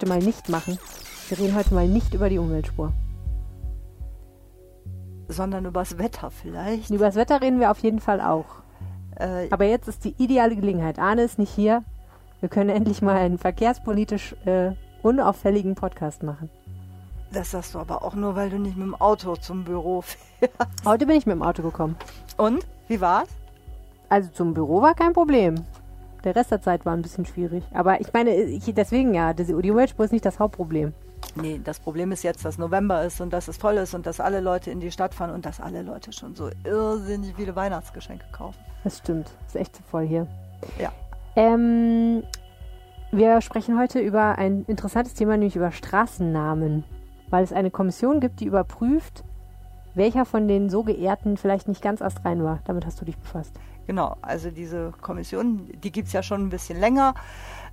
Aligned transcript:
heute 0.00 0.08
mal 0.10 0.20
nicht 0.20 0.48
machen. 0.48 0.78
Wir 1.28 1.38
reden 1.40 1.56
heute 1.56 1.74
mal 1.74 1.88
nicht 1.88 2.14
über 2.14 2.28
die 2.28 2.38
Umweltspur. 2.38 2.92
Sondern 5.26 5.64
übers 5.64 5.98
Wetter 5.98 6.30
vielleicht. 6.30 6.90
Über 6.90 7.06
das 7.06 7.16
Wetter 7.16 7.40
reden 7.42 7.58
wir 7.58 7.72
auf 7.72 7.80
jeden 7.80 7.98
Fall 7.98 8.20
auch. 8.20 8.44
Äh, 9.16 9.48
Aber 9.50 9.64
jetzt 9.64 9.88
ist 9.88 10.04
die 10.04 10.14
ideale 10.18 10.54
Gelegenheit. 10.54 11.00
Arne 11.00 11.22
ist 11.22 11.40
nicht 11.40 11.50
hier. 11.52 11.82
Wir 12.38 12.48
können 12.48 12.70
endlich 12.70 13.02
mal 13.02 13.16
einen 13.16 13.38
verkehrspolitisch 13.38 14.36
äh, 14.44 14.70
unauffälligen 15.02 15.74
Podcast 15.74 16.22
machen. 16.22 16.48
das 17.32 17.50
sagst 17.50 17.74
du 17.74 17.80
aber 17.80 18.04
auch 18.04 18.14
nur, 18.14 18.36
weil 18.36 18.50
du 18.50 18.58
nicht 18.58 18.76
mit 18.76 18.86
dem 18.86 18.94
Auto 18.94 19.34
zum 19.34 19.64
Büro 19.64 20.02
fährst. 20.38 20.54
Heute 20.84 21.06
bin 21.06 21.16
ich 21.16 21.26
mit 21.26 21.34
dem 21.34 21.42
Auto 21.42 21.62
gekommen. 21.62 21.96
Und? 22.36 22.64
Wie 22.86 23.00
war's? 23.00 23.28
Also 24.08 24.30
zum 24.30 24.54
Büro 24.54 24.80
war 24.80 24.94
kein 24.94 25.12
Problem. 25.12 25.56
Der 26.24 26.34
Rest 26.34 26.50
der 26.50 26.60
Zeit 26.60 26.84
war 26.84 26.94
ein 26.94 27.02
bisschen 27.02 27.24
schwierig. 27.24 27.64
Aber 27.72 28.00
ich 28.00 28.12
meine, 28.12 28.34
ich, 28.34 28.64
deswegen 28.74 29.14
ja, 29.14 29.32
die 29.32 29.44
die 29.44 29.70
Umweltspur 29.70 30.04
ist 30.04 30.12
nicht 30.12 30.24
das 30.24 30.38
Hauptproblem. 30.38 30.92
Nee, 31.34 31.60
das 31.62 31.78
Problem 31.78 32.12
ist 32.12 32.22
jetzt, 32.22 32.44
dass 32.44 32.58
November 32.58 33.04
ist 33.04 33.20
und 33.20 33.32
dass 33.32 33.48
es 33.48 33.56
voll 33.56 33.76
ist 33.76 33.94
und 33.94 34.06
dass 34.06 34.20
alle 34.20 34.40
Leute 34.40 34.70
in 34.70 34.80
die 34.80 34.90
Stadt 34.90 35.14
fahren 35.14 35.30
und 35.30 35.46
dass 35.46 35.60
alle 35.60 35.82
Leute 35.82 36.12
schon 36.12 36.34
so 36.34 36.50
irrsinnig 36.64 37.34
viele 37.36 37.54
Weihnachtsgeschenke 37.54 38.24
kaufen. 38.32 38.58
Das 38.84 38.98
stimmt. 38.98 39.30
Ist 39.46 39.56
echt 39.56 39.76
zu 39.76 39.82
voll 39.82 40.06
hier. 40.06 40.26
Ja. 40.78 40.92
Ähm, 41.36 42.22
wir 43.12 43.40
sprechen 43.40 43.78
heute 43.78 44.00
über 44.00 44.38
ein 44.38 44.64
interessantes 44.66 45.14
Thema, 45.14 45.36
nämlich 45.36 45.56
über 45.56 45.72
Straßennamen. 45.72 46.84
Weil 47.30 47.44
es 47.44 47.52
eine 47.52 47.70
Kommission 47.70 48.20
gibt, 48.20 48.40
die 48.40 48.46
überprüft, 48.46 49.22
welcher 49.94 50.24
von 50.24 50.48
den 50.48 50.70
so 50.70 50.82
geehrten 50.82 51.36
vielleicht 51.36 51.68
nicht 51.68 51.82
ganz 51.82 52.02
astrein 52.02 52.42
war. 52.42 52.60
Damit 52.64 52.86
hast 52.86 53.00
du 53.00 53.04
dich 53.04 53.18
befasst. 53.18 53.54
Genau, 53.88 54.16
also 54.20 54.50
diese 54.50 54.92
Kommission, 55.00 55.66
die 55.82 55.90
gibt's 55.90 56.12
ja 56.12 56.22
schon 56.22 56.42
ein 56.42 56.50
bisschen 56.50 56.78
länger. 56.78 57.14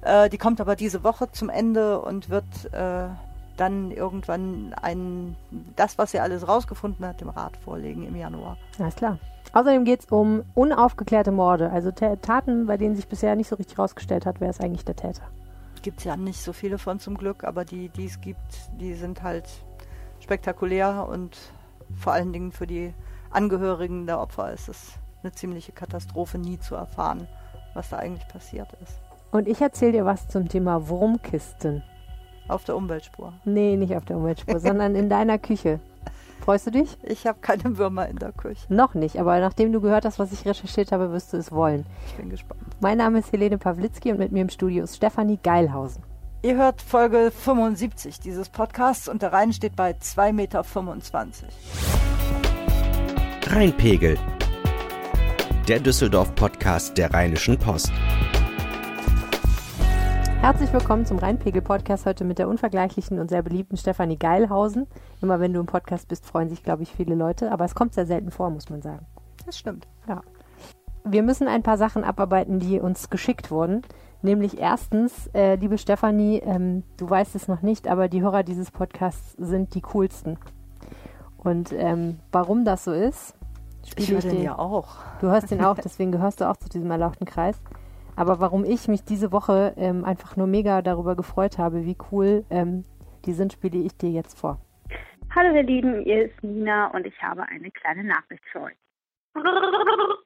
Äh, 0.01 0.29
die 0.29 0.37
kommt 0.37 0.61
aber 0.61 0.77
diese 0.77 1.03
Woche 1.03 1.29
zum 1.29 1.49
Ende 1.49 1.99
und 1.99 2.29
wird 2.29 2.45
äh, 2.71 3.09
dann 3.57 3.91
irgendwann 3.91 4.73
ein, 4.81 5.35
das, 5.75 5.97
was 5.97 6.11
sie 6.11 6.21
alles 6.21 6.47
rausgefunden 6.47 7.05
hat, 7.05 7.19
dem 7.19 7.27
Rat 7.27 7.57
vorlegen 7.57 8.07
im 8.07 8.15
Januar. 8.15 8.55
Alles 8.79 8.95
klar. 8.95 9.19
Außerdem 9.51 9.83
geht 9.83 9.99
es 9.99 10.05
um 10.05 10.43
unaufgeklärte 10.53 11.33
Morde, 11.33 11.69
also 11.69 11.91
Ta- 11.91 12.15
Taten, 12.15 12.65
bei 12.65 12.77
denen 12.77 12.95
sich 12.95 13.09
bisher 13.09 13.35
nicht 13.35 13.49
so 13.49 13.57
richtig 13.57 13.77
rausgestellt 13.77 14.25
hat, 14.25 14.39
wer 14.39 14.49
ist 14.49 14.63
eigentlich 14.63 14.85
der 14.85 14.95
Täter. 14.95 15.23
Gibt's 15.81 16.05
ja 16.05 16.15
nicht 16.15 16.41
so 16.41 16.53
viele 16.53 16.77
von 16.77 16.99
zum 17.01 17.17
Glück, 17.17 17.43
aber 17.43 17.65
die, 17.65 17.89
die 17.89 18.05
es 18.05 18.21
gibt, 18.21 18.39
die 18.79 18.93
sind 18.93 19.21
halt 19.21 19.47
spektakulär 20.21 21.07
und 21.09 21.37
vor 21.97 22.13
allen 22.13 22.31
Dingen 22.31 22.53
für 22.53 22.67
die 22.67 22.93
Angehörigen 23.31 24.07
der 24.07 24.21
Opfer 24.21 24.53
ist 24.53 24.69
es 24.69 24.93
eine 25.25 25.33
ziemliche 25.33 25.71
Katastrophe, 25.71 26.37
nie 26.37 26.59
zu 26.59 26.75
erfahren, 26.75 27.27
was 27.73 27.89
da 27.89 27.97
eigentlich 27.97 28.27
passiert 28.27 28.69
ist. 28.81 28.99
Und 29.31 29.47
ich 29.47 29.59
erzähle 29.59 29.91
dir 29.91 30.05
was 30.05 30.27
zum 30.29 30.47
Thema 30.47 30.87
Wurmkisten. 30.87 31.83
Auf 32.47 32.63
der 32.63 32.75
Umweltspur. 32.75 33.33
Nee, 33.43 33.75
nicht 33.75 33.95
auf 33.95 34.05
der 34.05 34.17
Umweltspur, 34.17 34.59
sondern 34.59 34.95
in 34.95 35.09
deiner 35.09 35.39
Küche. 35.39 35.79
Freust 36.41 36.67
du 36.67 36.71
dich? 36.71 36.95
Ich 37.01 37.25
habe 37.25 37.39
keine 37.41 37.77
Würmer 37.77 38.07
in 38.07 38.17
der 38.17 38.31
Küche. 38.31 38.71
Noch 38.71 38.93
nicht, 38.93 39.19
aber 39.19 39.39
nachdem 39.39 39.73
du 39.73 39.81
gehört 39.81 40.05
hast, 40.05 40.19
was 40.19 40.31
ich 40.31 40.45
recherchiert 40.45 40.91
habe, 40.91 41.11
wirst 41.11 41.33
du 41.33 41.37
es 41.37 41.51
wollen. 41.51 41.85
Ich 42.05 42.13
bin 42.13 42.29
gespannt. 42.29 42.61
Mein 42.81 42.99
Name 42.99 43.19
ist 43.19 43.31
Helene 43.31 43.57
Pawlitzki 43.57 44.11
und 44.11 44.19
mit 44.19 44.31
mir 44.31 44.43
im 44.43 44.49
Studio 44.49 44.83
ist 44.83 44.95
Stefanie 44.95 45.39
Geilhausen. 45.41 46.03
Ihr 46.43 46.55
hört 46.55 46.83
Folge 46.83 47.31
75 47.31 48.19
dieses 48.19 48.49
Podcasts 48.49 49.09
und 49.09 49.23
der 49.23 49.33
Rhein 49.33 49.51
steht 49.53 49.75
bei 49.75 49.91
2,25 49.93 50.33
Meter. 50.33 50.63
Rheinpegel. 53.47 54.19
Der 55.67 55.79
Düsseldorf-Podcast 55.79 56.95
der 56.95 57.11
Rheinischen 57.11 57.57
Post. 57.57 57.91
Herzlich 60.39 60.71
willkommen 60.71 61.07
zum 61.07 61.17
Rheinpegel-Podcast 61.17 62.05
heute 62.05 62.23
mit 62.23 62.37
der 62.37 62.47
unvergleichlichen 62.47 63.17
und 63.17 63.31
sehr 63.31 63.41
beliebten 63.41 63.75
Stefanie 63.75 64.17
Geilhausen. 64.17 64.85
Immer 65.23 65.39
wenn 65.39 65.53
du 65.53 65.59
im 65.59 65.65
Podcast 65.65 66.07
bist, 66.07 66.23
freuen 66.23 66.49
sich, 66.49 66.61
glaube 66.61 66.83
ich, 66.83 66.91
viele 66.91 67.15
Leute, 67.15 67.51
aber 67.51 67.65
es 67.65 67.73
kommt 67.73 67.95
sehr 67.95 68.05
selten 68.05 68.29
vor, 68.29 68.51
muss 68.51 68.69
man 68.69 68.83
sagen. 68.83 69.07
Das 69.47 69.57
stimmt. 69.57 69.87
Ja. 70.07 70.21
Wir 71.03 71.23
müssen 71.23 71.47
ein 71.47 71.63
paar 71.63 71.79
Sachen 71.79 72.03
abarbeiten, 72.03 72.59
die 72.59 72.79
uns 72.79 73.09
geschickt 73.09 73.49
wurden. 73.49 73.81
Nämlich 74.21 74.59
erstens, 74.59 75.31
äh, 75.33 75.55
liebe 75.55 75.79
Stefanie, 75.79 76.43
ähm, 76.45 76.83
du 76.97 77.09
weißt 77.09 77.33
es 77.33 77.47
noch 77.47 77.63
nicht, 77.63 77.87
aber 77.87 78.07
die 78.07 78.21
Hörer 78.21 78.43
dieses 78.43 78.69
Podcasts 78.69 79.33
sind 79.39 79.73
die 79.73 79.81
coolsten. 79.81 80.37
Und 81.37 81.73
ähm, 81.73 82.19
warum 82.31 82.65
das 82.65 82.83
so 82.83 82.91
ist, 82.91 83.33
Ich 83.85 83.91
spiele 83.91 84.07
höre 84.07 84.17
ich 84.17 84.25
den 84.25 84.37
dir. 84.37 84.43
ja 84.43 84.57
auch. 84.57 84.97
Du 85.21 85.27
hörst 85.27 85.51
den 85.51 85.63
auch, 85.63 85.77
deswegen 85.83 86.11
gehörst 86.11 86.41
du 86.41 86.49
auch 86.49 86.57
zu 86.57 86.67
diesem 86.69 86.89
erlauchten 86.89 87.25
Kreis. 87.25 87.61
Aber 88.15 88.39
warum 88.39 88.65
ich 88.65 88.87
mich 88.87 89.03
diese 89.03 89.31
Woche 89.31 89.73
ähm, 89.77 90.03
einfach 90.03 90.35
nur 90.37 90.47
mega 90.47 90.81
darüber 90.81 91.15
gefreut 91.15 91.57
habe, 91.57 91.85
wie 91.85 91.97
cool 92.11 92.45
ähm, 92.49 92.83
die 93.25 93.33
sind, 93.33 93.53
spiele 93.53 93.79
ich 93.79 93.95
dir 93.97 94.09
jetzt 94.09 94.39
vor. 94.39 94.59
Hallo 95.35 95.53
ihr 95.53 95.63
Lieben, 95.63 96.01
ihr 96.05 96.25
ist 96.25 96.43
Nina 96.43 96.87
und 96.87 97.05
ich 97.05 97.21
habe 97.21 97.43
eine 97.43 97.69
kleine 97.71 98.03
Nachricht 98.03 98.43
für 98.51 98.61
euch. 98.61 98.75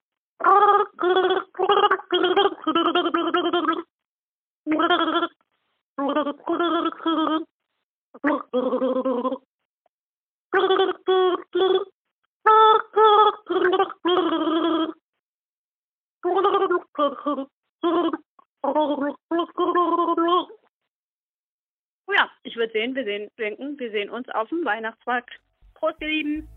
Ja, 22.12 22.30
ich 22.44 22.56
würde 22.56 22.72
sehen, 22.74 22.96
wir 22.96 23.04
sehen, 23.04 23.30
denken, 23.38 23.78
wir 23.78 23.92
sehen 23.92 24.10
uns 24.10 24.28
auf 24.30 24.50
dem 24.50 24.66
Weihnachtsmarkt. 24.66 25.30
Prost, 25.76 26.02
ihr 26.02 26.08
Lieben. 26.08 26.48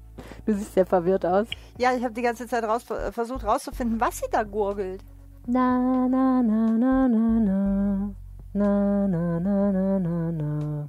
Du 0.47 0.53
siehst 0.53 0.75
sehr 0.75 0.87
verwirrt 0.87 1.25
aus. 1.27 1.49
Ja, 1.79 1.95
ich 1.95 2.03
habe 2.03 2.15
die 2.15 2.23
ganze 2.23 2.47
Zeit 2.47 2.65
raus, 2.65 2.89
äh, 2.91 3.13
versucht 3.13 3.45
rauszufinden, 3.45 4.01
was 4.01 4.19
sie 4.19 4.31
da 4.31 4.43
gurgelt. 4.43 5.05
Na, 5.47 6.09
na, 6.09 6.43
na, 6.43 6.67
na, 6.71 7.09
na, 7.09 7.41
na. 7.41 8.15
Na, 8.55 9.09
na, 9.09 9.41
na, 9.41 9.73
na, 9.73 9.99
na, 9.99 10.33
na. 10.33 10.89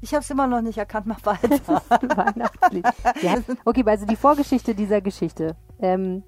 Ich 0.00 0.12
habe 0.12 0.22
es 0.22 0.30
immer 0.30 0.46
noch 0.46 0.62
nicht 0.62 0.78
erkannt. 0.78 1.06
Mach 1.06 1.20
weiter. 1.24 1.82
Weihnachtslied. 2.16 2.86
Ja. 3.22 3.36
Okay, 3.64 3.84
also 3.86 4.06
die 4.06 4.16
Vorgeschichte 4.16 4.74
dieser 4.74 5.00
Geschichte 5.00 5.56
ähm, 5.80 6.24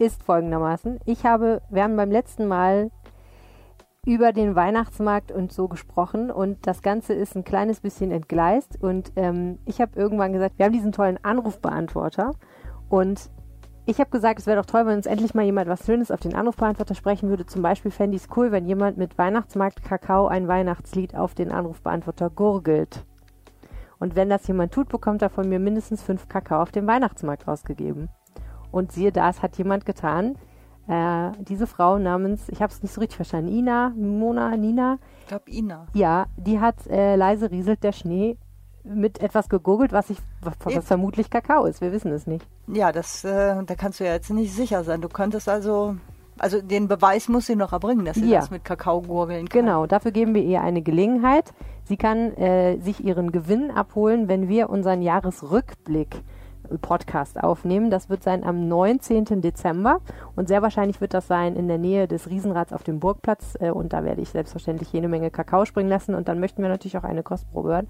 ist 0.00 0.22
folgendermaßen. 0.22 0.98
Ich 1.04 1.24
habe, 1.24 1.62
wir 1.68 1.82
haben 1.82 1.96
beim 1.96 2.10
letzten 2.10 2.48
Mal 2.48 2.90
über 4.06 4.32
den 4.32 4.56
Weihnachtsmarkt 4.56 5.30
und 5.30 5.52
so 5.52 5.68
gesprochen 5.68 6.30
und 6.30 6.66
das 6.66 6.80
Ganze 6.80 7.12
ist 7.12 7.36
ein 7.36 7.44
kleines 7.44 7.80
bisschen 7.80 8.10
entgleist 8.10 8.82
und 8.82 9.12
ähm, 9.16 9.58
ich 9.66 9.80
habe 9.80 10.00
irgendwann 10.00 10.32
gesagt, 10.32 10.58
wir 10.58 10.64
haben 10.64 10.72
diesen 10.72 10.92
tollen 10.92 11.22
Anrufbeantworter 11.22 12.32
und 12.88 13.30
ich 13.84 13.98
habe 14.00 14.08
gesagt, 14.08 14.38
es 14.38 14.46
wäre 14.46 14.58
doch 14.58 14.66
toll, 14.66 14.86
wenn 14.86 14.96
uns 14.96 15.06
endlich 15.06 15.34
mal 15.34 15.44
jemand 15.44 15.68
was 15.68 15.84
Schönes 15.84 16.10
auf 16.10 16.20
den 16.20 16.34
Anrufbeantworter 16.34 16.94
sprechen 16.94 17.28
würde. 17.28 17.44
Zum 17.44 17.60
Beispiel 17.60 17.90
fände 17.90 18.16
ich 18.16 18.22
es 18.22 18.28
cool, 18.36 18.52
wenn 18.52 18.66
jemand 18.66 18.96
mit 18.96 19.18
Weihnachtsmarkt 19.18 19.82
Kakao 19.82 20.28
ein 20.28 20.48
Weihnachtslied 20.48 21.14
auf 21.14 21.34
den 21.34 21.50
Anrufbeantworter 21.50 22.30
gurgelt. 22.30 23.04
Und 23.98 24.16
wenn 24.16 24.30
das 24.30 24.46
jemand 24.46 24.72
tut, 24.72 24.88
bekommt 24.88 25.22
er 25.22 25.28
von 25.28 25.48
mir 25.48 25.58
mindestens 25.58 26.02
fünf 26.02 26.28
Kakao 26.28 26.62
auf 26.62 26.70
dem 26.70 26.86
Weihnachtsmarkt 26.86 27.48
ausgegeben. 27.48 28.08
Und 28.72 28.92
siehe 28.92 29.12
da, 29.12 29.28
es 29.30 29.42
hat 29.42 29.56
jemand 29.58 29.84
getan. 29.86 30.36
Äh, 30.88 31.30
diese 31.40 31.66
Frau 31.66 31.98
namens, 31.98 32.48
ich 32.48 32.62
habe 32.62 32.72
es 32.72 32.82
nicht 32.82 32.92
so 32.92 33.00
richtig 33.00 33.16
verstanden, 33.16 33.48
Ina, 33.52 33.90
Mona, 33.96 34.56
Nina, 34.56 34.98
Ich 35.22 35.26
glaube, 35.28 35.44
Ina. 35.50 35.86
ja, 35.94 36.26
die 36.36 36.58
hat 36.60 36.86
äh, 36.88 37.14
leise 37.16 37.50
rieselt 37.50 37.84
der 37.84 37.92
Schnee 37.92 38.36
mit 38.82 39.20
etwas 39.20 39.48
gegurgelt, 39.48 39.92
was, 39.92 40.10
ich, 40.10 40.18
was, 40.42 40.54
was 40.64 40.84
vermutlich 40.84 41.30
Kakao 41.30 41.66
ist. 41.66 41.80
Wir 41.80 41.92
wissen 41.92 42.10
es 42.12 42.26
nicht. 42.26 42.46
Ja, 42.66 42.90
das, 42.92 43.24
äh, 43.24 43.62
da 43.64 43.74
kannst 43.76 44.00
du 44.00 44.04
ja 44.04 44.12
jetzt 44.14 44.30
nicht 44.30 44.52
sicher 44.54 44.82
sein. 44.82 45.00
Du 45.02 45.08
könntest 45.08 45.48
also, 45.48 45.96
also 46.38 46.60
den 46.62 46.88
Beweis 46.88 47.28
muss 47.28 47.46
sie 47.46 47.56
noch 47.56 47.72
erbringen, 47.72 48.04
dass 48.06 48.16
sie 48.16 48.28
Ja. 48.30 48.40
das 48.40 48.50
mit 48.50 48.64
Kakao 48.64 49.02
gurgeln 49.02 49.48
kann. 49.48 49.60
Genau, 49.66 49.86
dafür 49.86 50.10
geben 50.12 50.34
wir 50.34 50.42
ihr 50.42 50.62
eine 50.62 50.80
Gelegenheit. 50.82 51.52
Sie 51.84 51.98
kann 51.98 52.32
äh, 52.36 52.78
sich 52.80 53.04
ihren 53.04 53.30
Gewinn 53.32 53.70
abholen, 53.70 54.26
wenn 54.28 54.48
wir 54.48 54.70
unseren 54.70 55.02
Jahresrückblick 55.02 56.22
Podcast 56.78 57.42
aufnehmen. 57.42 57.90
Das 57.90 58.08
wird 58.08 58.22
sein 58.22 58.44
am 58.44 58.68
19. 58.68 59.40
Dezember 59.40 60.00
und 60.36 60.48
sehr 60.48 60.62
wahrscheinlich 60.62 61.00
wird 61.00 61.14
das 61.14 61.26
sein 61.26 61.56
in 61.56 61.68
der 61.68 61.78
Nähe 61.78 62.08
des 62.08 62.28
Riesenrads 62.28 62.72
auf 62.72 62.82
dem 62.82 63.00
Burgplatz 63.00 63.56
äh, 63.60 63.70
und 63.70 63.92
da 63.92 64.04
werde 64.04 64.20
ich 64.20 64.30
selbstverständlich 64.30 64.92
jede 64.92 65.08
Menge 65.08 65.30
Kakao 65.30 65.64
springen 65.64 65.88
lassen 65.88 66.14
und 66.14 66.28
dann 66.28 66.40
möchten 66.40 66.62
wir 66.62 66.68
natürlich 66.68 66.98
auch 66.98 67.04
eine 67.04 67.22
Kostprobe 67.22 67.70
hören. 67.70 67.88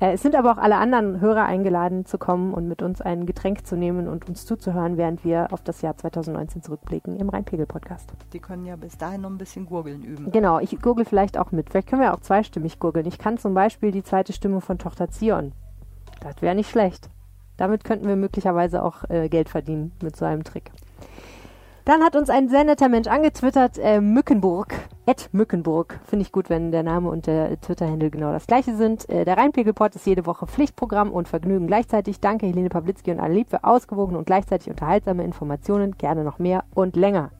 Äh, 0.00 0.14
es 0.14 0.22
sind 0.22 0.34
aber 0.34 0.52
auch 0.52 0.56
alle 0.56 0.76
anderen 0.76 1.20
Hörer 1.20 1.44
eingeladen 1.44 2.04
zu 2.04 2.18
kommen 2.18 2.52
und 2.52 2.66
mit 2.66 2.82
uns 2.82 3.00
ein 3.00 3.24
Getränk 3.24 3.66
zu 3.66 3.76
nehmen 3.76 4.08
und 4.08 4.28
uns 4.28 4.44
zuzuhören, 4.46 4.96
während 4.96 5.24
wir 5.24 5.52
auf 5.52 5.62
das 5.62 5.80
Jahr 5.82 5.96
2019 5.96 6.62
zurückblicken 6.62 7.16
im 7.16 7.28
Rheinpegel-Podcast. 7.28 8.12
Die 8.32 8.40
können 8.40 8.64
ja 8.64 8.76
bis 8.76 8.98
dahin 8.98 9.20
noch 9.20 9.30
ein 9.30 9.38
bisschen 9.38 9.66
gurgeln 9.66 10.02
üben. 10.02 10.30
Genau, 10.32 10.58
ich 10.58 10.76
gurgel 10.80 11.04
vielleicht 11.04 11.38
auch 11.38 11.52
mit. 11.52 11.70
Vielleicht 11.70 11.88
können 11.88 12.02
wir 12.02 12.14
auch 12.14 12.20
zweistimmig 12.20 12.80
gurgeln. 12.80 13.06
Ich 13.06 13.18
kann 13.18 13.38
zum 13.38 13.54
Beispiel 13.54 13.92
die 13.92 14.02
zweite 14.02 14.32
Stimme 14.32 14.60
von 14.60 14.78
Tochter 14.78 15.08
Zion. 15.08 15.52
Das 16.20 16.40
wäre 16.42 16.54
nicht 16.54 16.70
schlecht. 16.70 17.08
Damit 17.62 17.84
könnten 17.84 18.08
wir 18.08 18.16
möglicherweise 18.16 18.82
auch 18.82 19.08
äh, 19.08 19.28
Geld 19.28 19.48
verdienen 19.48 19.92
mit 20.02 20.16
so 20.16 20.24
einem 20.24 20.42
Trick. 20.42 20.72
Dann 21.84 22.02
hat 22.02 22.16
uns 22.16 22.28
ein 22.28 22.48
sehr 22.48 22.64
netter 22.64 22.88
Mensch 22.88 23.06
angetwittert, 23.06 23.78
äh, 23.78 24.00
Mückenburg. 24.00 24.74
Ed 25.06 25.28
Mückenburg. 25.30 26.00
Finde 26.04 26.24
ich 26.24 26.32
gut, 26.32 26.50
wenn 26.50 26.72
der 26.72 26.82
Name 26.82 27.08
und 27.08 27.28
der 27.28 27.60
Twitter-Handle 27.60 28.10
genau 28.10 28.32
das 28.32 28.48
gleiche 28.48 28.74
sind. 28.74 29.08
Äh, 29.08 29.24
der 29.24 29.36
Rheinpegelport 29.36 29.94
ist 29.94 30.08
jede 30.08 30.26
Woche 30.26 30.48
Pflichtprogramm 30.48 31.12
und 31.12 31.28
Vergnügen 31.28 31.68
gleichzeitig. 31.68 32.18
Danke 32.18 32.46
Helene 32.46 32.68
Pawlitzki 32.68 33.12
und 33.12 33.20
alle 33.20 33.34
lieb 33.34 33.50
für 33.50 33.62
ausgewogene 33.62 34.18
und 34.18 34.24
gleichzeitig 34.24 34.68
unterhaltsame 34.68 35.22
Informationen. 35.22 35.96
Gerne 35.96 36.24
noch 36.24 36.40
mehr 36.40 36.64
und 36.74 36.96
länger. 36.96 37.30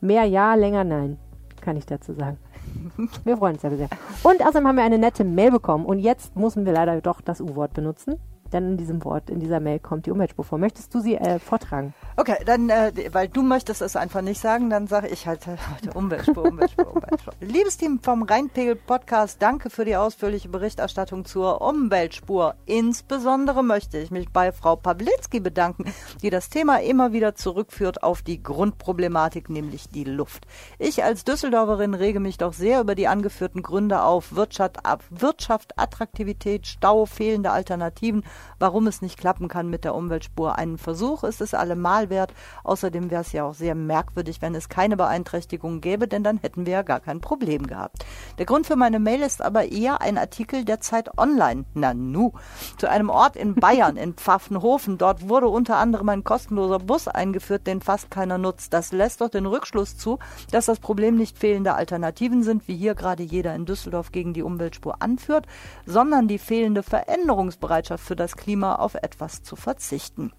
Mehr 0.00 0.24
ja, 0.24 0.54
länger 0.54 0.84
nein. 0.84 1.18
Kann 1.60 1.76
ich 1.76 1.84
dazu 1.84 2.14
sagen. 2.14 2.38
Wir 3.24 3.36
freuen 3.36 3.56
uns 3.56 3.66
aber 3.66 3.76
sehr. 3.76 3.90
Und 4.22 4.40
außerdem 4.40 4.66
haben 4.66 4.76
wir 4.76 4.84
eine 4.84 4.96
nette 4.96 5.24
Mail 5.24 5.50
bekommen 5.50 5.84
und 5.84 5.98
jetzt 5.98 6.36
müssen 6.36 6.64
wir 6.64 6.72
leider 6.72 6.98
doch 7.02 7.20
das 7.20 7.42
U-Wort 7.42 7.74
benutzen 7.74 8.18
denn 8.52 8.72
in 8.72 8.76
diesem 8.76 9.04
Wort, 9.04 9.30
in 9.30 9.40
dieser 9.40 9.60
Mail 9.60 9.78
kommt 9.78 10.06
die 10.06 10.10
Umweltspur 10.10 10.44
vor. 10.44 10.58
Möchtest 10.58 10.94
du 10.94 11.00
sie 11.00 11.16
äh, 11.16 11.38
vortragen? 11.38 11.94
Okay, 12.16 12.36
dann, 12.44 12.68
äh, 12.68 12.92
weil 13.12 13.28
du 13.28 13.42
möchtest 13.42 13.82
es 13.82 13.96
einfach 13.96 14.22
nicht 14.22 14.40
sagen, 14.40 14.70
dann 14.70 14.86
sage 14.86 15.08
ich 15.08 15.26
halt 15.26 15.46
äh, 15.46 15.56
Umweltspur, 15.94 16.44
Umweltspur, 16.44 16.86
Umweltspur. 16.94 17.34
Liebes 17.40 17.76
Team 17.78 18.00
vom 18.02 18.22
Rheinpegel 18.22 18.76
Podcast, 18.76 19.40
danke 19.40 19.70
für 19.70 19.84
die 19.84 19.96
ausführliche 19.96 20.48
Berichterstattung 20.48 21.24
zur 21.24 21.62
Umweltspur. 21.62 22.54
Insbesondere 22.66 23.62
möchte 23.62 23.98
ich 23.98 24.10
mich 24.10 24.28
bei 24.30 24.52
Frau 24.52 24.76
Pawlitzki 24.76 25.40
bedanken, 25.40 25.84
die 26.22 26.30
das 26.30 26.50
Thema 26.50 26.80
immer 26.82 27.12
wieder 27.12 27.34
zurückführt 27.34 28.02
auf 28.02 28.22
die 28.22 28.42
Grundproblematik, 28.42 29.48
nämlich 29.48 29.88
die 29.88 30.04
Luft. 30.04 30.46
Ich 30.78 31.02
als 31.04 31.24
Düsseldorferin 31.24 31.94
rege 31.94 32.20
mich 32.20 32.38
doch 32.38 32.52
sehr 32.52 32.80
über 32.80 32.94
die 32.94 33.08
angeführten 33.08 33.62
Gründe 33.62 34.02
auf 34.02 34.34
Wirtschaft, 34.34 34.78
Wirtschaft 35.10 35.78
Attraktivität, 35.78 36.66
Stau, 36.66 37.06
fehlende 37.06 37.50
Alternativen 37.50 38.24
warum 38.58 38.86
es 38.86 39.02
nicht 39.02 39.18
klappen 39.18 39.48
kann 39.48 39.68
mit 39.68 39.84
der 39.84 39.94
Umweltspur. 39.94 40.58
Einen 40.58 40.78
Versuch 40.78 41.24
ist 41.24 41.40
es 41.40 41.54
allemal 41.54 42.10
wert. 42.10 42.32
Außerdem 42.64 43.10
wäre 43.10 43.22
es 43.22 43.32
ja 43.32 43.44
auch 43.44 43.54
sehr 43.54 43.74
merkwürdig, 43.74 44.42
wenn 44.42 44.54
es 44.54 44.68
keine 44.68 44.96
Beeinträchtigung 44.96 45.80
gäbe, 45.80 46.08
denn 46.08 46.24
dann 46.24 46.38
hätten 46.38 46.66
wir 46.66 46.72
ja 46.72 46.82
gar 46.82 47.00
kein 47.00 47.20
Problem 47.20 47.66
gehabt. 47.66 48.04
Der 48.38 48.46
Grund 48.46 48.66
für 48.66 48.76
meine 48.76 48.98
Mail 48.98 49.22
ist 49.22 49.42
aber 49.42 49.70
eher 49.70 50.00
ein 50.00 50.18
Artikel 50.18 50.64
der 50.64 50.80
Zeit 50.80 51.18
Online. 51.18 51.64
Nanu. 51.74 52.32
Zu 52.78 52.88
einem 52.88 53.10
Ort 53.10 53.36
in 53.36 53.54
Bayern, 53.54 53.96
in 53.96 54.14
Pfaffenhofen. 54.14 54.98
Dort 54.98 55.28
wurde 55.28 55.48
unter 55.48 55.76
anderem 55.76 56.08
ein 56.08 56.24
kostenloser 56.24 56.78
Bus 56.78 57.08
eingeführt, 57.08 57.66
den 57.66 57.80
fast 57.80 58.10
keiner 58.10 58.38
nutzt. 58.38 58.72
Das 58.72 58.92
lässt 58.92 59.20
doch 59.20 59.28
den 59.28 59.46
Rückschluss 59.46 59.96
zu, 59.96 60.18
dass 60.50 60.66
das 60.66 60.80
Problem 60.80 61.16
nicht 61.16 61.38
fehlende 61.38 61.74
Alternativen 61.74 62.42
sind, 62.42 62.68
wie 62.68 62.76
hier 62.76 62.94
gerade 62.94 63.22
jeder 63.22 63.54
in 63.54 63.66
Düsseldorf 63.66 64.12
gegen 64.12 64.34
die 64.34 64.42
Umweltspur 64.42 64.96
anführt, 65.00 65.46
sondern 65.86 66.28
die 66.28 66.38
fehlende 66.38 66.82
Veränderungsbereitschaft 66.82 68.04
für 68.04 68.16
das 68.16 68.31
das 68.32 68.36
Klima 68.36 68.76
auf 68.76 68.94
etwas 68.94 69.42
zu 69.42 69.56
verzichten. 69.56 70.32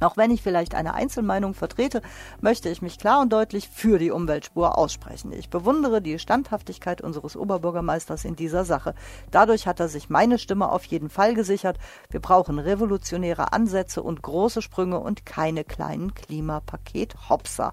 Auch 0.00 0.16
wenn 0.16 0.32
ich 0.32 0.42
vielleicht 0.42 0.74
eine 0.74 0.94
Einzelmeinung 0.94 1.54
vertrete, 1.54 2.02
möchte 2.40 2.68
ich 2.68 2.82
mich 2.82 2.98
klar 2.98 3.20
und 3.20 3.32
deutlich 3.32 3.68
für 3.68 3.98
die 3.98 4.10
Umweltspur 4.10 4.76
aussprechen. 4.76 5.30
Ich 5.32 5.50
bewundere 5.50 6.02
die 6.02 6.18
Standhaftigkeit 6.18 7.00
unseres 7.00 7.36
Oberbürgermeisters 7.36 8.24
in 8.24 8.34
dieser 8.34 8.64
Sache. 8.64 8.94
Dadurch 9.30 9.68
hat 9.68 9.78
er 9.78 9.88
sich 9.88 10.10
meine 10.10 10.38
Stimme 10.38 10.72
auf 10.72 10.84
jeden 10.86 11.10
Fall 11.10 11.34
gesichert. 11.34 11.78
Wir 12.10 12.20
brauchen 12.20 12.58
revolutionäre 12.58 13.52
Ansätze 13.52 14.02
und 14.02 14.22
große 14.22 14.62
Sprünge 14.62 14.98
und 14.98 15.26
keine 15.26 15.62
kleinen 15.62 16.12
Klimapaket-Hopser. 16.14 17.72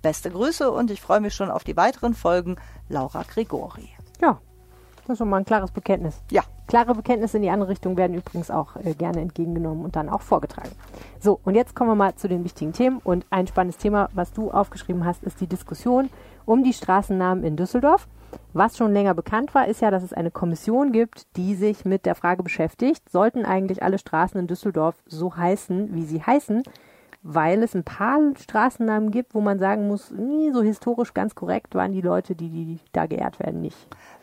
Beste 0.00 0.30
Grüße 0.32 0.68
und 0.68 0.90
ich 0.90 1.00
freue 1.00 1.20
mich 1.20 1.34
schon 1.34 1.50
auf 1.50 1.62
die 1.62 1.76
weiteren 1.76 2.14
Folgen. 2.14 2.56
Laura 2.88 3.22
Gregori. 3.22 3.90
Ja, 4.20 4.40
das 5.02 5.14
ist 5.14 5.18
schon 5.18 5.28
mal 5.28 5.38
ein 5.38 5.44
klares 5.44 5.70
Bekenntnis. 5.70 6.20
Ja. 6.30 6.42
Klare 6.68 6.94
Bekenntnisse 6.94 7.36
in 7.36 7.42
die 7.42 7.50
andere 7.50 7.70
Richtung 7.70 7.96
werden 7.96 8.16
übrigens 8.16 8.50
auch 8.50 8.76
äh, 8.76 8.94
gerne 8.94 9.20
entgegengenommen 9.20 9.84
und 9.84 9.96
dann 9.96 10.08
auch 10.08 10.22
vorgetragen. 10.22 10.70
So, 11.20 11.40
und 11.44 11.54
jetzt 11.54 11.74
kommen 11.74 11.90
wir 11.90 11.96
mal 11.96 12.14
zu 12.14 12.28
den 12.28 12.44
wichtigen 12.44 12.72
Themen. 12.72 13.00
Und 13.02 13.26
ein 13.30 13.46
spannendes 13.46 13.78
Thema, 13.78 14.08
was 14.14 14.32
du 14.32 14.50
aufgeschrieben 14.50 15.04
hast, 15.04 15.22
ist 15.24 15.40
die 15.40 15.46
Diskussion 15.46 16.08
um 16.46 16.62
die 16.62 16.72
Straßennamen 16.72 17.44
in 17.44 17.56
Düsseldorf. 17.56 18.08
Was 18.54 18.76
schon 18.76 18.92
länger 18.92 19.14
bekannt 19.14 19.54
war, 19.54 19.68
ist 19.68 19.80
ja, 19.80 19.90
dass 19.90 20.02
es 20.02 20.12
eine 20.12 20.30
Kommission 20.30 20.92
gibt, 20.92 21.36
die 21.36 21.54
sich 21.54 21.84
mit 21.84 22.06
der 22.06 22.14
Frage 22.14 22.42
beschäftigt, 22.42 23.10
sollten 23.10 23.44
eigentlich 23.44 23.82
alle 23.82 23.98
Straßen 23.98 24.40
in 24.40 24.46
Düsseldorf 24.46 24.94
so 25.06 25.36
heißen, 25.36 25.94
wie 25.94 26.04
sie 26.04 26.22
heißen? 26.22 26.62
Weil 27.24 27.62
es 27.62 27.74
ein 27.74 27.84
paar 27.84 28.18
Straßennamen 28.36 29.12
gibt, 29.12 29.34
wo 29.34 29.40
man 29.40 29.60
sagen 29.60 29.86
muss, 29.86 30.10
nie 30.10 30.52
so 30.52 30.60
historisch 30.60 31.14
ganz 31.14 31.36
korrekt 31.36 31.74
waren 31.76 31.92
die 31.92 32.00
Leute, 32.00 32.34
die, 32.34 32.48
die 32.48 32.80
da 32.92 33.06
geehrt 33.06 33.38
werden, 33.38 33.60
nicht. 33.60 33.76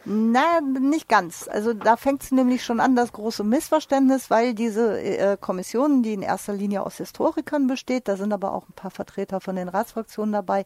Na, 0.04 0.60
nicht 0.62 1.08
ganz. 1.08 1.48
Also 1.50 1.74
da 1.74 1.96
fängt 1.96 2.24
es 2.24 2.32
nämlich 2.32 2.64
schon 2.64 2.82
an, 2.82 2.98
das 2.98 3.14
große 3.14 3.46
Missverständnis, 3.46 4.30
weil 4.30 4.54
diese 4.54 5.02
äh, 5.02 5.38
Kommission, 5.40 6.04
die 6.04 6.14
in 6.14 6.22
erster 6.22 6.54
Linie 6.54 6.86
aus 6.86 6.98
Historikern 6.98 7.68
besteht, 7.68 8.10
da 8.10 8.18
sind 8.18 8.34
aber 8.34 8.54
auch 8.54 8.68
ein 8.68 8.74
paar 8.74 8.92
Vertreter 8.92 9.40
von 9.40 9.56
den 9.56 9.70
Ratsfraktionen 9.70 10.34
dabei, 10.34 10.66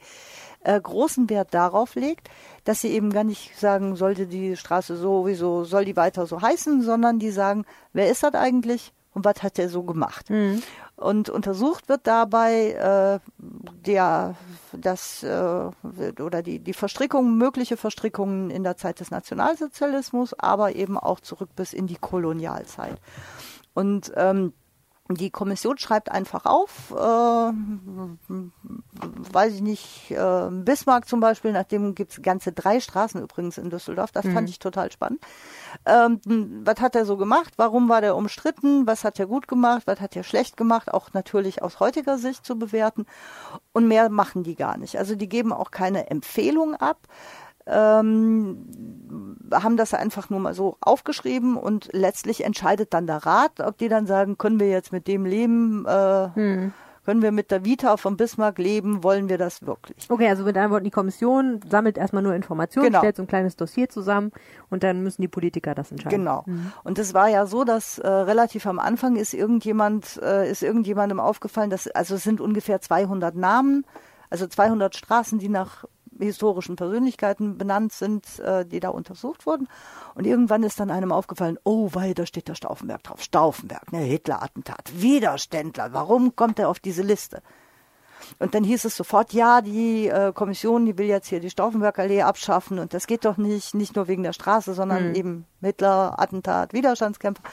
äh, 0.63 0.79
großen 0.81 1.29
Wert 1.29 1.53
darauf 1.53 1.93
legt, 1.93 2.29
dass 2.63 2.81
sie 2.81 2.89
eben 2.89 3.11
gar 3.11 3.23
nicht 3.23 3.59
sagen, 3.59 3.95
sollte 3.95 4.25
die 4.25 4.57
Straße 4.57 4.95
sowieso, 4.95 5.65
soll 5.65 5.85
die 5.85 5.95
weiter 5.95 6.25
so 6.25 6.41
heißen, 6.41 6.81
sondern 6.81 7.19
die 7.19 7.31
sagen, 7.31 7.65
wer 7.91 8.09
ist 8.09 8.23
das 8.23 8.33
eigentlich? 8.33 8.91
Und 9.13 9.25
was 9.25 9.43
hat 9.43 9.59
er 9.59 9.69
so 9.69 9.83
gemacht. 9.83 10.29
Mhm. 10.29 10.61
Und 10.95 11.29
untersucht 11.29 11.89
wird 11.89 12.05
dabei 12.05 12.71
äh, 12.71 13.19
der, 13.85 14.35
das, 14.71 15.23
äh, 15.23 15.69
oder 16.21 16.41
die, 16.43 16.59
die 16.59 16.73
Verstrickungen, 16.73 17.37
mögliche 17.37 17.77
Verstrickungen 17.77 18.49
in 18.49 18.63
der 18.63 18.77
Zeit 18.77 18.99
des 18.99 19.11
Nationalsozialismus, 19.11 20.33
aber 20.37 20.75
eben 20.75 20.97
auch 20.97 21.19
zurück 21.19 21.49
bis 21.55 21.73
in 21.73 21.87
die 21.87 21.97
Kolonialzeit. 21.97 22.97
Und 23.73 24.11
ähm, 24.15 24.53
die 25.09 25.31
Kommission 25.31 25.77
schreibt 25.77 26.09
einfach 26.11 26.45
auf, 26.45 26.91
äh, 26.91 26.95
weiß 29.33 29.55
ich 29.55 29.61
nicht, 29.61 30.11
äh, 30.11 30.49
Bismarck 30.49 31.09
zum 31.09 31.19
Beispiel, 31.19 31.51
nachdem 31.51 31.93
gibt 31.93 32.11
es 32.13 32.21
ganze 32.21 32.53
drei 32.53 32.79
Straßen 32.79 33.21
übrigens 33.21 33.57
in 33.57 33.69
Düsseldorf, 33.69 34.11
das 34.11 34.25
mhm. 34.25 34.33
fand 34.33 34.49
ich 34.49 34.59
total 34.59 34.91
spannend. 34.91 35.19
Ähm, 35.85 36.19
was 36.63 36.79
hat 36.79 36.95
er 36.95 37.05
so 37.05 37.17
gemacht? 37.17 37.53
Warum 37.57 37.89
war 37.89 38.01
der 38.01 38.15
umstritten? 38.15 38.87
Was 38.87 39.03
hat 39.03 39.19
er 39.19 39.27
gut 39.27 39.47
gemacht? 39.47 39.83
Was 39.85 39.99
hat 39.99 40.15
er 40.15 40.23
schlecht 40.23 40.57
gemacht? 40.57 40.93
Auch 40.93 41.13
natürlich 41.13 41.61
aus 41.61 41.79
heutiger 41.79 42.17
Sicht 42.17 42.45
zu 42.45 42.57
bewerten. 42.57 43.05
Und 43.71 43.87
mehr 43.87 44.09
machen 44.09 44.43
die 44.43 44.55
gar 44.55 44.77
nicht. 44.77 44.97
Also 44.97 45.15
die 45.15 45.29
geben 45.29 45.53
auch 45.53 45.71
keine 45.71 46.09
Empfehlung 46.09 46.75
ab 46.75 47.07
ähm, 47.65 49.37
haben 49.51 49.77
das 49.77 49.93
einfach 49.93 50.29
nur 50.29 50.39
mal 50.39 50.53
so 50.53 50.77
aufgeschrieben 50.81 51.55
und 51.55 51.89
letztlich 51.93 52.43
entscheidet 52.43 52.93
dann 52.93 53.07
der 53.07 53.25
Rat, 53.25 53.59
ob 53.61 53.77
die 53.77 53.89
dann 53.89 54.05
sagen, 54.05 54.37
können 54.37 54.59
wir 54.59 54.69
jetzt 54.69 54.91
mit 54.91 55.07
dem 55.07 55.25
leben, 55.25 55.85
äh, 55.85 56.29
hm. 56.33 56.73
Können 57.05 57.21
wir 57.21 57.31
mit 57.31 57.51
der 57.51 57.65
Vita 57.65 57.97
von 57.97 58.17
Bismarck 58.17 58.57
leben, 58.57 59.03
wollen 59.03 59.29
wir 59.29 59.37
das 59.37 59.65
wirklich? 59.65 60.09
Okay, 60.09 60.27
also 60.29 60.43
mit 60.43 60.55
anderen 60.55 60.71
Worten, 60.71 60.85
die 60.85 60.91
Kommission 60.91 61.59
sammelt 61.69 61.97
erstmal 61.97 62.23
nur 62.23 62.33
Informationen, 62.33 62.87
genau. 62.87 62.99
stellt 62.99 63.17
so 63.17 63.23
ein 63.23 63.27
kleines 63.27 63.55
Dossier 63.55 63.89
zusammen 63.89 64.31
und 64.69 64.83
dann 64.83 65.03
müssen 65.03 65.21
die 65.21 65.27
Politiker 65.27 65.75
das 65.75 65.91
entscheiden. 65.91 66.19
Genau. 66.19 66.43
Mhm. 66.45 66.71
Und 66.83 66.99
es 66.99 67.13
war 67.13 67.27
ja 67.27 67.45
so, 67.45 67.63
dass 67.63 67.99
äh, 67.99 68.07
relativ 68.07 68.65
am 68.65 68.79
Anfang 68.79 69.15
ist 69.17 69.33
irgendjemand, 69.33 70.19
äh, 70.21 70.49
ist 70.49 70.63
irgendjemandem 70.63 71.19
aufgefallen, 71.19 71.69
dass, 71.69 71.87
also 71.87 72.15
es 72.15 72.23
sind 72.23 72.39
ungefähr 72.39 72.79
200 72.79 73.35
Namen, 73.35 73.85
also 74.29 74.47
200 74.47 74.95
Straßen, 74.95 75.39
die 75.39 75.49
nach 75.49 75.85
historischen 76.19 76.75
Persönlichkeiten 76.75 77.57
benannt 77.57 77.93
sind, 77.93 78.39
äh, 78.39 78.65
die 78.65 78.79
da 78.79 78.89
untersucht 78.89 79.45
wurden. 79.45 79.67
Und 80.15 80.25
irgendwann 80.25 80.63
ist 80.63 80.79
dann 80.79 80.91
einem 80.91 81.11
aufgefallen, 81.11 81.57
oh, 81.63 81.89
weil 81.93 82.13
da 82.13 82.25
steht 82.25 82.47
der 82.47 82.55
Stauffenberg 82.55 83.03
drauf. 83.03 83.21
Stauffenberg, 83.21 83.91
ne, 83.91 83.99
Hitler-Attentat, 83.99 85.01
Widerständler. 85.01 85.93
Warum 85.93 86.35
kommt 86.35 86.59
er 86.59 86.69
auf 86.69 86.79
diese 86.79 87.01
Liste? 87.01 87.41
Und 88.39 88.55
dann 88.55 88.63
hieß 88.63 88.85
es 88.85 88.95
sofort, 88.95 89.33
ja, 89.33 89.61
die 89.61 90.07
äh, 90.07 90.31
Kommission, 90.33 90.85
die 90.85 90.97
will 90.97 91.07
jetzt 91.07 91.27
hier 91.27 91.39
die 91.39 91.49
Stauffenberg-Allee 91.49 92.21
abschaffen 92.21 92.79
und 92.79 92.93
das 92.93 93.07
geht 93.07 93.25
doch 93.25 93.37
nicht, 93.37 93.73
nicht 93.73 93.95
nur 93.95 94.07
wegen 94.07 94.23
der 94.23 94.33
Straße, 94.33 94.73
sondern 94.73 95.09
mhm. 95.09 95.15
eben 95.15 95.45
Hitler, 95.61 96.19
Attentat, 96.19 96.73
Widerstandskämpfer. 96.73 97.43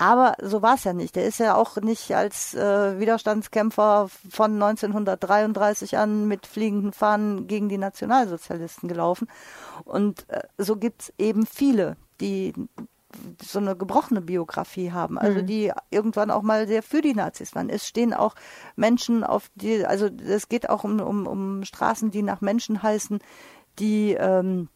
Aber 0.00 0.34
so 0.40 0.62
war 0.62 0.76
es 0.76 0.84
ja 0.84 0.94
nicht. 0.94 1.14
Er 1.18 1.26
ist 1.26 1.40
ja 1.40 1.54
auch 1.54 1.76
nicht 1.76 2.14
als 2.16 2.54
äh, 2.54 2.98
Widerstandskämpfer 2.98 4.08
von 4.30 4.54
1933 4.54 5.98
an 5.98 6.26
mit 6.26 6.46
fliegenden 6.46 6.94
Fahnen 6.94 7.46
gegen 7.46 7.68
die 7.68 7.76
Nationalsozialisten 7.76 8.88
gelaufen. 8.88 9.28
Und 9.84 10.26
äh, 10.30 10.40
so 10.56 10.76
gibt's 10.76 11.12
eben 11.18 11.44
viele, 11.44 11.98
die 12.18 12.54
so 13.42 13.58
eine 13.58 13.76
gebrochene 13.76 14.22
Biografie 14.22 14.90
haben, 14.90 15.18
also 15.18 15.42
mhm. 15.42 15.46
die 15.46 15.72
irgendwann 15.90 16.30
auch 16.30 16.42
mal 16.42 16.66
sehr 16.66 16.82
für 16.82 17.02
die 17.02 17.14
Nazis 17.14 17.54
waren. 17.54 17.68
Es 17.68 17.86
stehen 17.86 18.14
auch 18.14 18.34
Menschen 18.76 19.22
auf 19.22 19.50
die, 19.54 19.84
also 19.84 20.06
es 20.06 20.48
geht 20.48 20.70
auch 20.70 20.82
um, 20.82 20.98
um, 21.00 21.26
um 21.26 21.64
Straßen, 21.64 22.10
die 22.10 22.22
nach 22.22 22.40
Menschen 22.40 22.82
heißen, 22.82 23.18
die 23.78 24.14
ähm, 24.14 24.70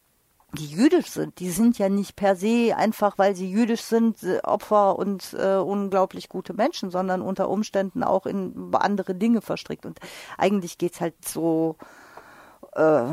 die 0.55 0.67
jüdisch 0.67 1.09
sind, 1.11 1.39
die 1.41 1.51
sind 1.51 1.79
ja 1.79 1.89
nicht 1.89 2.17
per 2.17 2.37
se 2.37 2.75
einfach, 2.77 3.19
weil 3.19 3.37
sie 3.37 3.51
jüdisch 3.51 3.83
sind, 3.83 4.23
äh, 4.23 4.41
Opfer 4.43 4.99
und 4.99 5.35
äh, 5.39 5.57
unglaublich 5.57 6.29
gute 6.29 6.55
Menschen, 6.55 6.91
sondern 6.91 7.23
unter 7.23 7.49
Umständen 7.49 8.03
auch 8.03 8.27
in 8.27 8.71
andere 8.73 9.15
Dinge 9.15 9.41
verstrickt. 9.41 9.87
Und 9.87 9.99
eigentlich 10.39 10.79
geht's 10.79 11.01
halt 11.01 11.15
so 11.25 11.77
äh, 12.75 13.05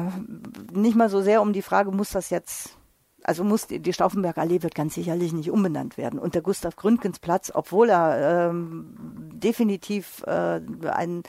nicht 0.71 0.95
mal 0.95 1.09
so 1.09 1.21
sehr 1.21 1.41
um 1.41 1.53
die 1.53 1.61
Frage, 1.61 1.91
muss 1.91 2.11
das 2.11 2.29
jetzt 2.29 2.77
also 3.23 3.43
muss 3.43 3.67
die, 3.67 3.79
die 3.79 3.93
Stauffenberger 3.93 4.41
Allee 4.41 4.63
wird 4.63 4.75
ganz 4.75 4.95
sicherlich 4.95 5.33
nicht 5.33 5.51
umbenannt 5.51 5.97
werden. 5.97 6.19
Und 6.19 6.35
der 6.35 6.41
Gustav 6.41 6.75
Gründgens 6.75 7.19
Platz, 7.19 7.51
obwohl 7.53 7.89
er 7.89 8.49
ähm, 8.49 8.95
definitiv 9.33 10.23
äh, 10.25 10.59
ein 10.89 11.23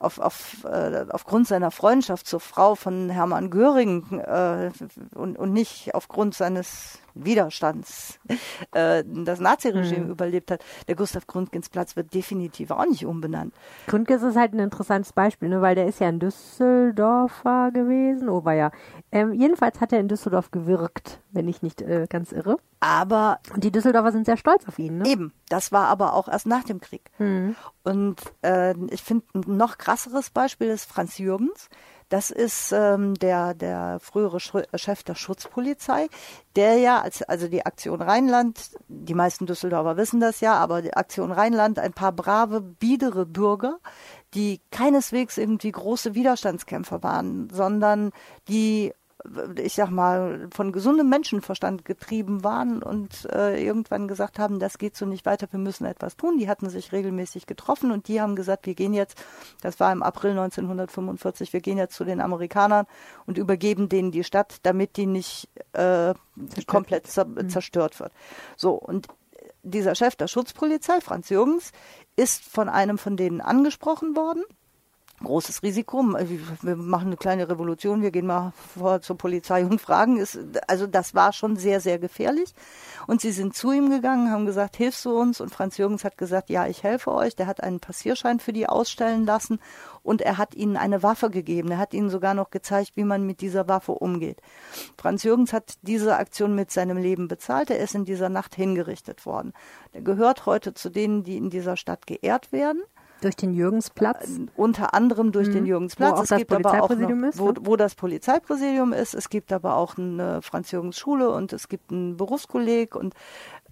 auf, 0.00 0.18
auf, 0.18 0.64
äh, 0.64 1.04
aufgrund 1.10 1.46
seiner 1.46 1.70
Freundschaft 1.70 2.26
zur 2.26 2.40
Frau 2.40 2.74
von 2.74 3.10
Hermann 3.10 3.50
Göring 3.50 4.18
äh, 4.18 4.70
und, 5.14 5.38
und 5.38 5.52
nicht 5.52 5.94
aufgrund 5.94 6.34
seines 6.34 6.98
Widerstands 7.24 8.18
äh, 8.72 9.04
das 9.06 9.40
Naziregime 9.40 10.06
mhm. 10.06 10.10
überlebt 10.10 10.50
hat. 10.50 10.64
Der 10.88 10.96
Gustav 10.96 11.26
Grundgens 11.26 11.68
Platz 11.68 11.96
wird 11.96 12.14
definitiv 12.14 12.70
auch 12.70 12.86
nicht 12.86 13.06
umbenannt. 13.06 13.54
Grundgens 13.86 14.22
ist 14.22 14.36
halt 14.36 14.52
ein 14.52 14.58
interessantes 14.58 15.12
Beispiel, 15.12 15.48
ne, 15.48 15.60
weil 15.60 15.74
der 15.74 15.86
ist 15.86 16.00
ja 16.00 16.08
ein 16.08 16.20
Düsseldorfer 16.20 17.70
gewesen. 17.72 18.28
Oh, 18.28 18.44
war 18.44 18.54
ja. 18.54 18.70
Ähm, 19.12 19.32
jedenfalls 19.32 19.80
hat 19.80 19.92
er 19.92 20.00
in 20.00 20.08
Düsseldorf 20.08 20.50
gewirkt, 20.50 21.20
wenn 21.30 21.48
ich 21.48 21.62
nicht 21.62 21.82
äh, 21.82 22.06
ganz 22.08 22.32
irre. 22.32 22.56
Aber. 22.80 23.40
Und 23.54 23.62
die 23.62 23.72
Düsseldorfer 23.72 24.12
sind 24.12 24.26
sehr 24.26 24.36
stolz 24.36 24.66
auf 24.66 24.78
ihn, 24.78 24.98
ne? 24.98 25.08
Eben. 25.08 25.32
Das 25.48 25.72
war 25.72 25.88
aber 25.88 26.14
auch 26.14 26.28
erst 26.28 26.46
nach 26.46 26.64
dem 26.64 26.80
Krieg. 26.80 27.10
Mhm. 27.18 27.54
Und 27.82 28.20
äh, 28.42 28.74
ich 28.90 29.02
finde, 29.02 29.26
ein 29.34 29.56
noch 29.56 29.78
krasseres 29.78 30.30
Beispiel 30.30 30.68
ist 30.68 30.86
Franz 30.86 31.18
Jürgens 31.18 31.68
das 32.10 32.30
ist 32.30 32.72
ähm, 32.72 33.14
der, 33.14 33.54
der 33.54 33.98
frühere 34.00 34.40
Chef 34.40 35.02
der 35.04 35.14
Schutzpolizei, 35.14 36.08
der 36.56 36.76
ja, 36.76 37.00
als, 37.00 37.22
also 37.22 37.46
die 37.46 37.64
Aktion 37.64 38.02
Rheinland, 38.02 38.72
die 38.88 39.14
meisten 39.14 39.46
Düsseldorfer 39.46 39.96
wissen 39.96 40.18
das 40.20 40.40
ja, 40.40 40.54
aber 40.54 40.82
die 40.82 40.92
Aktion 40.92 41.30
Rheinland, 41.30 41.78
ein 41.78 41.92
paar 41.92 42.10
brave, 42.10 42.60
biedere 42.60 43.26
Bürger, 43.26 43.78
die 44.34 44.60
keineswegs 44.72 45.38
irgendwie 45.38 45.70
große 45.70 46.14
Widerstandskämpfer 46.14 47.02
waren, 47.04 47.48
sondern 47.50 48.10
die 48.48 48.92
ich 49.56 49.74
sag 49.74 49.90
mal, 49.90 50.48
von 50.52 50.72
gesundem 50.72 51.08
Menschenverstand 51.08 51.84
getrieben 51.84 52.42
waren 52.44 52.82
und 52.82 53.28
äh, 53.32 53.62
irgendwann 53.62 54.08
gesagt 54.08 54.38
haben, 54.38 54.58
das 54.58 54.78
geht 54.78 54.96
so 54.96 55.06
nicht 55.06 55.26
weiter, 55.26 55.46
wir 55.50 55.58
müssen 55.58 55.84
etwas 55.84 56.16
tun. 56.16 56.38
Die 56.38 56.48
hatten 56.48 56.70
sich 56.70 56.92
regelmäßig 56.92 57.46
getroffen 57.46 57.90
und 57.90 58.08
die 58.08 58.20
haben 58.20 58.36
gesagt, 58.36 58.66
wir 58.66 58.74
gehen 58.74 58.94
jetzt, 58.94 59.22
das 59.62 59.78
war 59.80 59.92
im 59.92 60.02
April 60.02 60.32
1945, 60.32 61.52
wir 61.52 61.60
gehen 61.60 61.78
jetzt 61.78 61.94
zu 61.94 62.04
den 62.04 62.20
Amerikanern 62.20 62.86
und 63.26 63.38
übergeben 63.38 63.88
denen 63.88 64.10
die 64.10 64.24
Stadt, 64.24 64.58
damit 64.62 64.96
die 64.96 65.06
nicht 65.06 65.48
äh, 65.72 66.14
komplett 66.66 67.06
zer 67.06 67.26
mhm. 67.26 67.48
zerstört 67.48 68.00
wird. 68.00 68.12
So, 68.56 68.72
und 68.72 69.08
dieser 69.62 69.94
Chef 69.94 70.16
der 70.16 70.28
Schutzpolizei, 70.28 71.00
Franz 71.00 71.28
Jürgens, 71.28 71.72
ist 72.16 72.44
von 72.44 72.68
einem 72.68 72.98
von 72.98 73.16
denen 73.16 73.40
angesprochen 73.40 74.16
worden 74.16 74.44
großes 75.22 75.62
Risiko. 75.62 76.02
Wir 76.62 76.76
machen 76.76 77.08
eine 77.08 77.16
kleine 77.16 77.48
Revolution, 77.48 78.02
wir 78.02 78.10
gehen 78.10 78.26
mal 78.26 78.52
vor 78.78 79.00
zur 79.02 79.16
Polizei 79.16 79.64
und 79.64 79.80
fragen. 79.80 80.24
Also 80.66 80.86
das 80.86 81.14
war 81.14 81.32
schon 81.32 81.56
sehr, 81.56 81.80
sehr 81.80 81.98
gefährlich. 81.98 82.54
Und 83.06 83.20
sie 83.20 83.32
sind 83.32 83.54
zu 83.54 83.72
ihm 83.72 83.90
gegangen, 83.90 84.30
haben 84.30 84.46
gesagt, 84.46 84.76
hilfst 84.76 85.04
du 85.04 85.18
uns? 85.18 85.40
Und 85.40 85.50
Franz 85.50 85.76
Jürgens 85.76 86.04
hat 86.04 86.16
gesagt, 86.16 86.50
ja, 86.50 86.66
ich 86.66 86.82
helfe 86.82 87.12
euch. 87.12 87.36
Der 87.36 87.46
hat 87.46 87.62
einen 87.62 87.80
Passierschein 87.80 88.40
für 88.40 88.52
die 88.52 88.68
ausstellen 88.68 89.26
lassen 89.26 89.60
und 90.02 90.22
er 90.22 90.38
hat 90.38 90.54
ihnen 90.54 90.76
eine 90.76 91.02
Waffe 91.02 91.30
gegeben. 91.30 91.70
Er 91.70 91.78
hat 91.78 91.94
ihnen 91.94 92.10
sogar 92.10 92.34
noch 92.34 92.50
gezeigt, 92.50 92.92
wie 92.96 93.04
man 93.04 93.26
mit 93.26 93.40
dieser 93.40 93.68
Waffe 93.68 93.92
umgeht. 93.92 94.40
Franz 94.96 95.22
Jürgens 95.22 95.52
hat 95.52 95.74
diese 95.82 96.16
Aktion 96.16 96.54
mit 96.54 96.70
seinem 96.70 96.96
Leben 96.96 97.28
bezahlt. 97.28 97.70
Er 97.70 97.78
ist 97.78 97.94
in 97.94 98.04
dieser 98.04 98.28
Nacht 98.28 98.54
hingerichtet 98.54 99.26
worden. 99.26 99.52
Er 99.92 100.02
gehört 100.02 100.46
heute 100.46 100.74
zu 100.74 100.88
denen, 100.90 101.24
die 101.24 101.36
in 101.36 101.50
dieser 101.50 101.76
Stadt 101.76 102.06
geehrt 102.06 102.52
werden. 102.52 102.82
Durch 103.20 103.36
den 103.36 103.52
Jürgensplatz? 103.52 104.38
Äh, 104.38 104.46
unter 104.56 104.94
anderem 104.94 105.32
durch 105.32 105.48
mhm. 105.48 105.52
den 105.52 105.66
Jürgensplatz. 105.66 106.12
Wo 106.12 106.16
auch 106.16 106.22
es 106.22 106.28
das 106.28 106.38
gibt 106.38 106.52
aber 106.52 106.82
auch 106.82 106.90
noch, 106.90 107.28
ist, 107.28 107.38
wo, 107.38 107.52
wo, 107.60 107.76
das 107.76 107.94
Polizeipräsidium 107.94 108.92
ist. 108.92 109.14
Es 109.14 109.28
gibt 109.28 109.52
aber 109.52 109.76
auch 109.76 109.98
eine 109.98 110.42
Franz-Jürgens-Schule 110.42 111.30
und 111.30 111.52
es 111.52 111.68
gibt 111.68 111.90
einen 111.90 112.16
Berufskolleg 112.16 112.94
und 112.96 113.14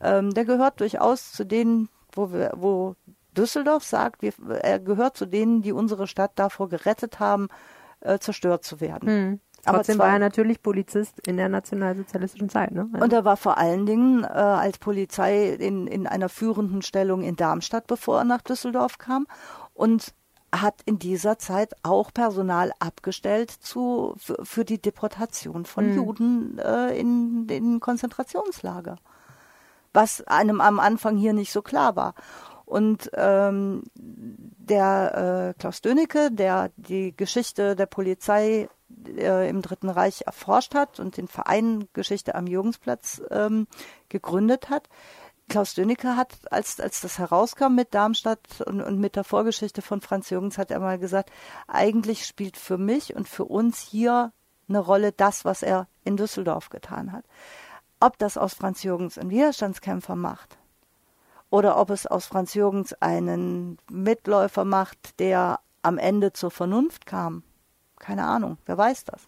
ähm, 0.00 0.32
der 0.32 0.44
gehört 0.44 0.80
durchaus 0.80 1.32
zu 1.32 1.44
denen, 1.44 1.88
wo 2.12 2.32
wir, 2.32 2.52
wo 2.56 2.96
Düsseldorf 3.36 3.84
sagt, 3.84 4.22
wir, 4.22 4.32
er 4.62 4.78
gehört 4.80 5.16
zu 5.16 5.26
denen, 5.26 5.62
die 5.62 5.72
unsere 5.72 6.06
Stadt 6.06 6.32
davor 6.36 6.68
gerettet 6.68 7.20
haben, 7.20 7.48
äh, 8.00 8.18
zerstört 8.18 8.64
zu 8.64 8.80
werden. 8.80 9.08
Mhm. 9.08 9.40
Aber 9.64 9.78
Trotzdem 9.78 9.98
war 9.98 10.08
er 10.08 10.18
natürlich 10.18 10.62
Polizist 10.62 11.20
in 11.26 11.36
der 11.36 11.48
nationalsozialistischen 11.48 12.48
Zeit. 12.48 12.70
Ne? 12.70 12.88
Und 12.98 13.12
er 13.12 13.24
war 13.24 13.36
vor 13.36 13.58
allen 13.58 13.86
Dingen 13.86 14.24
äh, 14.24 14.28
als 14.28 14.78
Polizei 14.78 15.48
in, 15.48 15.86
in 15.86 16.06
einer 16.06 16.28
führenden 16.28 16.82
Stellung 16.82 17.22
in 17.22 17.36
Darmstadt, 17.36 17.86
bevor 17.86 18.18
er 18.18 18.24
nach 18.24 18.42
Düsseldorf 18.42 18.98
kam. 18.98 19.26
Und 19.74 20.14
hat 20.52 20.80
in 20.86 20.98
dieser 20.98 21.38
Zeit 21.38 21.74
auch 21.82 22.12
Personal 22.12 22.72
abgestellt 22.78 23.50
zu, 23.50 24.14
für, 24.16 24.38
für 24.42 24.64
die 24.64 24.80
Deportation 24.80 25.64
von 25.64 25.90
mhm. 25.90 25.96
Juden 25.96 26.58
äh, 26.58 26.98
in 26.98 27.46
den 27.46 27.80
Konzentrationslager. 27.80 28.96
Was 29.92 30.26
einem 30.26 30.60
am 30.60 30.80
Anfang 30.80 31.16
hier 31.16 31.32
nicht 31.32 31.52
so 31.52 31.62
klar 31.62 31.96
war. 31.96 32.14
Und 32.68 33.10
ähm, 33.14 33.84
der 33.94 35.54
äh, 35.56 35.58
Klaus 35.58 35.80
Dönecke, 35.80 36.30
der 36.30 36.70
die 36.76 37.16
Geschichte 37.16 37.74
der 37.74 37.86
Polizei 37.86 38.68
äh, 39.06 39.48
im 39.48 39.62
Dritten 39.62 39.88
Reich 39.88 40.24
erforscht 40.26 40.74
hat 40.74 41.00
und 41.00 41.16
den 41.16 41.28
Verein 41.28 41.88
Geschichte 41.94 42.34
am 42.34 42.46
Jugendsplatz 42.46 43.22
ähm, 43.30 43.68
gegründet 44.10 44.68
hat. 44.68 44.90
Klaus 45.48 45.72
Dönecke 45.72 46.14
hat, 46.14 46.34
als, 46.52 46.78
als 46.78 47.00
das 47.00 47.18
herauskam 47.18 47.74
mit 47.74 47.94
Darmstadt 47.94 48.60
und, 48.66 48.82
und 48.82 48.98
mit 48.98 49.16
der 49.16 49.24
Vorgeschichte 49.24 49.80
von 49.80 50.02
Franz 50.02 50.28
Jürgens, 50.28 50.58
hat 50.58 50.70
er 50.70 50.80
mal 50.80 50.98
gesagt, 50.98 51.30
eigentlich 51.68 52.26
spielt 52.26 52.58
für 52.58 52.76
mich 52.76 53.16
und 53.16 53.26
für 53.26 53.46
uns 53.46 53.80
hier 53.80 54.34
eine 54.68 54.80
Rolle 54.80 55.12
das, 55.12 55.46
was 55.46 55.62
er 55.62 55.88
in 56.04 56.18
Düsseldorf 56.18 56.68
getan 56.68 57.12
hat. 57.12 57.24
Ob 57.98 58.18
das 58.18 58.36
aus 58.36 58.52
Franz 58.52 58.82
Jürgens 58.82 59.16
einen 59.16 59.30
Widerstandskämpfer 59.30 60.16
macht 60.16 60.58
oder 61.50 61.78
ob 61.78 61.90
es 61.90 62.06
aus 62.06 62.26
Franz 62.26 62.54
Jürgens 62.54 62.92
einen 62.94 63.78
Mitläufer 63.90 64.64
macht, 64.64 65.18
der 65.18 65.60
am 65.82 65.98
Ende 65.98 66.32
zur 66.32 66.50
Vernunft 66.50 67.06
kam, 67.06 67.42
keine 67.98 68.24
Ahnung, 68.24 68.58
wer 68.66 68.76
weiß 68.76 69.04
das. 69.04 69.26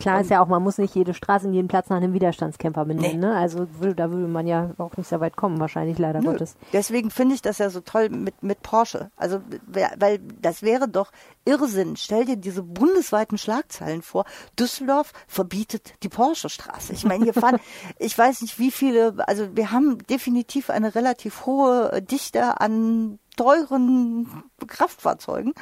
Klar 0.00 0.20
ist 0.20 0.30
ja 0.30 0.42
auch, 0.42 0.48
man 0.48 0.62
muss 0.62 0.78
nicht 0.78 0.94
jede 0.94 1.14
Straße 1.14 1.46
und 1.46 1.54
jeden 1.54 1.68
Platz 1.68 1.88
nach 1.88 1.98
einem 1.98 2.12
Widerstandskämpfer 2.12 2.84
benennen. 2.84 3.20
Nee. 3.20 3.26
Ne? 3.26 3.36
Also 3.36 3.66
da 3.94 4.10
würde 4.10 4.26
man 4.26 4.46
ja 4.46 4.70
auch 4.78 4.96
nicht 4.96 5.08
so 5.08 5.20
weit 5.20 5.36
kommen, 5.36 5.60
wahrscheinlich 5.60 5.98
leider 5.98 6.20
Nö. 6.20 6.32
Gottes. 6.32 6.56
Deswegen 6.72 7.10
finde 7.10 7.36
ich 7.36 7.42
das 7.42 7.58
ja 7.58 7.70
so 7.70 7.80
toll 7.80 8.08
mit, 8.08 8.42
mit 8.42 8.62
Porsche. 8.62 9.10
Also, 9.16 9.40
weil 9.66 10.18
das 10.40 10.62
wäre 10.62 10.88
doch 10.88 11.12
Irrsinn. 11.44 11.96
Stell 11.96 12.24
dir 12.24 12.36
diese 12.36 12.62
bundesweiten 12.62 13.38
Schlagzeilen 13.38 14.02
vor. 14.02 14.24
Düsseldorf 14.58 15.12
verbietet 15.28 15.94
die 16.02 16.08
Porsche-Straße. 16.08 16.92
Ich 16.92 17.04
meine, 17.04 17.24
hier 17.24 17.34
fahren, 17.34 17.60
ich 17.98 18.16
weiß 18.16 18.42
nicht 18.42 18.58
wie 18.58 18.70
viele, 18.70 19.14
also 19.28 19.56
wir 19.56 19.70
haben 19.70 19.98
definitiv 20.06 20.70
eine 20.70 20.94
relativ 20.94 21.46
hohe 21.46 22.02
Dichte 22.02 22.60
an 22.60 23.18
teuren 23.36 24.44
Kraftfahrzeugen 24.66 25.54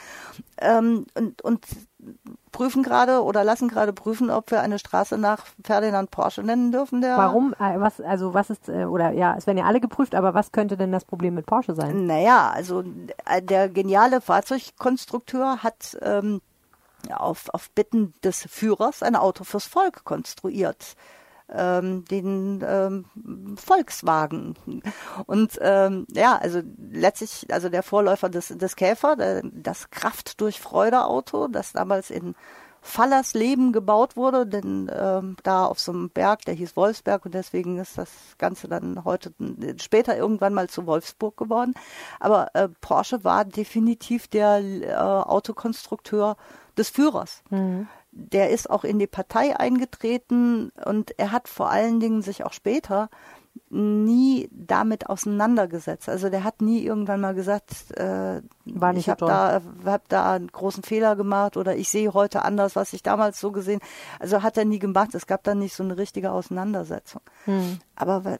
ähm, 0.58 1.06
und, 1.14 1.42
und 1.42 1.66
prüfen 2.52 2.82
gerade 2.82 3.23
oder 3.23 3.42
lassen 3.42 3.68
gerade 3.68 3.92
prüfen, 3.92 4.30
ob 4.30 4.50
wir 4.50 4.61
eine 4.61 4.78
Straße 4.78 5.18
nach 5.18 5.44
Ferdinand 5.64 6.11
Porsche 6.11 6.42
nennen 6.42 6.71
dürfen. 6.71 7.00
Der 7.00 7.16
Warum? 7.16 7.54
Äh, 7.54 7.80
was, 7.80 8.00
also 8.00 8.35
was 8.35 8.50
ist, 8.50 8.68
äh, 8.68 8.85
oder 8.85 9.11
ja, 9.11 9.35
es 9.37 9.47
werden 9.47 9.59
ja 9.59 9.64
alle 9.64 9.80
geprüft, 9.80 10.14
aber 10.14 10.35
was 10.35 10.52
könnte 10.52 10.76
denn 10.76 10.92
das 10.92 11.04
Problem 11.04 11.35
mit 11.35 11.47
Porsche 11.47 11.75
sein? 11.75 12.06
Naja, 12.06 12.50
also 12.54 12.85
äh, 13.25 13.42
der 13.42 13.68
geniale 13.68 14.21
Fahrzeugkonstrukteur 14.21 15.62
hat 15.62 15.99
ähm, 16.02 16.40
auf, 17.11 17.49
auf 17.52 17.71
Bitten 17.71 18.14
des 18.23 18.47
Führers 18.49 19.02
ein 19.02 19.16
Auto 19.16 19.44
fürs 19.44 19.66
Volk 19.66 20.04
konstruiert 20.04 20.94
ähm, 21.54 22.04
den 22.06 22.64
ähm, 22.66 23.56
Volkswagen. 23.56 24.54
Und 25.26 25.59
ähm, 25.61 26.06
ja, 26.12 26.37
also 26.38 26.61
letztlich, 26.90 27.47
also 27.50 27.68
der 27.68 27.82
Vorläufer 27.82 28.28
des, 28.28 28.49
des 28.49 28.76
Käfer, 28.76 29.16
der, 29.16 29.42
das 29.44 29.90
Kraft 29.90 30.40
durch 30.40 30.61
Freude 30.61 31.04
Auto, 31.04 31.49
das 31.49 31.73
damals 31.73 32.11
in 32.11 32.35
Fallersleben 32.85 33.73
gebaut 33.73 34.16
wurde, 34.16 34.44
denn 34.44 34.90
ähm, 34.92 35.37
da 35.44 35.66
auf 35.66 35.78
so 35.78 35.92
einem 35.92 36.11
Berg, 36.11 36.44
der 36.47 36.54
hieß 36.54 36.75
Wolfsberg 36.75 37.25
und 37.25 37.32
deswegen 37.32 37.78
ist 37.78 37.97
das 37.97 38.11
Ganze 38.38 38.66
dann 38.66 39.04
heute 39.04 39.32
später 39.80 40.16
irgendwann 40.16 40.52
mal 40.52 40.68
zu 40.68 40.85
Wolfsburg 40.85 41.37
geworden. 41.37 41.75
Aber 42.18 42.52
äh, 42.54 42.68
Porsche 42.80 43.23
war 43.23 43.44
definitiv 43.44 44.26
der 44.26 44.59
äh, 44.59 44.92
Autokonstrukteur 44.94 46.37
des 46.76 46.90
Führers. 46.90 47.44
Mhm 47.50 47.87
der 48.12 48.50
ist 48.50 48.71
auch 48.71 48.85
in 48.85 48.99
die 48.99 49.07
Partei 49.07 49.59
eingetreten 49.59 50.71
und 50.85 51.19
er 51.19 51.33
hat 51.33 51.49
vor 51.49 51.71
allen 51.71 51.99
Dingen 51.99 52.23
sich 52.23 52.45
auch 52.45 52.52
später 52.52 53.09
nie 53.69 54.49
damit 54.52 55.09
auseinandergesetzt. 55.09 56.09
Also 56.09 56.28
der 56.28 56.45
hat 56.45 56.61
nie 56.61 56.85
irgendwann 56.85 57.21
mal 57.21 57.35
gesagt, 57.35 57.90
äh, 57.97 58.42
War 58.66 58.92
nicht 58.92 59.07
ich 59.07 59.09
habe 59.09 59.26
da, 59.26 59.62
hab 59.85 60.09
da 60.09 60.35
einen 60.35 60.49
großen 60.49 60.83
Fehler 60.83 61.16
gemacht 61.16 61.57
oder 61.57 61.76
ich 61.76 61.88
sehe 61.88 62.12
heute 62.12 62.45
anders, 62.45 62.76
was 62.76 62.92
ich 62.92 63.02
damals 63.02 63.40
so 63.40 63.50
gesehen. 63.50 63.81
Also 64.19 64.42
hat 64.42 64.59
er 64.59 64.66
nie 64.66 64.78
gemacht. 64.78 65.14
Es 65.14 65.26
gab 65.26 65.42
dann 65.45 65.59
nicht 65.59 65.75
so 65.75 65.83
eine 65.83 65.97
richtige 65.97 66.33
Auseinandersetzung. 66.33 67.23
Hm. 67.45 67.78
Aber 67.97 68.38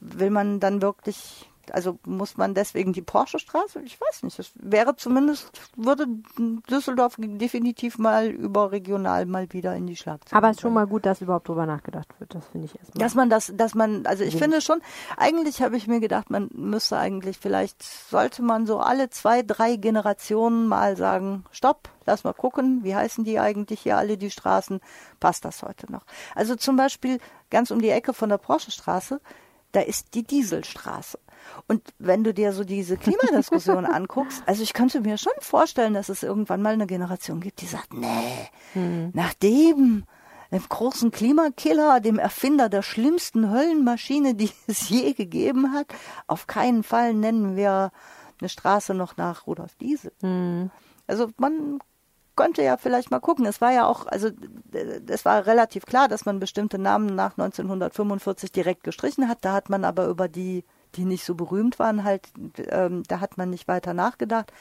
will 0.00 0.30
man 0.30 0.60
dann 0.60 0.82
wirklich 0.82 1.50
Also 1.70 1.98
muss 2.04 2.36
man 2.36 2.54
deswegen 2.54 2.92
die 2.92 3.02
Porsche-Straße? 3.02 3.80
Ich 3.82 4.00
weiß 4.00 4.24
nicht. 4.24 4.38
Das 4.38 4.50
wäre 4.54 4.96
zumindest, 4.96 5.50
würde 5.76 6.06
Düsseldorf 6.68 7.16
definitiv 7.18 7.98
mal 7.98 8.26
überregional 8.26 9.26
mal 9.26 9.52
wieder 9.52 9.74
in 9.76 9.86
die 9.86 9.96
Schlagzeilen. 9.96 10.36
Aber 10.36 10.50
es 10.50 10.56
ist 10.56 10.62
schon 10.62 10.72
mal 10.72 10.86
gut, 10.86 11.06
dass 11.06 11.20
überhaupt 11.20 11.48
drüber 11.48 11.66
nachgedacht 11.66 12.08
wird. 12.18 12.34
Das 12.34 12.46
finde 12.46 12.66
ich 12.66 12.78
erstmal. 12.78 13.04
Dass 13.04 13.14
man 13.14 13.30
das, 13.30 13.52
dass 13.54 13.74
man, 13.74 14.06
also 14.06 14.24
ich 14.24 14.36
finde 14.36 14.60
schon, 14.60 14.80
eigentlich 15.16 15.62
habe 15.62 15.76
ich 15.76 15.86
mir 15.86 16.00
gedacht, 16.00 16.30
man 16.30 16.50
müsste 16.52 16.98
eigentlich, 16.98 17.38
vielleicht 17.38 17.82
sollte 17.82 18.42
man 18.42 18.66
so 18.66 18.80
alle 18.80 19.10
zwei, 19.10 19.42
drei 19.42 19.76
Generationen 19.76 20.66
mal 20.66 20.96
sagen, 20.96 21.44
stopp, 21.52 21.88
lass 22.06 22.24
mal 22.24 22.32
gucken, 22.32 22.80
wie 22.82 22.94
heißen 22.94 23.24
die 23.24 23.38
eigentlich 23.38 23.82
hier 23.82 23.96
alle 23.96 24.18
die 24.18 24.30
Straßen, 24.30 24.80
passt 25.20 25.44
das 25.44 25.62
heute 25.62 25.90
noch? 25.90 26.04
Also 26.34 26.56
zum 26.56 26.76
Beispiel 26.76 27.18
ganz 27.50 27.70
um 27.70 27.80
die 27.80 27.90
Ecke 27.90 28.12
von 28.12 28.28
der 28.28 28.38
Porsche-Straße, 28.38 29.20
da 29.72 29.80
ist 29.80 30.14
die 30.14 30.22
Dieselstraße. 30.22 31.18
Und 31.68 31.82
wenn 31.98 32.24
du 32.24 32.34
dir 32.34 32.52
so 32.52 32.64
diese 32.64 32.96
Klimadiskussion 32.96 33.84
anguckst, 33.86 34.42
also 34.46 34.62
ich 34.62 34.72
könnte 34.72 35.00
mir 35.00 35.18
schon 35.18 35.32
vorstellen, 35.40 35.94
dass 35.94 36.08
es 36.08 36.22
irgendwann 36.22 36.62
mal 36.62 36.74
eine 36.74 36.86
Generation 36.86 37.40
gibt, 37.40 37.60
die 37.60 37.66
sagt, 37.66 37.92
nee, 37.92 38.48
hm. 38.72 39.10
nach 39.14 39.34
dem, 39.34 40.04
dem 40.50 40.68
großen 40.68 41.10
Klimakiller, 41.10 42.00
dem 42.00 42.18
Erfinder 42.18 42.68
der 42.68 42.82
schlimmsten 42.82 43.50
Höllenmaschine, 43.50 44.34
die 44.34 44.50
es 44.66 44.88
je 44.88 45.12
gegeben 45.12 45.72
hat, 45.72 45.86
auf 46.26 46.46
keinen 46.46 46.82
Fall 46.82 47.14
nennen 47.14 47.56
wir 47.56 47.90
eine 48.40 48.48
Straße 48.48 48.94
noch 48.94 49.16
nach 49.16 49.46
Rudolf 49.46 49.74
Diesel. 49.76 50.12
Hm. 50.20 50.70
Also 51.06 51.30
man 51.38 51.80
könnte 52.36 52.62
ja 52.62 52.76
vielleicht 52.76 53.10
mal 53.10 53.20
gucken. 53.20 53.46
Es 53.46 53.60
war 53.60 53.72
ja 53.72 53.86
auch, 53.86 54.06
also 54.06 54.30
es 55.06 55.24
war 55.24 55.46
relativ 55.46 55.84
klar, 55.86 56.08
dass 56.08 56.24
man 56.24 56.40
bestimmte 56.40 56.78
Namen 56.78 57.14
nach 57.14 57.32
1945 57.32 58.52
direkt 58.52 58.84
gestrichen 58.84 59.28
hat. 59.28 59.38
Da 59.44 59.52
hat 59.52 59.68
man 59.68 59.84
aber 59.84 60.06
über 60.06 60.28
die, 60.28 60.64
die 60.94 61.04
nicht 61.04 61.24
so 61.24 61.34
berühmt 61.34 61.78
waren, 61.78 62.04
halt, 62.04 62.28
ähm, 62.68 63.02
da 63.08 63.20
hat 63.20 63.38
man 63.38 63.50
nicht 63.50 63.68
weiter 63.68 63.94
nachgedacht. 63.94 64.52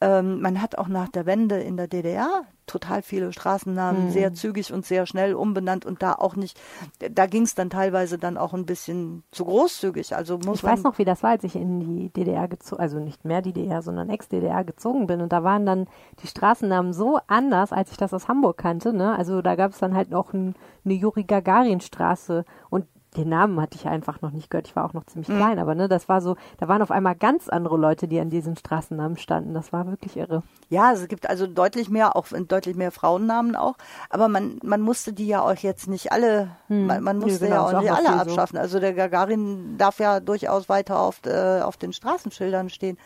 Ähm, 0.00 0.40
man 0.40 0.62
hat 0.62 0.78
auch 0.78 0.86
nach 0.86 1.08
der 1.08 1.26
Wende 1.26 1.58
in 1.58 1.76
der 1.76 1.88
DDR 1.88 2.44
total 2.66 3.02
viele 3.02 3.32
Straßennamen 3.32 4.06
mhm. 4.06 4.10
sehr 4.10 4.32
zügig 4.32 4.72
und 4.72 4.86
sehr 4.86 5.06
schnell 5.06 5.34
umbenannt 5.34 5.86
und 5.86 6.02
da 6.02 6.12
auch 6.12 6.36
nicht, 6.36 6.60
da 7.00 7.26
ging 7.26 7.42
es 7.42 7.56
dann 7.56 7.68
teilweise 7.68 8.16
dann 8.16 8.36
auch 8.36 8.54
ein 8.54 8.64
bisschen 8.64 9.24
zu 9.32 9.44
großzügig. 9.44 10.14
Also 10.14 10.38
muss 10.38 10.58
ich 10.58 10.64
weiß 10.64 10.84
noch, 10.84 10.98
wie 10.98 11.04
das 11.04 11.24
war, 11.24 11.30
als 11.30 11.42
ich 11.42 11.56
in 11.56 11.80
die 11.80 12.10
DDR 12.10 12.46
gezogen, 12.46 12.80
also 12.80 13.00
nicht 13.00 13.24
mehr 13.24 13.42
die 13.42 13.52
DDR, 13.52 13.82
sondern 13.82 14.08
Ex-DDR 14.08 14.62
gezogen 14.62 15.08
bin 15.08 15.20
und 15.20 15.32
da 15.32 15.42
waren 15.42 15.66
dann 15.66 15.88
die 16.22 16.28
Straßennamen 16.28 16.92
so 16.92 17.18
anders, 17.26 17.72
als 17.72 17.90
ich 17.90 17.96
das 17.96 18.14
aus 18.14 18.28
Hamburg 18.28 18.58
kannte. 18.58 18.92
Ne? 18.92 19.16
Also 19.16 19.42
da 19.42 19.56
gab 19.56 19.72
es 19.72 19.78
dann 19.78 19.96
halt 19.96 20.10
noch 20.10 20.32
ein, 20.32 20.54
eine 20.84 20.94
Juri 20.94 21.24
Gagarin 21.24 21.80
Straße 21.80 22.44
und 22.70 22.84
den 23.18 23.28
Namen 23.28 23.60
hatte 23.60 23.76
ich 23.76 23.86
einfach 23.86 24.20
noch 24.20 24.30
nicht 24.30 24.50
gehört. 24.50 24.68
Ich 24.68 24.76
war 24.76 24.84
auch 24.84 24.92
noch 24.92 25.04
ziemlich 25.04 25.28
mhm. 25.28 25.36
klein, 25.36 25.58
aber 25.58 25.74
ne, 25.74 25.88
das 25.88 26.08
war 26.08 26.20
so, 26.20 26.36
da 26.58 26.68
waren 26.68 26.82
auf 26.82 26.90
einmal 26.90 27.16
ganz 27.16 27.48
andere 27.48 27.76
Leute, 27.76 28.08
die 28.08 28.20
an 28.20 28.30
diesen 28.30 28.56
Straßennamen 28.56 29.18
standen. 29.18 29.54
Das 29.54 29.72
war 29.72 29.86
wirklich 29.86 30.16
irre. 30.16 30.42
Ja, 30.68 30.92
es 30.92 31.08
gibt 31.08 31.28
also 31.28 31.46
deutlich 31.46 31.90
mehr, 31.90 32.16
auch 32.16 32.28
deutlich 32.28 32.76
mehr 32.76 32.92
Frauennamen 32.92 33.56
auch. 33.56 33.74
Aber 34.08 34.28
man, 34.28 34.58
man 34.62 34.80
musste 34.80 35.12
die 35.12 35.26
ja 35.26 35.42
auch 35.42 35.56
jetzt 35.56 35.88
nicht 35.88 36.12
alle, 36.12 36.50
hm. 36.68 36.86
man, 36.86 37.02
man, 37.02 37.18
musste 37.18 37.44
nee, 37.44 37.50
genau, 37.50 37.70
ja 37.70 37.76
auch 37.76 37.80
nicht 37.80 37.92
alle 37.92 38.20
abschaffen. 38.20 38.56
So. 38.56 38.62
Also 38.62 38.80
der 38.80 38.94
Gagarin 38.94 39.76
darf 39.78 39.98
ja 39.98 40.20
durchaus 40.20 40.68
weiter 40.68 41.00
auf, 41.00 41.20
äh, 41.26 41.60
auf 41.60 41.76
den 41.76 41.92
Straßenschildern 41.92 42.70
stehen 42.70 42.98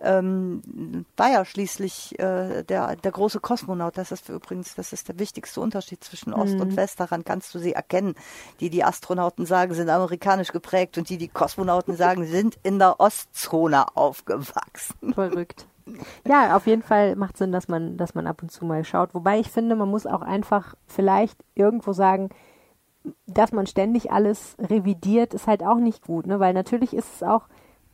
ähm, 0.00 1.06
war 1.16 1.30
ja 1.30 1.44
schließlich 1.44 2.18
äh, 2.18 2.62
der, 2.64 2.96
der 2.96 3.12
große 3.12 3.40
Kosmonaut. 3.40 3.96
Das 3.96 4.12
ist 4.12 4.28
übrigens, 4.28 4.74
das 4.74 4.92
ist 4.92 5.08
der 5.08 5.18
wichtigste 5.18 5.60
Unterschied 5.60 6.04
zwischen 6.04 6.34
Ost 6.34 6.54
mhm. 6.54 6.60
und 6.60 6.76
West. 6.76 7.00
Daran 7.00 7.24
kannst 7.24 7.54
du 7.54 7.58
sie 7.58 7.72
erkennen. 7.72 8.14
Die, 8.60 8.70
die 8.70 8.84
Astronauten 8.84 9.46
sagen, 9.46 9.74
sind 9.74 9.88
amerikanisch 9.88 10.52
geprägt 10.52 10.98
und 10.98 11.08
die, 11.08 11.16
die 11.16 11.28
Kosmonauten 11.28 11.96
sagen, 11.96 12.26
sind 12.26 12.58
in 12.62 12.78
der 12.78 13.00
Ostzone 13.00 13.96
aufgewachsen. 13.96 15.14
Verrückt. 15.14 15.66
Ja, 16.26 16.56
auf 16.56 16.66
jeden 16.66 16.82
Fall 16.82 17.14
macht 17.16 17.36
Sinn, 17.36 17.52
dass 17.52 17.68
man, 17.68 17.96
dass 17.96 18.14
man 18.14 18.26
ab 18.26 18.42
und 18.42 18.50
zu 18.50 18.64
mal 18.64 18.84
schaut. 18.84 19.14
Wobei 19.14 19.38
ich 19.38 19.50
finde, 19.50 19.76
man 19.76 19.88
muss 19.88 20.06
auch 20.06 20.22
einfach 20.22 20.74
vielleicht 20.86 21.38
irgendwo 21.54 21.92
sagen, 21.92 22.30
dass 23.26 23.52
man 23.52 23.66
ständig 23.66 24.10
alles 24.10 24.56
revidiert, 24.58 25.32
ist 25.32 25.46
halt 25.46 25.62
auch 25.62 25.78
nicht 25.78 26.04
gut, 26.04 26.26
ne? 26.26 26.40
Weil 26.40 26.54
natürlich 26.54 26.92
ist 26.92 27.14
es 27.14 27.22
auch 27.22 27.42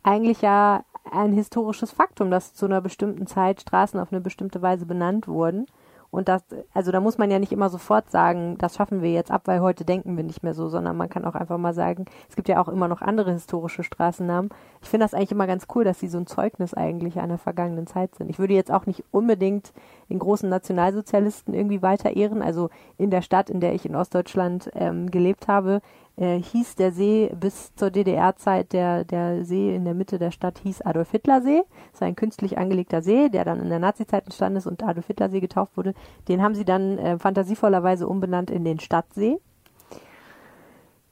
eigentlich 0.01 0.41
ja 0.41 0.83
ein 1.11 1.33
historisches 1.33 1.91
Faktum, 1.91 2.31
dass 2.31 2.53
zu 2.53 2.65
einer 2.65 2.81
bestimmten 2.81 3.27
Zeit 3.27 3.61
Straßen 3.61 3.99
auf 3.99 4.11
eine 4.11 4.21
bestimmte 4.21 4.61
Weise 4.61 4.85
benannt 4.85 5.27
wurden. 5.27 5.65
Und 6.13 6.29
das, 6.29 6.43
also 6.75 6.91
da 6.91 6.99
muss 6.99 7.17
man 7.17 7.31
ja 7.31 7.39
nicht 7.39 7.51
immer 7.51 7.71
sofort 7.71 8.11
sagen, 8.11 8.55
das 8.59 8.75
schaffen 8.75 9.01
wir 9.01 9.11
jetzt 9.11 9.31
ab, 9.31 9.41
weil 9.45 9.61
heute 9.61 9.83
denken 9.83 10.15
wir 10.15 10.23
nicht 10.23 10.43
mehr 10.43 10.53
so, 10.53 10.69
sondern 10.69 10.95
man 10.95 11.09
kann 11.09 11.25
auch 11.25 11.33
einfach 11.33 11.57
mal 11.57 11.73
sagen, 11.73 12.05
es 12.29 12.35
gibt 12.35 12.47
ja 12.47 12.61
auch 12.61 12.67
immer 12.67 12.87
noch 12.87 13.01
andere 13.01 13.31
historische 13.31 13.81
Straßennamen. 13.81 14.51
Ich 14.83 14.89
finde 14.89 15.05
das 15.05 15.15
eigentlich 15.15 15.31
immer 15.31 15.47
ganz 15.47 15.65
cool, 15.73 15.83
dass 15.83 15.99
sie 15.99 16.07
so 16.07 16.19
ein 16.19 16.27
Zeugnis 16.27 16.75
eigentlich 16.75 17.19
einer 17.19 17.39
vergangenen 17.39 17.87
Zeit 17.87 18.13
sind. 18.13 18.29
Ich 18.29 18.37
würde 18.37 18.53
jetzt 18.53 18.71
auch 18.71 18.85
nicht 18.85 19.03
unbedingt 19.09 19.73
den 20.11 20.19
großen 20.19 20.47
Nationalsozialisten 20.47 21.55
irgendwie 21.55 21.81
weiter 21.81 22.15
ehren. 22.15 22.43
Also 22.43 22.69
in 22.99 23.09
der 23.09 23.23
Stadt, 23.23 23.49
in 23.49 23.59
der 23.59 23.73
ich 23.73 23.87
in 23.87 23.95
Ostdeutschland 23.95 24.69
ähm, 24.75 25.09
gelebt 25.09 25.47
habe, 25.47 25.81
äh, 26.15 26.37
hieß 26.37 26.75
der 26.75 26.91
See 26.91 27.31
bis 27.39 27.73
zur 27.75 27.89
DDR-Zeit, 27.89 28.73
der, 28.73 29.03
der 29.03 29.45
See 29.45 29.75
in 29.75 29.85
der 29.85 29.93
Mitte 29.93 30.19
der 30.19 30.31
Stadt 30.31 30.59
hieß 30.59 30.81
Adolf 30.81 31.11
Hitler 31.11 31.41
See. 31.41 31.63
Das 31.91 32.01
ist 32.01 32.03
ein 32.03 32.15
künstlich 32.15 32.57
angelegter 32.57 33.01
See, 33.01 33.29
der 33.29 33.45
dann 33.45 33.59
in 33.59 33.69
der 33.69 33.79
Nazi-Zeit 33.79 34.25
entstanden 34.25 34.57
ist 34.57 34.67
und 34.67 34.83
Adolf 34.83 35.07
Hitler 35.07 35.29
See 35.29 35.39
getauft 35.39 35.75
wurde. 35.75 35.93
Den 36.27 36.41
haben 36.41 36.55
sie 36.55 36.65
dann 36.65 36.97
äh, 36.97 37.17
fantasievollerweise 37.17 38.07
umbenannt 38.07 38.51
in 38.51 38.63
den 38.63 38.79
Stadtsee. 38.79 39.39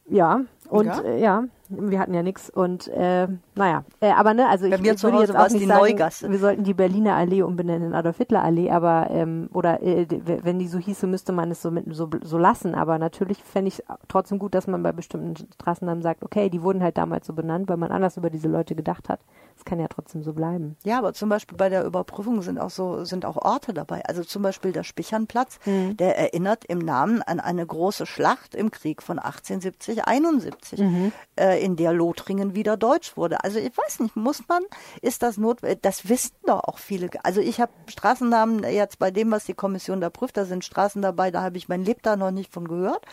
Ja, 0.08 0.42
und 0.72 0.86
ja, 0.88 1.02
äh, 1.02 1.22
ja 1.22 1.44
wir 1.72 2.00
hatten 2.00 2.14
ja 2.14 2.24
nichts 2.24 2.50
und 2.50 2.88
äh, 2.90 3.28
naja, 3.56 3.84
äh, 4.02 4.12
aber 4.12 4.34
ne, 4.34 4.48
also 4.48 4.70
Bei 4.70 4.76
ich, 4.76 4.82
mir 4.82 4.94
ich 4.94 5.04
würde 5.04 5.20
jetzt 5.20 5.36
auch 5.36 5.50
nicht 5.50 5.68
sagen, 5.68 5.80
Neugasse. 5.80 6.30
wir 6.30 6.40
sollten 6.40 6.64
die 6.64 6.74
Berliner 6.74 7.16
Allee 7.16 7.44
umbenennen 7.44 7.90
in 7.90 7.94
Adolf 7.94 8.18
Hitler 8.18 8.44
Allee, 8.44 8.70
aber 8.70 9.08
ähm, 9.10 9.50
oder 9.54 9.82
äh, 9.82 10.06
wenn 10.44 10.60
die 10.60 10.68
so 10.68 10.78
hieße, 10.78 11.08
müsste 11.08 11.32
man 11.32 11.52
es 11.52 11.62
so 11.62 11.72
mit 11.72 11.86
so, 11.96 12.10
so 12.22 12.38
lassen, 12.38 12.76
aber 12.76 13.00
natürlich 13.00 13.42
fände 13.44 13.70
ich 13.70 13.84
trotzdem 14.08 14.40
gut, 14.40 14.54
dass 14.54 14.68
man 14.68 14.84
bei 14.84 14.92
bestimmten 14.92 15.36
Straßennamen 15.36 16.02
sagt, 16.02 16.24
okay, 16.24 16.50
die 16.50 16.62
wurden 16.62 16.84
halt 16.84 16.98
damals 16.98 17.28
so 17.28 17.34
benannt, 17.34 17.70
weil 17.70 17.78
man 17.78 17.92
anders 17.92 18.18
über 18.18 18.30
diese 18.30 18.50
Leute 18.50 18.76
gedacht 18.76 19.08
hat. 19.08 19.22
Das 19.56 19.66
kann 19.66 19.80
ja 19.80 19.88
trotzdem 19.88 20.24
so 20.24 20.34
bleiben. 20.34 20.76
Ja, 20.84 20.98
aber 20.98 21.14
zum 21.14 21.30
Beispiel 21.30 21.58
bei 21.58 21.70
der 21.70 21.86
Überprüfung 21.86 22.42
sind 22.42 22.60
auch 22.60 22.70
so 22.70 23.06
sind 23.06 23.26
auch 23.26 23.38
Orte 23.38 23.74
dabei. 23.74 24.04
Also 24.06 24.24
zum 24.24 24.42
Beispiel 24.42 24.72
der 24.72 24.84
Spichernplatz, 24.84 25.60
mhm. 25.66 25.98
der 25.98 26.18
erinnert 26.18 26.66
im 26.66 26.80
Namen 26.80 27.22
an 27.22 27.40
eine 27.40 27.66
große 27.66 28.06
Schlacht 28.06 28.56
im 28.56 28.72
Krieg 28.72 29.02
von 29.02 29.20
1870 29.20 30.08
71, 30.08 30.61
mhm. 30.78 31.12
äh, 31.40 31.64
in 31.64 31.76
der 31.76 31.94
Lothringen 31.94 32.56
wieder 32.56 32.78
deutsch 32.78 33.18
wurde. 33.18 33.44
Also 33.44 33.60
ich 33.60 33.76
weiß 33.76 34.00
nicht, 34.02 34.16
muss 34.16 34.48
man, 34.48 34.64
ist 35.02 35.24
das 35.24 35.38
notwendig? 35.38 35.80
Das 35.82 36.10
wissen 36.10 36.36
doch 36.46 36.64
auch 36.64 36.78
viele. 36.78 37.10
Also 37.24 37.42
ich 37.42 37.60
habe 37.60 37.72
Straßennamen 37.88 38.64
jetzt 38.64 39.00
bei 39.00 39.12
dem, 39.12 39.32
was 39.32 39.46
die 39.46 39.54
Kommission 39.54 40.02
da 40.02 40.10
prüft, 40.10 40.38
da 40.38 40.46
sind 40.46 40.66
Straßen 40.66 41.02
dabei, 41.02 41.32
da 41.32 41.42
habe 41.42 41.58
ich 41.58 41.70
mein 41.70 41.84
Lebtag 41.84 42.20
noch 42.20 42.32
nicht 42.32 42.52
von 42.54 42.68
gehört. 42.68 43.06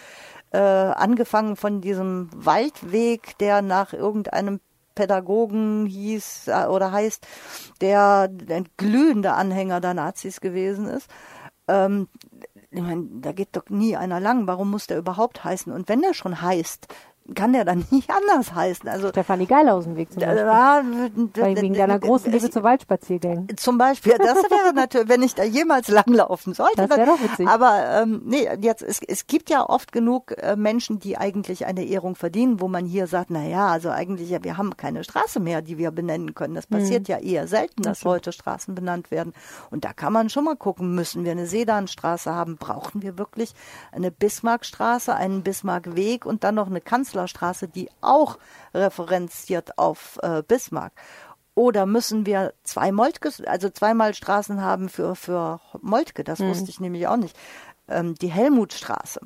Äh, 0.51 0.59
angefangen 0.59 1.57
von 1.57 1.81
diesem 1.81 2.31
Waldweg, 2.35 3.37
der 3.39 3.61
nach 3.61 3.93
irgendeinem 3.93 4.61
Pädagogen 4.95 5.87
hieß 5.87 6.49
äh, 6.49 6.67
oder 6.67 6.91
heißt, 6.91 7.27
der 7.81 8.29
ein 8.49 8.69
glühender 8.77 9.37
Anhänger 9.37 9.81
der 9.81 9.95
Nazis 9.95 10.41
gewesen 10.41 10.87
ist. 10.89 11.09
Ähm, 11.69 12.09
ich 12.71 12.83
meine, 12.83 13.07
da 13.21 13.33
geht 13.33 13.51
doch 13.53 13.69
nie 13.69 13.97
einer 13.97 14.21
lang. 14.21 14.47
Warum 14.47 14.71
muss 14.71 14.87
der 14.87 14.99
überhaupt 14.99 15.45
heißen? 15.45 15.73
Und 15.73 15.89
wenn 15.89 16.03
der 16.03 16.15
schon 16.15 16.43
heißt, 16.43 16.89
kann 17.35 17.53
der 17.53 17.65
dann 17.65 17.85
nicht 17.91 18.11
anders 18.11 18.55
heißen. 18.55 18.89
Also 18.89 19.09
Stefanie 19.09 19.47
Geilhausenweg 19.47 20.13
zum 20.13 20.23
Beispiel. 20.23 20.45
Da, 20.45 20.83
wegen 21.57 21.75
deiner 21.75 21.99
großen 21.99 22.33
Liebe 22.33 22.51
zu 22.51 22.63
Waldspaziergängen. 22.63 23.57
Zum 23.57 23.79
Beispiel, 23.79 24.15
das 24.19 24.37
wäre 24.37 24.75
natürlich, 24.75 25.09
wenn 25.09 25.23
ich 25.23 25.35
da 25.35 25.45
jemals 25.45 25.89
langlaufen 25.89 26.55
sollte. 26.55 26.87
Das 26.89 26.97
wäre 26.97 27.07
doch 27.07 27.23
witzig. 27.23 27.47
Aber 27.47 28.03
ähm, 28.03 28.23
nee, 28.25 28.49
jetzt 28.61 28.83
es, 28.83 29.01
es 29.07 29.27
gibt 29.27 29.51
ja 29.51 29.69
oft 29.69 29.93
genug 29.93 30.35
äh, 30.39 30.57
Menschen, 30.57 30.99
die 30.99 31.17
eigentlich 31.17 31.67
eine 31.67 31.85
Ehrung 31.85 32.15
verdienen, 32.15 32.61
wo 32.61 32.69
man 32.69 32.87
hier 32.87 33.07
sagt, 33.07 33.31
na 33.31 33.45
ja, 33.45 33.69
also 33.69 33.91
eigentlich 33.91 34.31
ja, 34.31 34.43
wir 34.43 34.57
haben 34.57 34.77
keine 34.77 35.05
Straße 35.05 35.41
mehr, 35.41 35.63
die 35.63 35.79
wir 35.79 35.91
benennen 35.91 36.35
können. 36.35 36.55
Das 36.55 36.67
passiert 36.67 37.09
hm. 37.09 37.15
ja 37.15 37.19
eher 37.19 37.47
selten, 37.47 37.83
dass 37.83 38.01
das 38.01 38.05
heute 38.05 38.33
Straßen 38.33 38.75
benannt 38.75 39.11
werden. 39.11 39.33
Und 39.71 39.85
da 39.85 39.93
kann 39.93 40.13
man 40.13 40.31
schon 40.31 40.45
mal 40.45 40.57
gucken, 40.57 40.95
müssen 40.95 41.25
wir 41.25 41.33
eine 41.33 41.47
Sedanstraße 41.47 42.35
haben? 42.35 42.57
Brauchen 42.57 43.03
wir 43.03 43.19
wirklich 43.19 43.55
eine 43.93 44.11
Bismarckstraße, 44.11 45.15
einen 45.15 45.43
Bismarckweg 45.43 46.25
und 46.25 46.45
dann 46.45 46.55
noch 46.55 46.69
eine 46.69 46.81
Kanzler 46.81 47.18
Künstlerstraße, 47.19 47.69
die 47.69 47.89
auch 48.01 48.39
referenziert 48.73 49.79
auf 49.79 50.19
äh, 50.23 50.43
Bismarck? 50.47 50.93
Oder 51.55 51.87
müssen 51.87 52.25
wir 52.25 52.55
zwei 52.63 52.93
Moltke, 52.93 53.33
also 53.47 53.69
zweimal 53.69 54.15
Straßen 54.15 54.63
haben 54.63 54.89
für, 54.89 55.17
für 55.17 55.61
Moltke? 55.81 56.23
Das 56.23 56.39
mhm. 56.39 56.51
wusste 56.51 56.71
ich 56.71 56.79
nämlich 56.79 57.09
auch 57.09 57.17
nicht. 57.17 57.37
Ähm, 57.89 58.15
die 58.15 58.29
Helmutstraße, 58.29 59.21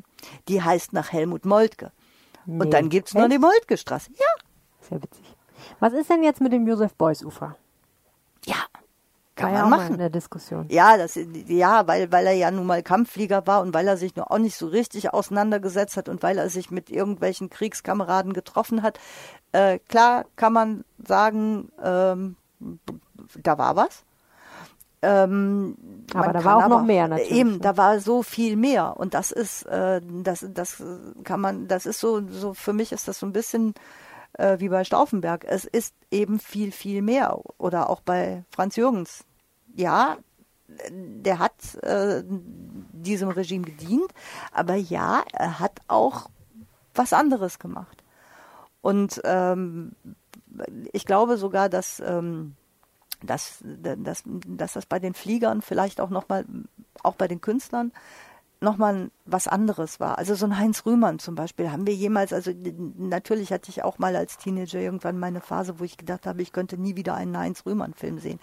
die 0.49 0.63
heißt 0.63 0.95
nach 0.95 1.13
Helmut 1.13 1.45
Moltke. 1.45 1.93
Nee. 2.47 2.61
Und 2.63 2.71
dann 2.73 2.89
gibt 2.89 3.09
es 3.09 3.15
nur 3.15 3.29
die 3.29 3.39
Moltke-Straße. 3.39 4.11
Ja. 4.13 4.89
Sehr 4.89 5.03
witzig. 5.03 5.25
Was 5.79 5.93
ist 5.93 6.11
denn 6.11 6.23
jetzt 6.23 6.41
mit 6.41 6.53
dem 6.53 6.67
Josef 6.67 6.95
Beuys 6.95 7.23
Ufer? 7.23 7.57
Ja. 8.47 8.57
Kann 9.35 9.55
war 9.55 9.67
man 9.67 9.71
machen. 9.81 9.93
in 9.95 9.99
der 9.99 10.11
Diskussion. 10.11 10.67
Ja, 10.69 10.99
das, 10.99 11.19
ja, 11.47 11.87
weil, 11.87 12.13
weil 12.13 12.27
er 12.27 12.35
ja 12.35 12.51
nun 12.51 12.67
mal 12.67 12.83
Kampfflieger 12.83 13.47
war 13.47 13.63
und 13.63 13.73
weil 13.73 13.89
er 13.89 13.97
sich 13.97 14.15
nur 14.15 14.31
auch 14.31 14.39
nicht 14.39 14.57
so 14.57 14.67
richtig 14.67 15.13
auseinandergesetzt 15.15 15.97
hat 15.97 16.09
und 16.09 16.23
weil 16.23 16.37
er 16.37 16.51
sich 16.51 16.71
mit 16.71 16.91
irgendwelchen 16.91 17.49
Kriegskameraden 17.49 18.35
getroffen 18.35 18.83
hat. 18.83 19.01
Äh, 19.53 19.79
klar 19.89 20.27
kann 20.37 20.53
man 20.53 20.85
sagen, 21.03 21.73
ähm, 21.83 22.37
da 23.43 23.57
war 23.57 23.77
was. 23.77 24.05
Ähm, 25.05 25.77
Aber 26.15 26.33
da 26.33 26.45
war 26.45 26.57
auch 26.59 26.69
noch 26.69 26.85
mehr 26.85 27.09
natürlich, 27.09 27.33
Eben, 27.33 27.53
ne? 27.53 27.59
da 27.59 27.77
war 27.77 27.99
so 27.99 28.23
viel 28.23 28.57
mehr 28.57 28.97
und 28.99 29.15
das 29.15 29.33
ist, 29.33 29.65
äh, 29.65 30.01
das, 30.23 30.47
das 30.49 30.81
kann 31.25 31.41
man, 31.41 31.67
das 31.67 31.87
ist 31.87 31.99
so, 31.99 32.23
so 32.29 32.55
für 32.55 32.73
mich 32.73 32.93
ist 32.93 33.09
das 33.09 33.19
so 33.19 33.27
ein 33.27 33.33
bisschen 33.33 33.75
äh, 34.35 34.59
wie 34.61 34.69
bei 34.69 34.85
Stauffenberg. 34.85 35.45
Es 35.45 35.65
ist 35.65 35.95
eben 36.11 36.39
viel, 36.39 36.73
viel 36.73 37.03
mehr. 37.03 37.41
Oder 37.59 37.91
auch 37.91 38.01
bei 38.01 38.45
Franz 38.51 38.77
Jürgens. 38.77 39.25
Ja, 39.75 40.19
der 40.91 41.39
hat 41.39 41.75
äh, 41.83 42.23
diesem 42.27 43.29
Regime 43.29 43.65
gedient, 43.65 44.13
aber 44.53 44.75
ja, 44.75 45.23
er 45.33 45.59
hat 45.59 45.81
auch 45.89 46.31
was 46.95 47.13
anderes 47.13 47.59
gemacht. 47.59 48.03
Und 48.81 49.21
ähm, 49.25 49.93
ich 50.93 51.07
glaube 51.07 51.37
sogar, 51.37 51.69
dass, 51.69 52.01
ähm, 52.01 52.57
dass, 53.23 53.59
dass, 53.63 54.23
dass 54.25 54.73
das 54.73 54.87
bei 54.87 54.99
den 54.99 55.15
Fliegern 55.15 55.63
vielleicht 55.63 56.01
auch 56.01 56.11
nochmal, 56.11 56.45
auch 57.03 57.15
bei 57.15 57.29
den 57.29 57.41
Künstlern, 57.41 57.93
nochmal 58.63 59.11
was 59.25 59.49
anderes 59.49 60.01
war. 60.01 60.19
Also 60.19 60.35
so 60.35 60.47
ein 60.47 60.59
Heinz 60.59 60.87
Rühmann 60.87 61.19
zum 61.19 61.35
Beispiel 61.35 61.71
haben 61.71 61.87
wir 61.87 61.95
jemals, 61.95 62.33
also 62.33 62.53
natürlich 62.97 63.53
hatte 63.53 63.71
ich 63.71 63.83
auch 63.83 63.99
mal 63.99 64.17
als 64.17 64.39
Teenager 64.39 64.79
irgendwann 64.79 65.19
meine 65.19 65.41
Phase, 65.41 65.79
wo 65.79 65.85
ich 65.85 65.97
gedacht 65.97 66.27
habe, 66.27 66.43
ich 66.43 66.53
könnte 66.53 66.79
nie 66.79 66.97
wieder 66.97 67.15
einen 67.15 67.37
Heinz 67.37 67.67
Rühmann-Film 67.67 68.19
sehen, 68.19 68.41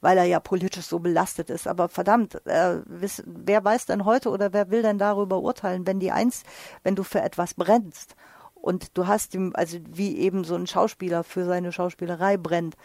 weil 0.00 0.18
er 0.18 0.24
ja 0.24 0.40
politisch 0.40 0.86
so 0.86 0.98
belastet 0.98 1.50
ist. 1.50 1.68
Aber 1.68 1.88
verdammt, 1.88 2.44
äh, 2.46 2.80
wiss, 2.86 3.22
wer 3.26 3.64
weiß 3.64 3.86
denn 3.86 4.04
heute 4.04 4.30
oder 4.30 4.52
wer 4.52 4.70
will 4.70 4.82
denn 4.82 4.98
darüber 4.98 5.40
urteilen, 5.40 5.86
wenn 5.86 6.00
die 6.00 6.12
eins, 6.12 6.42
wenn 6.82 6.96
du 6.96 7.02
für 7.04 7.20
etwas 7.20 7.54
brennst 7.54 8.16
und 8.54 8.96
du 8.96 9.06
hast 9.06 9.36
also 9.54 9.78
wie 9.90 10.16
eben 10.18 10.44
so 10.44 10.54
ein 10.54 10.66
Schauspieler 10.66 11.24
für 11.24 11.44
seine 11.44 11.72
Schauspielerei 11.72 12.36
brennt 12.36 12.76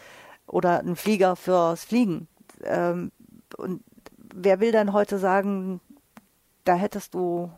oder 0.47 0.79
ein 0.79 0.95
Flieger 0.95 1.35
fürs 1.35 1.85
Fliegen. 1.85 2.27
Ähm, 2.63 3.11
und 3.57 3.83
wer 4.33 4.59
will 4.59 4.71
denn 4.71 4.91
heute 4.91 5.19
sagen, 5.19 5.79
da 6.67 6.75
hättest 6.75 7.13
du 7.13 7.49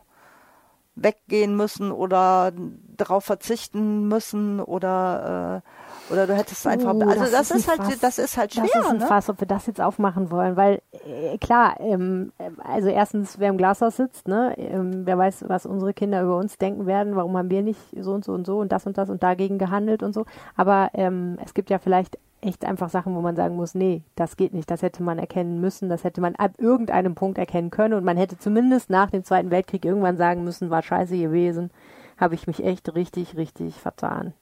weggehen 0.96 1.56
müssen 1.56 1.92
oder 1.92 2.52
darauf 2.96 3.24
verzichten 3.24 4.08
müssen 4.08 4.60
oder 4.60 5.62
äh, 5.62 6.12
oder 6.12 6.26
du 6.26 6.34
hättest 6.34 6.66
einfach 6.66 6.92
Oh, 6.94 7.02
also 7.02 7.20
das 7.22 7.30
das, 7.30 7.50
ist 7.52 7.56
ist, 7.58 7.68
halt 7.68 7.82
Fass. 7.82 7.98
das 8.00 8.18
ist 8.18 8.36
halt 8.36 8.52
schwer 8.52 8.64
Das 8.64 8.84
ist 8.84 8.90
ein 8.90 8.98
ne? 8.98 9.06
Fass, 9.06 9.28
ob 9.30 9.40
wir 9.40 9.46
das 9.46 9.66
jetzt 9.66 9.80
aufmachen 9.80 10.30
wollen, 10.30 10.56
weil 10.56 10.82
äh, 11.06 11.38
klar, 11.38 11.78
ähm, 11.78 12.32
äh, 12.38 12.50
also 12.64 12.88
erstens, 12.88 13.38
wer 13.38 13.48
im 13.50 13.56
Glashaus 13.56 13.96
sitzt, 13.96 14.26
ne, 14.28 14.54
ähm, 14.58 15.06
wer 15.06 15.16
weiß, 15.16 15.44
was 15.48 15.66
unsere 15.66 15.94
Kinder 15.94 16.22
über 16.22 16.36
uns 16.36 16.58
denken 16.58 16.86
werden, 16.86 17.16
warum 17.16 17.36
haben 17.36 17.50
wir 17.50 17.62
nicht 17.62 17.80
so 18.00 18.12
und 18.12 18.24
so 18.24 18.32
und 18.32 18.44
so 18.44 18.58
und 18.58 18.72
das 18.72 18.86
und 18.86 18.98
das 18.98 19.08
und 19.08 19.22
dagegen 19.22 19.58
gehandelt 19.58 20.02
und 20.02 20.12
so. 20.12 20.26
Aber 20.56 20.90
ähm, 20.94 21.38
es 21.44 21.54
gibt 21.54 21.70
ja 21.70 21.78
vielleicht 21.78 22.18
echt 22.42 22.64
einfach 22.64 22.90
Sachen, 22.90 23.14
wo 23.14 23.20
man 23.20 23.36
sagen 23.36 23.56
muss, 23.56 23.74
nee, 23.74 24.02
das 24.14 24.36
geht 24.36 24.54
nicht, 24.54 24.70
das 24.70 24.82
hätte 24.82 25.02
man 25.02 25.18
erkennen 25.18 25.60
müssen, 25.60 25.88
das 25.88 26.04
hätte 26.04 26.20
man 26.20 26.36
ab 26.36 26.52
irgendeinem 26.58 27.14
Punkt 27.14 27.38
erkennen 27.38 27.70
können 27.70 27.94
und 27.94 28.04
man 28.04 28.16
hätte 28.16 28.38
zumindest 28.38 28.90
nach 28.90 29.10
dem 29.10 29.24
Zweiten 29.24 29.50
Weltkrieg 29.50 29.84
irgendwann 29.84 30.16
sagen 30.16 30.44
müssen, 30.44 30.70
war 30.70 30.82
scheiße 30.82 31.16
gewesen, 31.16 31.70
habe 32.16 32.34
ich 32.34 32.46
mich 32.46 32.64
echt 32.64 32.94
richtig, 32.94 33.36
richtig 33.36 33.74
vertan. 33.76 34.32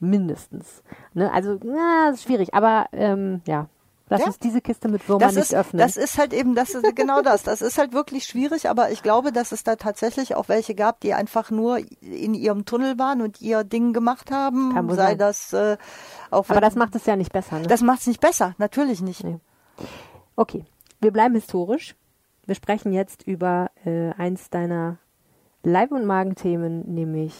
Mindestens. 0.00 0.82
Ne? 1.14 1.32
Also, 1.32 1.58
na, 1.64 2.10
ist 2.10 2.24
schwierig, 2.24 2.54
aber 2.54 2.86
ähm, 2.92 3.42
ja, 3.46 3.68
lass 4.08 4.20
Ja. 4.20 4.26
uns 4.26 4.38
diese 4.38 4.60
Kiste 4.60 4.88
mit 4.88 5.08
Würmern 5.08 5.20
das 5.20 5.34
nicht 5.34 5.44
ist, 5.44 5.54
öffnen. 5.54 5.80
das 5.80 5.96
ist 5.96 6.18
halt 6.18 6.32
eben, 6.32 6.54
das 6.54 6.70
ist 6.74 6.96
genau 6.96 7.22
das. 7.22 7.42
Das 7.42 7.62
ist 7.62 7.78
halt 7.78 7.92
wirklich 7.92 8.24
schwierig, 8.24 8.68
aber 8.68 8.90
ich 8.90 9.02
glaube, 9.02 9.32
dass 9.32 9.52
es 9.52 9.64
da 9.64 9.76
tatsächlich 9.76 10.34
auch 10.34 10.48
welche 10.48 10.74
gab, 10.74 11.00
die 11.00 11.14
einfach 11.14 11.50
nur 11.50 11.78
in 12.00 12.34
ihrem 12.34 12.64
Tunnel 12.64 12.98
waren 12.98 13.22
und 13.22 13.40
ihr 13.40 13.64
Ding 13.64 13.92
gemacht 13.92 14.30
haben. 14.30 14.72
Kann 14.74 14.88
sei 14.90 14.96
sein. 14.96 15.18
das 15.18 15.52
äh, 15.52 15.76
auch 16.30 16.48
aber 16.50 16.60
das 16.60 16.74
macht 16.74 16.94
es 16.96 17.06
ja 17.06 17.16
nicht 17.16 17.32
besser. 17.32 17.58
Ne? 17.60 17.66
das 17.66 17.80
macht's 17.82 18.06
nicht 18.06 18.20
besser, 18.20 18.54
natürlich 18.58 19.00
nicht. 19.00 19.24
Nee. 19.24 19.38
Okay, 20.36 20.64
wir 21.00 21.12
bleiben 21.12 21.34
historisch. 21.34 21.94
Wir 22.46 22.54
sprechen 22.54 22.92
jetzt 22.92 23.22
über 23.26 23.70
äh, 23.84 24.10
eins 24.12 24.50
deiner 24.50 24.98
Leib- 25.62 25.92
und 25.92 26.04
Magenthemen, 26.04 26.92
nämlich 26.92 27.34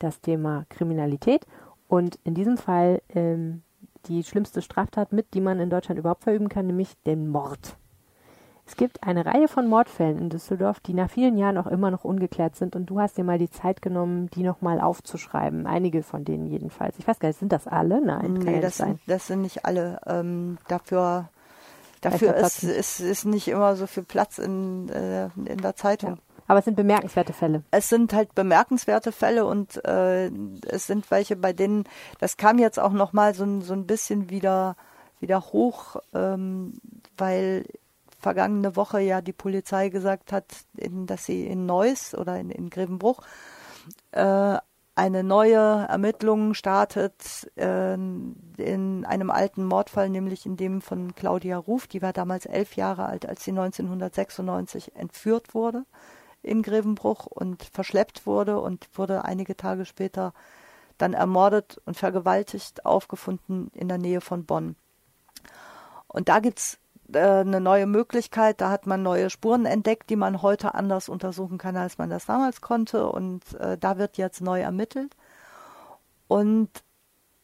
das 0.00 0.20
Thema 0.20 0.64
Kriminalität 0.68 1.46
und 1.86 2.18
in 2.24 2.34
diesem 2.34 2.56
Fall 2.56 3.02
ähm, 3.14 3.62
die 4.06 4.22
schlimmste 4.24 4.62
Straftat 4.62 5.12
mit, 5.12 5.34
die 5.34 5.40
man 5.40 5.60
in 5.60 5.70
Deutschland 5.70 5.98
überhaupt 5.98 6.24
verüben 6.24 6.48
kann, 6.48 6.66
nämlich 6.66 6.94
den 7.06 7.28
Mord. 7.28 7.76
Es 8.64 8.76
gibt 8.76 9.02
eine 9.02 9.26
Reihe 9.26 9.48
von 9.48 9.66
Mordfällen 9.66 10.18
in 10.18 10.30
Düsseldorf, 10.30 10.80
die 10.80 10.94
nach 10.94 11.10
vielen 11.10 11.36
Jahren 11.36 11.58
auch 11.58 11.66
immer 11.66 11.90
noch 11.90 12.04
ungeklärt 12.04 12.56
sind 12.56 12.76
und 12.76 12.86
du 12.86 13.00
hast 13.00 13.18
dir 13.18 13.24
mal 13.24 13.38
die 13.38 13.50
Zeit 13.50 13.82
genommen, 13.82 14.30
die 14.30 14.44
nochmal 14.44 14.80
aufzuschreiben. 14.80 15.66
Einige 15.66 16.02
von 16.02 16.24
denen 16.24 16.46
jedenfalls. 16.46 16.98
Ich 16.98 17.06
weiß 17.06 17.18
gar 17.18 17.28
nicht, 17.28 17.38
sind 17.38 17.52
das 17.52 17.66
alle? 17.66 18.00
Nein, 18.00 18.34
Nee, 18.34 18.60
das 18.60 18.76
sein. 18.78 18.88
sind, 18.88 19.00
das 19.06 19.26
sind 19.26 19.42
nicht 19.42 19.64
alle. 19.64 20.00
Ähm, 20.06 20.58
dafür 20.68 21.28
dafür 22.00 22.36
ist, 22.36 22.62
ist, 22.64 23.00
ist 23.00 23.24
nicht 23.24 23.48
immer 23.48 23.74
so 23.76 23.86
viel 23.86 24.04
Platz 24.04 24.38
in, 24.38 24.88
äh, 24.90 25.26
in 25.44 25.58
der 25.58 25.74
Zeitung. 25.76 26.10
Ja. 26.10 26.31
Aber 26.48 26.58
es 26.58 26.64
sind 26.64 26.76
bemerkenswerte 26.76 27.32
Fälle. 27.32 27.62
Es 27.70 27.88
sind 27.88 28.12
halt 28.12 28.34
bemerkenswerte 28.34 29.12
Fälle 29.12 29.46
und 29.46 29.84
äh, 29.84 30.26
es 30.68 30.86
sind 30.86 31.10
welche, 31.10 31.36
bei 31.36 31.52
denen, 31.52 31.84
das 32.18 32.36
kam 32.36 32.58
jetzt 32.58 32.78
auch 32.80 32.92
nochmal 32.92 33.34
so, 33.34 33.44
ein- 33.44 33.62
so 33.62 33.72
ein 33.74 33.86
bisschen 33.86 34.28
wieder, 34.30 34.76
wieder 35.20 35.40
hoch, 35.40 35.96
ähm, 36.14 36.74
weil 37.16 37.64
vergangene 38.18 38.76
Woche 38.76 39.00
ja 39.00 39.20
die 39.20 39.32
Polizei 39.32 39.88
gesagt 39.88 40.32
hat, 40.32 40.44
in, 40.76 41.06
dass 41.06 41.24
sie 41.26 41.46
in 41.46 41.66
Neuss 41.66 42.14
oder 42.14 42.38
in, 42.38 42.50
in 42.50 42.70
Grevenbruch 42.70 43.20
äh, 44.12 44.56
eine 44.94 45.24
neue 45.24 45.86
Ermittlung 45.88 46.52
startet 46.54 47.50
äh, 47.56 47.94
in 47.94 49.04
einem 49.06 49.30
alten 49.30 49.64
Mordfall, 49.64 50.10
nämlich 50.10 50.44
in 50.44 50.56
dem 50.56 50.82
von 50.82 51.14
Claudia 51.14 51.56
Ruf. 51.56 51.86
Die 51.86 52.02
war 52.02 52.12
damals 52.12 52.44
elf 52.46 52.76
Jahre 52.76 53.06
alt, 53.06 53.26
als 53.26 53.42
sie 53.44 53.52
1996 53.52 54.94
entführt 54.96 55.54
wurde 55.54 55.84
in 56.42 56.62
Grevenbruch 56.62 57.26
und 57.26 57.62
verschleppt 57.64 58.26
wurde 58.26 58.60
und 58.60 58.88
wurde 58.94 59.24
einige 59.24 59.56
Tage 59.56 59.84
später 59.84 60.32
dann 60.98 61.14
ermordet 61.14 61.80
und 61.84 61.96
vergewaltigt 61.96 62.84
aufgefunden 62.84 63.70
in 63.74 63.88
der 63.88 63.98
Nähe 63.98 64.20
von 64.20 64.44
Bonn. 64.44 64.76
Und 66.06 66.28
da 66.28 66.40
gibt's 66.40 66.78
äh, 67.12 67.18
eine 67.18 67.60
neue 67.60 67.86
Möglichkeit, 67.86 68.60
da 68.60 68.70
hat 68.70 68.86
man 68.86 69.02
neue 69.02 69.30
Spuren 69.30 69.66
entdeckt, 69.66 70.10
die 70.10 70.16
man 70.16 70.42
heute 70.42 70.74
anders 70.74 71.08
untersuchen 71.08 71.58
kann, 71.58 71.76
als 71.76 71.98
man 71.98 72.10
das 72.10 72.26
damals 72.26 72.60
konnte. 72.60 73.08
Und 73.08 73.54
äh, 73.54 73.78
da 73.78 73.98
wird 73.98 74.18
jetzt 74.18 74.40
neu 74.40 74.60
ermittelt. 74.60 75.16
Und 76.28 76.70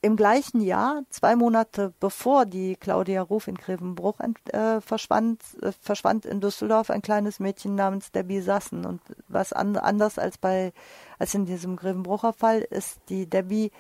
im 0.01 0.17
gleichen 0.17 0.61
Jahr, 0.61 1.03
zwei 1.11 1.35
Monate 1.35 1.93
bevor 1.99 2.47
die 2.47 2.77
Claudia 2.77 3.21
Ruf 3.23 3.49
in 3.49 3.57
Grevenbruch 3.57 4.21
äh, 4.53 4.81
verschwand, 4.81 5.43
äh, 5.61 5.73
verschwand 5.73 6.25
in 6.25 6.41
Düsseldorf 6.41 6.91
ein 6.91 7.03
kleines 7.03 7.41
Mädchen 7.41 7.75
namens 7.75 8.13
Debbie 8.13 8.41
Sassen. 8.41 8.87
Und 8.87 9.01
was 9.27 9.53
an, 9.53 9.77
anders 9.77 10.19
als 10.19 10.39
bei 10.39 10.73
als 11.19 11.35
in 11.35 11.47
diesem 11.47 11.75
Grevenbrucher 11.75 12.33
Fall 12.33 12.61
ist 12.61 13.01
die 13.09 13.29
Debbie, 13.29 13.73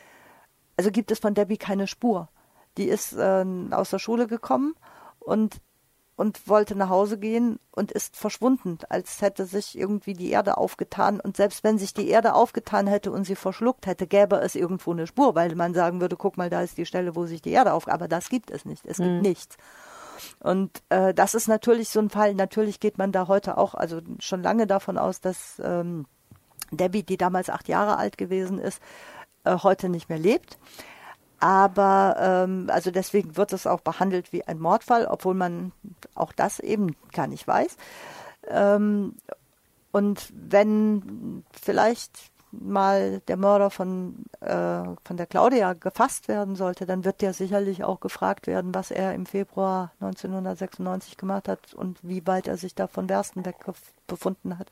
also 0.76 0.90
gibt 0.90 1.12
es 1.12 1.20
von 1.20 1.35
Debbie 1.35 1.59
keine 1.59 1.87
Spur. 1.87 2.28
Die 2.78 2.88
ist 2.88 3.12
äh, 3.12 3.44
aus 3.70 3.90
der 3.90 4.00
Schule 4.00 4.26
gekommen 4.26 4.74
und 5.20 5.61
und 6.18 6.48
wollte 6.48 6.74
nach 6.74 6.88
Hause 6.88 7.16
gehen 7.16 7.61
und 7.70 7.92
ist 7.92 8.16
verschwunden, 8.16 8.78
als 8.88 9.22
hätte 9.22 9.46
sich 9.46 9.78
irgendwie 9.78 10.14
die 10.14 10.33
Erde 10.33 10.59
aufgetan. 10.59 11.20
Und 11.20 11.37
selbst 11.37 11.62
wenn 11.62 11.78
sich 11.78 11.94
die 11.94 12.09
Erde 12.09 12.35
aufgetan 12.35 12.88
hätte 12.88 13.12
und 13.12 13.22
sie 13.22 13.37
verschluckt 13.37 13.87
hätte, 13.87 14.09
gäbe 14.09 14.35
es 14.40 14.57
irgendwo 14.57 14.90
eine 14.90 15.07
Spur, 15.07 15.37
weil 15.37 15.54
man 15.54 15.74
sagen 15.74 16.00
würde, 16.00 16.16
guck 16.16 16.37
mal, 16.37 16.50
da 16.50 16.61
ist 16.62 16.76
die 16.76 16.87
Stelle, 16.87 17.14
wo 17.14 17.26
sich 17.26 17.40
die 17.40 17.52
Erde 17.52 17.72
aufgeht. 17.72 17.94
Aber 17.94 18.09
das 18.09 18.31
gibt 18.31 18.50
es 18.50 18.64
nicht. 18.64 18.85
Es 18.85 18.96
gibt 18.96 19.22
nichts. 19.22 19.59
Und 20.40 20.83
äh, 20.88 21.14
das 21.14 21.35
ist 21.35 21.46
natürlich 21.46 21.88
so 21.88 22.00
ein 22.00 22.11
Fall. 22.11 22.35
Natürlich 22.35 22.81
geht 22.81 22.98
man 22.98 23.12
da 23.12 23.28
heute 23.28 23.57
auch, 23.57 23.74
also 23.74 24.00
schon 24.18 24.42
lange 24.42 24.66
davon 24.66 24.98
aus, 24.98 25.20
dass 25.20 25.62
ähm, 25.64 26.07
Debbie, 26.72 27.04
die 27.04 27.16
damals 27.16 27.48
acht 27.48 27.68
Jahre 27.68 27.96
alt 27.96 28.18
gewesen 28.18 28.59
ist, 28.59 28.83
äh, 29.44 29.57
heute 29.62 29.88
nicht 29.88 30.09
mehr 30.09 30.18
lebt. 30.18 30.59
Aber 31.40 32.16
ähm, 32.18 32.68
also 32.68 32.90
deswegen 32.90 33.37
wird 33.37 33.53
es 33.53 33.66
auch 33.66 33.81
behandelt 33.81 34.33
wie 34.33 34.44
ein 34.44 34.59
Mordfall, 34.59 35.07
obwohl 35.07 35.35
man 35.35 35.72
auch 36.14 36.33
das 36.33 36.59
eben 36.59 36.96
gar 37.12 37.27
nicht 37.29 37.46
weiß. 37.46 37.77
Ähm, 38.48 39.14
und 39.92 40.33
wenn 40.35 41.44
vielleicht 41.53 42.31
mal 42.51 43.20
der 43.29 43.37
Mörder 43.37 43.70
von, 43.70 44.24
äh, 44.40 44.83
von 45.05 45.16
der 45.16 45.27
Claudia 45.27 45.74
gefasst 45.74 46.29
werden 46.29 46.57
sollte, 46.57 46.87
dann 46.87 47.05
wird 47.05 47.20
der 47.20 47.35
sicherlich 47.35 47.85
auch 47.85 48.01
gefragt 48.01 48.46
werden, 48.46 48.74
was 48.74 48.90
er 48.90 49.14
im 49.14 49.27
Februar 49.27 49.92
1996 50.01 51.16
gemacht 51.16 51.48
hat 51.48 51.74
und 51.74 51.98
wie 52.03 52.27
weit 52.27 52.48
er 52.48 52.57
sich 52.57 52.74
da 52.74 52.87
von 52.87 53.09
Werstenbeck 53.09 53.57
befunden 54.07 54.59
hat. 54.59 54.68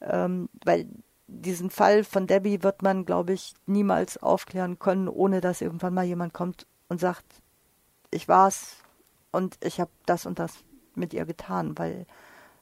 Ähm, 0.00 0.48
weil 0.64 0.86
diesen 1.28 1.70
Fall 1.70 2.04
von 2.04 2.26
Debbie 2.26 2.62
wird 2.62 2.82
man, 2.82 3.04
glaube 3.04 3.32
ich, 3.32 3.54
niemals 3.66 4.22
aufklären 4.22 4.78
können, 4.78 5.08
ohne 5.08 5.40
dass 5.40 5.60
irgendwann 5.60 5.94
mal 5.94 6.04
jemand 6.04 6.32
kommt 6.32 6.66
und 6.88 7.00
sagt, 7.00 7.24
ich 8.10 8.28
war's, 8.28 8.76
und 9.32 9.58
ich 9.62 9.80
habe 9.80 9.90
das 10.06 10.24
und 10.24 10.38
das 10.38 10.54
mit 10.94 11.12
ihr 11.12 11.26
getan, 11.26 11.76
weil 11.78 12.06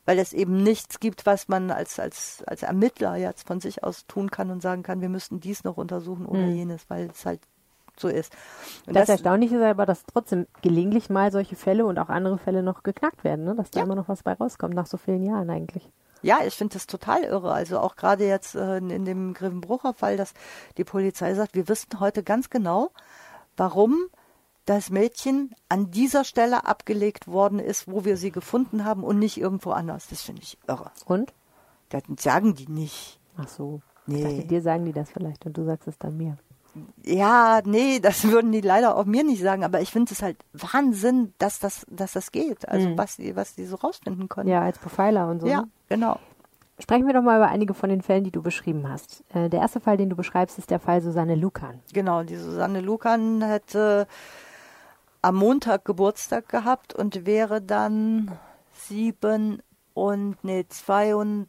weil 0.06 0.18
es 0.18 0.32
eben 0.32 0.62
nichts 0.62 1.00
gibt, 1.00 1.24
was 1.24 1.48
man 1.48 1.70
als, 1.70 1.98
als, 1.98 2.44
als 2.46 2.62
Ermittler 2.62 3.16
jetzt 3.16 3.46
von 3.46 3.60
sich 3.60 3.82
aus 3.82 4.06
tun 4.06 4.30
kann 4.30 4.50
und 4.50 4.60
sagen 4.60 4.82
kann, 4.82 5.00
wir 5.00 5.08
müssten 5.08 5.40
dies 5.40 5.64
noch 5.64 5.78
untersuchen 5.78 6.26
oder 6.26 6.40
Hm. 6.40 6.54
jenes, 6.56 6.90
weil 6.90 7.08
es 7.10 7.24
halt 7.24 7.40
so 7.96 8.08
ist. 8.08 8.36
Und 8.86 8.96
Das, 8.96 9.08
Erstaunliche 9.08 9.56
ist 9.56 9.62
aber, 9.62 9.86
dass 9.86 10.04
trotzdem 10.04 10.46
gelegentlich 10.60 11.08
mal 11.08 11.32
solche 11.32 11.56
Fälle 11.56 11.86
und 11.86 11.98
auch 11.98 12.10
andere 12.10 12.36
Fälle 12.38 12.62
noch 12.62 12.82
geknackt 12.82 13.24
werden, 13.24 13.44
ne? 13.46 13.54
dass 13.54 13.70
da 13.70 13.80
Ja. 13.80 13.86
immer 13.86 13.94
noch 13.94 14.08
was 14.08 14.22
bei 14.22 14.34
rauskommt, 14.34 14.74
nach 14.74 14.86
so 14.86 14.98
vielen 14.98 15.22
Jahren 15.22 15.48
eigentlich. 15.48 15.90
Ja, 16.24 16.38
ich 16.46 16.54
finde 16.54 16.74
das 16.74 16.86
total 16.86 17.22
irre. 17.22 17.52
Also 17.52 17.78
auch 17.78 17.96
gerade 17.96 18.26
jetzt 18.26 18.54
äh, 18.54 18.78
in 18.78 19.04
dem 19.04 19.34
Grevenbrucher 19.34 19.92
Fall, 19.94 20.16
dass 20.16 20.32
die 20.78 20.84
Polizei 20.84 21.34
sagt, 21.34 21.54
wir 21.54 21.68
wissen 21.68 22.00
heute 22.00 22.22
ganz 22.22 22.50
genau, 22.50 22.90
warum 23.56 24.06
das 24.66 24.88
Mädchen 24.90 25.54
an 25.68 25.90
dieser 25.90 26.24
Stelle 26.24 26.64
abgelegt 26.64 27.28
worden 27.28 27.58
ist, 27.58 27.86
wo 27.90 28.04
wir 28.06 28.16
sie 28.16 28.30
gefunden 28.30 28.84
haben 28.84 29.04
und 29.04 29.18
nicht 29.18 29.36
irgendwo 29.36 29.70
anders. 29.72 30.08
Das 30.08 30.22
finde 30.22 30.42
ich 30.42 30.56
irre. 30.66 30.90
Und? 31.04 31.32
Das 31.90 32.02
sagen 32.18 32.54
die 32.54 32.68
nicht. 32.68 33.20
Ach 33.36 33.46
so. 33.48 33.82
Nee. 34.06 34.16
Ich 34.16 34.22
dachte, 34.22 34.46
dir 34.48 34.62
sagen 34.62 34.84
die 34.86 34.92
das 34.92 35.10
vielleicht 35.10 35.44
und 35.46 35.56
du 35.56 35.64
sagst 35.64 35.86
es 35.88 35.98
dann 35.98 36.16
mir. 36.16 36.38
Ja, 37.04 37.60
nee, 37.64 38.00
das 38.00 38.24
würden 38.24 38.50
die 38.50 38.60
leider 38.60 38.96
auch 38.96 39.04
mir 39.04 39.22
nicht 39.22 39.40
sagen, 39.42 39.62
aber 39.62 39.80
ich 39.80 39.90
finde 39.92 40.12
es 40.12 40.22
halt 40.22 40.36
Wahnsinn, 40.52 41.32
dass 41.38 41.60
das, 41.60 41.86
dass 41.88 42.12
das 42.12 42.32
geht. 42.32 42.66
Also 42.68 42.88
Mhm. 42.88 42.98
was 42.98 43.16
die, 43.16 43.36
was 43.36 43.54
die 43.54 43.64
so 43.64 43.76
rausfinden 43.76 44.28
können. 44.28 44.48
Ja, 44.48 44.62
als 44.62 44.78
Profiler 44.78 45.28
und 45.28 45.40
so. 45.40 45.46
ja 45.46 45.60
ne? 45.62 45.68
Genau. 45.94 46.18
Sprechen 46.78 47.06
wir 47.06 47.14
doch 47.14 47.22
mal 47.22 47.36
über 47.36 47.48
einige 47.48 47.72
von 47.72 47.88
den 47.88 48.02
Fällen, 48.02 48.24
die 48.24 48.32
du 48.32 48.42
beschrieben 48.42 48.88
hast. 48.88 49.22
Äh, 49.32 49.48
der 49.48 49.60
erste 49.60 49.78
Fall, 49.78 49.96
den 49.96 50.10
du 50.10 50.16
beschreibst, 50.16 50.58
ist 50.58 50.70
der 50.70 50.80
Fall 50.80 51.00
Susanne 51.00 51.36
Lukan. 51.36 51.80
Genau, 51.92 52.24
die 52.24 52.36
Susanne 52.36 52.80
Lukan 52.80 53.42
hätte 53.42 54.08
am 55.22 55.36
Montag 55.36 55.84
Geburtstag 55.84 56.48
gehabt 56.48 56.92
und 56.92 57.26
wäre 57.26 57.62
dann 57.62 58.36
sieben 58.72 59.62
und 59.94 60.42
nee, 60.42 60.66
42. 60.68 61.46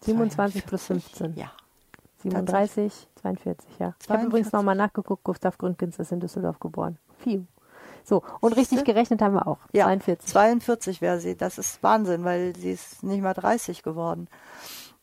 27 0.00 0.66
plus 0.66 0.86
15. 0.86 1.34
Ja. 1.36 1.52
37, 2.22 3.08
42, 3.16 3.78
ja. 3.78 3.94
Ich 4.00 4.08
habe 4.08 4.20
42. 4.20 4.26
übrigens 4.26 4.52
nochmal 4.52 4.76
nachgeguckt, 4.76 5.22
Gustav 5.22 5.58
Gründgens 5.58 5.98
ist 5.98 6.12
in 6.12 6.20
Düsseldorf 6.20 6.58
geboren. 6.60 6.98
Phew. 7.18 7.44
So, 8.04 8.22
und 8.40 8.56
richtig 8.56 8.84
gerechnet 8.84 9.22
haben 9.22 9.34
wir 9.34 9.46
auch. 9.46 9.58
Ja, 9.72 9.84
42. 9.84 10.30
42 10.30 11.00
wäre 11.00 11.20
sie. 11.20 11.36
Das 11.36 11.58
ist 11.58 11.82
Wahnsinn, 11.82 12.24
weil 12.24 12.54
sie 12.56 12.72
ist 12.72 13.02
nicht 13.02 13.22
mal 13.22 13.34
30 13.34 13.82
geworden. 13.82 14.28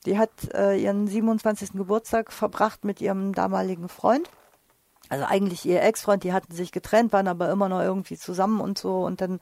Die 0.06 0.18
hat 0.18 0.30
äh, 0.54 0.76
ihren 0.78 1.08
27. 1.08 1.74
Geburtstag 1.74 2.32
verbracht 2.32 2.86
mit 2.86 3.02
ihrem 3.02 3.34
damaligen 3.34 3.90
Freund. 3.90 4.30
Also 5.10 5.26
eigentlich 5.26 5.66
ihr 5.66 5.82
Ex-Freund, 5.82 6.24
die 6.24 6.34
hatten 6.34 6.54
sich 6.54 6.72
getrennt, 6.72 7.12
waren 7.12 7.28
aber 7.28 7.50
immer 7.50 7.68
noch 7.68 7.82
irgendwie 7.82 8.18
zusammen 8.18 8.62
und 8.62 8.78
so. 8.78 9.04
Und 9.04 9.22
dann 9.22 9.40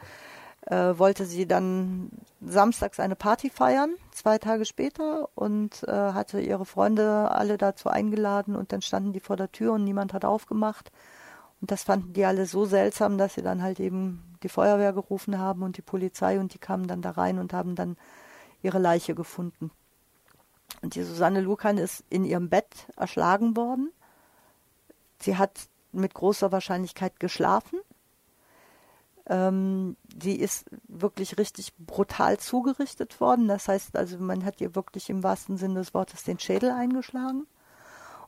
äh, 0.66 0.98
wollte 0.98 1.26
sie 1.26 1.46
dann 1.46 2.10
samstags 2.42 3.00
eine 3.00 3.16
Party 3.16 3.50
feiern, 3.50 3.96
zwei 4.12 4.38
Tage 4.38 4.66
später, 4.66 5.30
und 5.36 5.84
äh, 5.84 5.92
hatte 5.92 6.40
ihre 6.40 6.66
Freunde 6.66 7.32
alle 7.32 7.58
dazu 7.58 7.90
eingeladen. 7.90 8.56
Und 8.56 8.72
dann 8.72 8.82
standen 8.82 9.14
die 9.14 9.20
vor 9.20 9.36
der 9.36 9.52
Tür 9.52 9.74
und 9.74 9.84
niemand 9.84 10.14
hat 10.14 10.26
aufgemacht. 10.26 10.92
Und 11.62 11.72
das 11.72 11.84
fanden 11.84 12.14
die 12.14 12.26
alle 12.26 12.46
so 12.46 12.66
seltsam, 12.66 13.18
dass 13.18 13.34
sie 13.34 13.42
dann 13.42 13.62
halt 13.62 13.80
eben 13.80 14.24
die 14.44 14.50
Feuerwehr 14.50 14.94
gerufen 14.94 15.40
haben 15.40 15.64
und 15.64 15.78
die 15.78 15.82
Polizei 15.82 16.40
und 16.40 16.54
die 16.54 16.60
kamen 16.60 16.88
dann 16.88 17.02
da 17.02 17.12
rein 17.12 17.40
und 17.40 17.54
haben 17.54 17.76
dann 17.76 17.98
ihre 18.62 18.80
Leiche 18.80 19.16
gefunden. 19.16 19.72
Und 20.82 20.96
die 20.96 21.04
Susanne 21.04 21.42
Lukan 21.42 21.78
ist 21.78 22.04
in 22.10 22.24
ihrem 22.24 22.50
Bett 22.50 22.88
erschlagen 22.96 23.56
worden. 23.56 23.92
Sie 25.20 25.38
hat 25.38 25.68
mit 25.92 26.14
großer 26.14 26.52
Wahrscheinlichkeit 26.52 27.20
geschlafen. 27.20 27.80
Ähm, 29.26 29.98
sie 30.22 30.36
ist 30.36 30.66
wirklich 30.88 31.38
richtig 31.38 31.74
brutal 31.78 32.38
zugerichtet 32.38 33.20
worden. 33.20 33.48
Das 33.48 33.68
heißt 33.68 33.96
also, 33.98 34.20
man 34.20 34.46
hat 34.46 34.62
ihr 34.62 34.76
wirklich 34.76 35.10
im 35.10 35.24
wahrsten 35.24 35.58
Sinne 35.58 35.80
des 35.80 35.94
Wortes 35.94 36.24
den 36.24 36.40
Schädel 36.40 36.72
eingeschlagen. 36.72 37.48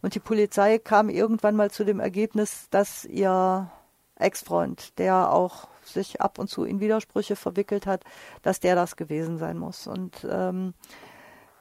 Und 0.01 0.15
die 0.15 0.19
Polizei 0.19 0.77
kam 0.77 1.09
irgendwann 1.09 1.55
mal 1.55 1.71
zu 1.71 1.83
dem 1.83 1.99
Ergebnis, 1.99 2.67
dass 2.69 3.05
ihr 3.05 3.69
Ex-Freund, 4.15 4.97
der 4.97 5.31
auch 5.31 5.67
sich 5.83 6.21
ab 6.21 6.39
und 6.39 6.49
zu 6.49 6.63
in 6.63 6.79
Widersprüche 6.79 7.35
verwickelt 7.35 7.85
hat, 7.85 8.03
dass 8.41 8.59
der 8.59 8.75
das 8.75 8.95
gewesen 8.95 9.37
sein 9.37 9.57
muss. 9.57 9.87
Und 9.87 10.25
ähm, 10.29 10.73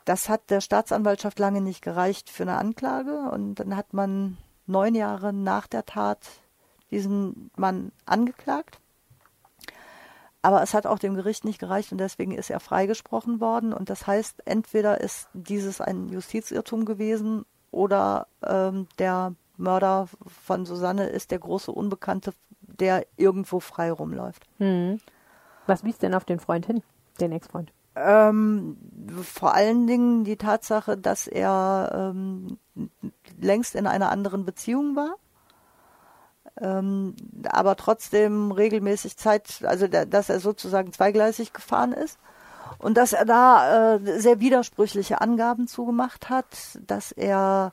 das 0.05 0.29
hat 0.29 0.51
der 0.51 0.61
Staatsanwaltschaft 0.61 1.39
lange 1.39 1.61
nicht 1.61 1.83
gereicht 1.83 2.31
für 2.31 2.45
eine 2.45 2.57
Anklage. 2.57 3.31
Und 3.31 3.57
dann 3.57 3.77
hat 3.77 3.93
man 3.93 4.39
neun 4.67 4.95
Jahre 4.95 5.33
nach 5.33 5.67
der 5.67 5.87
Tat 5.87 6.21
diesen 6.91 7.51
Mann 7.57 7.93
angeklagt. 8.07 8.81
Aber 10.41 10.63
es 10.63 10.73
hat 10.73 10.87
auch 10.87 10.99
dem 10.99 11.15
Gericht 11.15 11.45
nicht 11.45 11.59
gereicht 11.59 11.91
und 11.91 11.99
deswegen 11.99 12.33
ist 12.33 12.49
er 12.49 12.61
freigesprochen 12.61 13.41
worden. 13.41 13.73
Und 13.73 13.91
das 13.91 14.07
heißt, 14.07 14.47
entweder 14.47 15.01
ist 15.01 15.29
dieses 15.33 15.81
ein 15.81 16.09
Justizirrtum 16.09 16.85
gewesen 16.85 17.45
oder 17.71 18.27
ähm, 18.45 18.87
der 18.99 19.35
Mörder 19.57 20.09
von 20.27 20.65
Susanne 20.67 21.09
ist 21.09 21.31
der 21.31 21.39
große 21.39 21.73
Unbekannte, 21.73 22.33
der 22.61 23.07
irgendwo 23.17 23.61
frei 23.61 23.91
rumläuft. 23.91 24.47
Hm. 24.59 25.01
Was 25.67 25.85
wies 25.85 25.99
denn 25.99 26.15
auf 26.15 26.25
den 26.25 26.39
Freund 26.39 26.67
hin, 26.67 26.83
den 27.21 27.33
Ex-Freund? 27.33 27.73
Ähm, 27.97 28.77
vor 29.23 29.55
allen 29.55 29.87
Dingen 29.87 30.25
die 30.25 30.37
Tatsache, 30.37 30.97
dass 30.97 31.27
er 31.27 32.13
ähm, 32.15 32.59
längst 33.41 33.75
in 33.75 33.87
einer 33.87 34.11
anderen 34.11 34.45
Beziehung 34.45 34.95
war, 34.95 35.17
ähm, 36.61 37.17
aber 37.49 37.75
trotzdem 37.75 38.53
regelmäßig 38.53 39.17
Zeit, 39.17 39.63
also 39.65 39.89
da, 39.89 40.05
dass 40.05 40.29
er 40.29 40.39
sozusagen 40.39 40.93
zweigleisig 40.93 41.53
gefahren 41.53 41.93
ist 41.93 42.19
und 42.79 42.97
dass 42.97 43.13
er 43.13 43.25
da 43.25 43.97
äh, 43.97 44.21
sehr 44.21 44.41
widersprüchliche 44.41 45.21
Angaben 45.21 45.67
zugemacht 45.67 46.29
hat, 46.29 46.47
dass 46.87 47.13
er 47.13 47.73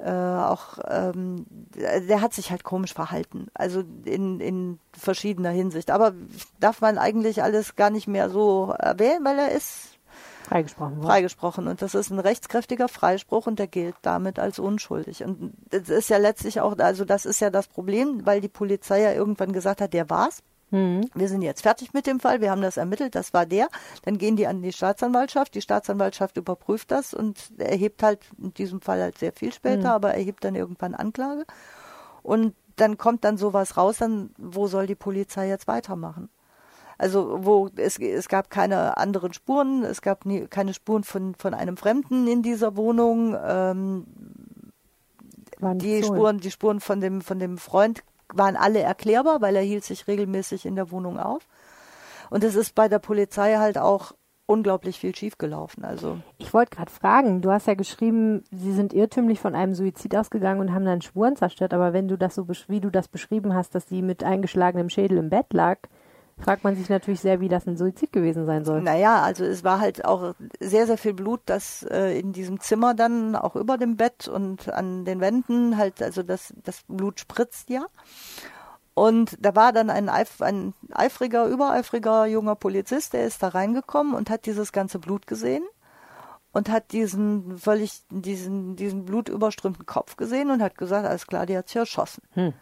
äh, 0.00 0.10
auch, 0.10 0.78
ähm, 0.88 1.46
der 1.74 2.20
hat 2.20 2.34
sich 2.34 2.50
halt 2.50 2.64
komisch 2.64 2.92
verhalten, 2.92 3.48
also 3.54 3.82
in, 4.04 4.40
in 4.40 4.78
verschiedener 4.92 5.50
Hinsicht. 5.50 5.90
Aber 5.90 6.12
darf 6.60 6.80
man 6.80 6.98
eigentlich 6.98 7.42
alles 7.42 7.76
gar 7.76 7.90
nicht 7.90 8.08
mehr 8.08 8.30
so 8.30 8.74
erwähnen, 8.78 9.24
weil 9.24 9.38
er 9.38 9.52
ist 9.52 9.98
Freigesprochen 10.44 10.96
worden. 10.96 11.06
freigesprochen 11.06 11.68
und 11.68 11.80
das 11.80 11.94
ist 11.94 12.10
ein 12.10 12.18
rechtskräftiger 12.18 12.88
Freispruch 12.88 13.46
und 13.46 13.58
der 13.58 13.66
gilt 13.66 13.96
damit 14.02 14.38
als 14.38 14.58
unschuldig. 14.58 15.24
Und 15.24 15.54
das 15.70 15.88
ist 15.88 16.10
ja 16.10 16.18
letztlich 16.18 16.60
auch, 16.60 16.78
also 16.78 17.04
das 17.04 17.24
ist 17.24 17.40
ja 17.40 17.50
das 17.50 17.66
Problem, 17.66 18.26
weil 18.26 18.40
die 18.40 18.48
Polizei 18.48 19.00
ja 19.00 19.12
irgendwann 19.12 19.52
gesagt 19.52 19.80
hat, 19.80 19.94
der 19.94 20.10
war's. 20.10 20.42
Hm. 20.74 21.08
Wir 21.14 21.28
sind 21.28 21.42
jetzt 21.42 21.62
fertig 21.62 21.94
mit 21.94 22.04
dem 22.04 22.18
Fall, 22.18 22.40
wir 22.40 22.50
haben 22.50 22.60
das 22.60 22.76
ermittelt, 22.76 23.14
das 23.14 23.32
war 23.32 23.46
der. 23.46 23.68
Dann 24.02 24.18
gehen 24.18 24.34
die 24.34 24.48
an 24.48 24.60
die 24.60 24.72
Staatsanwaltschaft, 24.72 25.54
die 25.54 25.60
Staatsanwaltschaft 25.60 26.36
überprüft 26.36 26.90
das 26.90 27.14
und 27.14 27.38
erhebt 27.58 28.02
halt 28.02 28.18
in 28.42 28.52
diesem 28.54 28.80
Fall 28.80 29.00
halt 29.00 29.16
sehr 29.16 29.32
viel 29.32 29.52
später, 29.52 29.90
Mhm. 29.90 29.94
aber 29.94 30.14
erhebt 30.14 30.42
dann 30.42 30.56
irgendwann 30.56 30.96
Anklage. 30.96 31.44
Und 32.24 32.56
dann 32.74 32.98
kommt 32.98 33.22
dann 33.22 33.36
sowas 33.36 33.76
raus, 33.76 33.98
dann 33.98 34.30
wo 34.36 34.66
soll 34.66 34.88
die 34.88 34.96
Polizei 34.96 35.46
jetzt 35.46 35.68
weitermachen? 35.68 36.28
Also 36.98 37.44
wo 37.44 37.70
es, 37.76 38.00
es 38.00 38.26
gab 38.26 38.50
keine 38.50 38.96
anderen 38.96 39.32
Spuren, 39.32 39.84
es 39.84 40.02
gab 40.02 40.26
nie, 40.26 40.48
keine 40.48 40.74
Spuren 40.74 41.04
von, 41.04 41.36
von 41.36 41.54
einem 41.54 41.76
Fremden 41.76 42.26
in 42.26 42.42
dieser 42.42 42.76
Wohnung. 42.76 43.36
Ähm, 43.46 44.06
die. 45.76 46.02
Spuren, 46.02 46.40
die 46.40 46.50
Spuren 46.50 46.80
von 46.80 47.00
dem, 47.00 47.20
von 47.20 47.38
dem 47.38 47.58
Freund 47.58 48.02
waren 48.36 48.56
alle 48.56 48.80
erklärbar, 48.80 49.40
weil 49.40 49.56
er 49.56 49.62
hielt 49.62 49.84
sich 49.84 50.06
regelmäßig 50.06 50.66
in 50.66 50.76
der 50.76 50.90
Wohnung 50.90 51.18
auf. 51.18 51.46
Und 52.30 52.44
es 52.44 52.54
ist 52.54 52.74
bei 52.74 52.88
der 52.88 52.98
Polizei 52.98 53.56
halt 53.56 53.78
auch 53.78 54.12
unglaublich 54.46 54.98
viel 54.98 55.14
schiefgelaufen. 55.14 55.84
Also 55.84 56.18
Ich 56.38 56.52
wollte 56.52 56.76
gerade 56.76 56.90
fragen, 56.90 57.40
du 57.40 57.50
hast 57.50 57.66
ja 57.66 57.74
geschrieben, 57.74 58.44
sie 58.50 58.72
sind 58.72 58.92
irrtümlich 58.92 59.40
von 59.40 59.54
einem 59.54 59.74
Suizid 59.74 60.14
ausgegangen 60.16 60.60
und 60.60 60.74
haben 60.74 60.84
dann 60.84 61.00
Spuren 61.00 61.36
zerstört, 61.36 61.72
aber 61.72 61.92
wenn 61.92 62.08
du 62.08 62.18
das 62.18 62.34
so, 62.34 62.46
wie 62.68 62.80
du 62.80 62.90
das 62.90 63.08
beschrieben 63.08 63.54
hast, 63.54 63.74
dass 63.74 63.88
sie 63.88 64.02
mit 64.02 64.22
eingeschlagenem 64.22 64.90
Schädel 64.90 65.18
im 65.18 65.30
Bett 65.30 65.52
lag, 65.52 65.78
fragt 66.38 66.64
man 66.64 66.76
sich 66.76 66.88
natürlich 66.88 67.20
sehr, 67.20 67.40
wie 67.40 67.48
das 67.48 67.66
ein 67.66 67.76
Suizid 67.76 68.12
gewesen 68.12 68.46
sein 68.46 68.64
soll. 68.64 68.82
Naja, 68.82 69.22
also 69.22 69.44
es 69.44 69.64
war 69.64 69.80
halt 69.80 70.04
auch 70.04 70.34
sehr, 70.60 70.86
sehr 70.86 70.98
viel 70.98 71.14
Blut, 71.14 71.40
das 71.46 71.84
äh, 71.84 72.18
in 72.18 72.32
diesem 72.32 72.60
Zimmer 72.60 72.94
dann 72.94 73.36
auch 73.36 73.56
über 73.56 73.78
dem 73.78 73.96
Bett 73.96 74.28
und 74.28 74.68
an 74.72 75.04
den 75.04 75.20
Wänden 75.20 75.76
halt, 75.76 76.02
also 76.02 76.22
das, 76.22 76.52
das 76.62 76.82
Blut 76.88 77.20
spritzt 77.20 77.70
ja. 77.70 77.86
Und 78.94 79.36
da 79.40 79.56
war 79.56 79.72
dann 79.72 79.90
ein, 79.90 80.08
eif 80.08 80.40
ein 80.40 80.72
eifriger, 80.92 81.46
übereifriger 81.46 82.26
junger 82.26 82.54
Polizist, 82.54 83.12
der 83.12 83.26
ist 83.26 83.42
da 83.42 83.48
reingekommen 83.48 84.14
und 84.14 84.30
hat 84.30 84.46
dieses 84.46 84.70
ganze 84.70 85.00
Blut 85.00 85.26
gesehen 85.26 85.64
und 86.52 86.70
hat 86.70 86.92
diesen 86.92 87.58
völlig, 87.58 88.02
diesen, 88.10 88.76
diesen 88.76 89.04
blutüberströmten 89.04 89.86
Kopf 89.86 90.16
gesehen 90.16 90.50
und 90.50 90.62
hat 90.62 90.78
gesagt, 90.78 91.06
alles 91.06 91.26
klar, 91.26 91.46
die 91.46 91.56
hat 91.56 91.68
sich 91.68 91.76
erschossen. 91.76 92.22
Hm. 92.30 92.52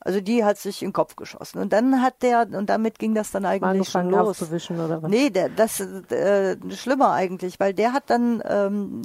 Also 0.00 0.20
die 0.20 0.44
hat 0.44 0.58
sich 0.58 0.82
in 0.82 0.88
den 0.88 0.92
Kopf 0.92 1.16
geschossen. 1.16 1.58
Und 1.58 1.72
dann 1.72 2.02
hat 2.02 2.22
der, 2.22 2.46
und 2.52 2.70
damit 2.70 3.00
ging 3.00 3.14
das 3.14 3.32
dann 3.32 3.44
eigentlich 3.44 3.88
schon 3.88 4.10
los. 4.10 4.40
aufzuwischen 4.40 4.78
oder 4.78 5.02
was? 5.02 5.10
Nee, 5.10 5.30
der, 5.30 5.48
das 5.48 5.80
ist 5.80 6.12
äh, 6.12 6.56
schlimmer 6.70 7.12
eigentlich, 7.12 7.58
weil 7.58 7.74
der 7.74 7.92
hat 7.92 8.04
dann, 8.06 8.42
ähm, 8.48 9.02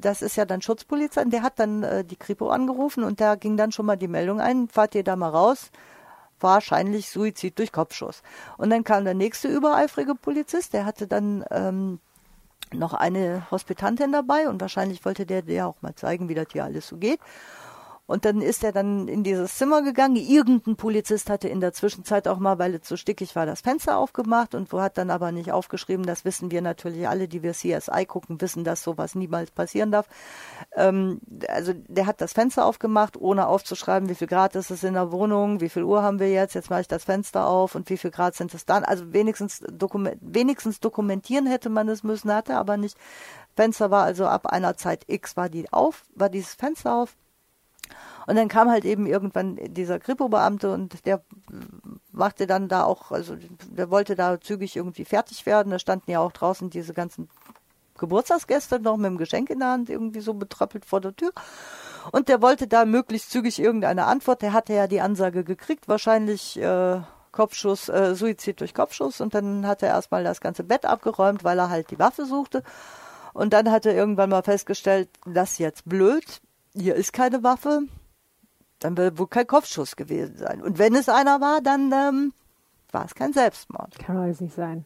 das 0.00 0.22
ist 0.22 0.36
ja 0.36 0.44
dann 0.44 0.62
Schutzpolizei, 0.62 1.22
und 1.22 1.32
der 1.32 1.42
hat 1.42 1.58
dann 1.58 1.82
äh, 1.82 2.04
die 2.04 2.16
Kripo 2.16 2.48
angerufen 2.50 3.02
und 3.02 3.20
da 3.20 3.34
ging 3.34 3.56
dann 3.56 3.72
schon 3.72 3.86
mal 3.86 3.96
die 3.96 4.08
Meldung 4.08 4.40
ein, 4.40 4.68
fahrt 4.68 4.94
ihr 4.94 5.02
da 5.02 5.16
mal 5.16 5.30
raus, 5.30 5.70
wahrscheinlich 6.38 7.10
Suizid 7.10 7.58
durch 7.58 7.72
Kopfschuss. 7.72 8.22
Und 8.56 8.70
dann 8.70 8.84
kam 8.84 9.04
der 9.04 9.14
nächste 9.14 9.48
übereifrige 9.48 10.14
Polizist, 10.14 10.74
der 10.74 10.84
hatte 10.84 11.08
dann 11.08 11.44
ähm, 11.50 11.98
noch 12.72 12.94
eine 12.94 13.46
Hospitantin 13.50 14.12
dabei 14.12 14.48
und 14.48 14.60
wahrscheinlich 14.60 15.04
wollte 15.04 15.26
der 15.26 15.42
der 15.42 15.66
auch 15.66 15.82
mal 15.82 15.94
zeigen, 15.96 16.28
wie 16.28 16.34
das 16.34 16.46
hier 16.52 16.64
alles 16.64 16.86
so 16.86 16.96
geht. 16.96 17.18
Und 18.10 18.24
dann 18.24 18.42
ist 18.42 18.64
er 18.64 18.72
dann 18.72 19.06
in 19.06 19.22
dieses 19.22 19.56
Zimmer 19.56 19.82
gegangen. 19.82 20.16
Irgendein 20.16 20.74
Polizist 20.74 21.30
hatte 21.30 21.46
in 21.46 21.60
der 21.60 21.72
Zwischenzeit 21.72 22.26
auch 22.26 22.40
mal, 22.40 22.58
weil 22.58 22.74
es 22.74 22.88
so 22.88 22.96
stickig 22.96 23.36
war, 23.36 23.46
das 23.46 23.60
Fenster 23.60 23.98
aufgemacht 23.98 24.56
und 24.56 24.72
wo 24.72 24.80
hat 24.80 24.98
dann 24.98 25.10
aber 25.10 25.30
nicht 25.30 25.52
aufgeschrieben, 25.52 26.04
das 26.04 26.24
wissen 26.24 26.50
wir 26.50 26.60
natürlich 26.60 27.06
alle, 27.06 27.28
die 27.28 27.44
wir 27.44 27.52
CSI 27.52 28.06
gucken, 28.06 28.40
wissen, 28.40 28.64
dass 28.64 28.82
sowas 28.82 29.14
niemals 29.14 29.52
passieren 29.52 29.92
darf. 29.92 30.08
Ähm, 30.74 31.20
also 31.46 31.72
der 31.72 32.06
hat 32.06 32.20
das 32.20 32.32
Fenster 32.32 32.66
aufgemacht, 32.66 33.16
ohne 33.16 33.46
aufzuschreiben, 33.46 34.08
wie 34.08 34.16
viel 34.16 34.26
Grad 34.26 34.56
ist 34.56 34.72
es 34.72 34.82
in 34.82 34.94
der 34.94 35.12
Wohnung, 35.12 35.60
wie 35.60 35.68
viel 35.68 35.84
Uhr 35.84 36.02
haben 36.02 36.18
wir 36.18 36.32
jetzt, 36.32 36.54
jetzt 36.54 36.68
mache 36.68 36.80
ich 36.80 36.88
das 36.88 37.04
Fenster 37.04 37.46
auf 37.46 37.76
und 37.76 37.88
wie 37.90 37.96
viel 37.96 38.10
Grad 38.10 38.34
sind 38.34 38.52
es 38.54 38.66
dann. 38.66 38.82
Also 38.82 39.12
wenigstens, 39.12 39.62
dokument, 39.70 40.18
wenigstens 40.20 40.80
dokumentieren 40.80 41.46
hätte 41.46 41.70
man 41.70 41.88
es 41.88 42.02
müssen, 42.02 42.34
hatte 42.34 42.56
aber 42.56 42.76
nicht. 42.76 42.98
Fenster 43.54 43.92
war 43.92 44.02
also 44.02 44.26
ab 44.26 44.46
einer 44.46 44.76
Zeit 44.76 45.04
X 45.06 45.36
war 45.36 45.48
die 45.48 45.72
auf, 45.72 46.02
war 46.16 46.28
dieses 46.28 46.54
Fenster 46.54 46.96
auf 46.96 47.14
und 48.30 48.36
dann 48.36 48.46
kam 48.46 48.70
halt 48.70 48.84
eben 48.84 49.06
irgendwann 49.06 49.56
dieser 49.56 49.98
Kripo-Beamte 49.98 50.70
und 50.70 51.04
der 51.04 51.20
machte 52.12 52.46
dann 52.46 52.68
da 52.68 52.84
auch, 52.84 53.10
also 53.10 53.36
der 53.66 53.90
wollte 53.90 54.14
da 54.14 54.40
zügig 54.40 54.76
irgendwie 54.76 55.04
fertig 55.04 55.46
werden. 55.46 55.70
Da 55.72 55.80
standen 55.80 56.12
ja 56.12 56.20
auch 56.20 56.30
draußen 56.30 56.70
diese 56.70 56.94
ganzen 56.94 57.28
Geburtstagsgäste 57.98 58.78
noch 58.78 58.98
mit 58.98 59.06
dem 59.06 59.18
Geschenk 59.18 59.50
in 59.50 59.58
der 59.58 59.70
Hand 59.70 59.90
irgendwie 59.90 60.20
so 60.20 60.34
betröppelt 60.34 60.84
vor 60.84 61.00
der 61.00 61.16
Tür. 61.16 61.32
Und 62.12 62.28
der 62.28 62.40
wollte 62.40 62.68
da 62.68 62.84
möglichst 62.84 63.32
zügig 63.32 63.58
irgendeine 63.58 64.06
Antwort. 64.06 64.42
Der 64.42 64.52
hatte 64.52 64.74
ja 64.74 64.86
die 64.86 65.00
Ansage 65.00 65.42
gekriegt, 65.42 65.88
wahrscheinlich 65.88 66.56
äh, 66.56 67.00
Kopfschuss, 67.32 67.88
äh, 67.88 68.14
Suizid 68.14 68.60
durch 68.60 68.74
Kopfschuss. 68.74 69.20
Und 69.20 69.34
dann 69.34 69.66
hat 69.66 69.82
er 69.82 69.88
erstmal 69.88 70.22
das 70.22 70.40
ganze 70.40 70.62
Bett 70.62 70.86
abgeräumt, 70.86 71.42
weil 71.42 71.58
er 71.58 71.68
halt 71.68 71.90
die 71.90 71.98
Waffe 71.98 72.26
suchte. 72.26 72.62
Und 73.32 73.52
dann 73.52 73.72
hat 73.72 73.86
er 73.86 73.94
irgendwann 73.96 74.30
mal 74.30 74.44
festgestellt, 74.44 75.08
das 75.26 75.50
ist 75.50 75.58
jetzt 75.58 75.88
blöd, 75.88 76.40
hier 76.76 76.94
ist 76.94 77.12
keine 77.12 77.42
Waffe, 77.42 77.88
dann 78.80 78.96
wird 78.96 79.18
wohl 79.18 79.28
kein 79.28 79.46
Kopfschuss 79.46 79.94
gewesen 79.94 80.36
sein. 80.36 80.60
Und 80.60 80.78
wenn 80.78 80.94
es 80.94 81.08
einer 81.08 81.40
war, 81.40 81.60
dann 81.60 81.92
ähm, 81.92 82.32
war 82.90 83.04
es 83.04 83.14
kein 83.14 83.32
Selbstmord. 83.32 83.98
Kann 83.98 84.16
alles 84.16 84.40
nicht 84.40 84.54
sein. 84.54 84.84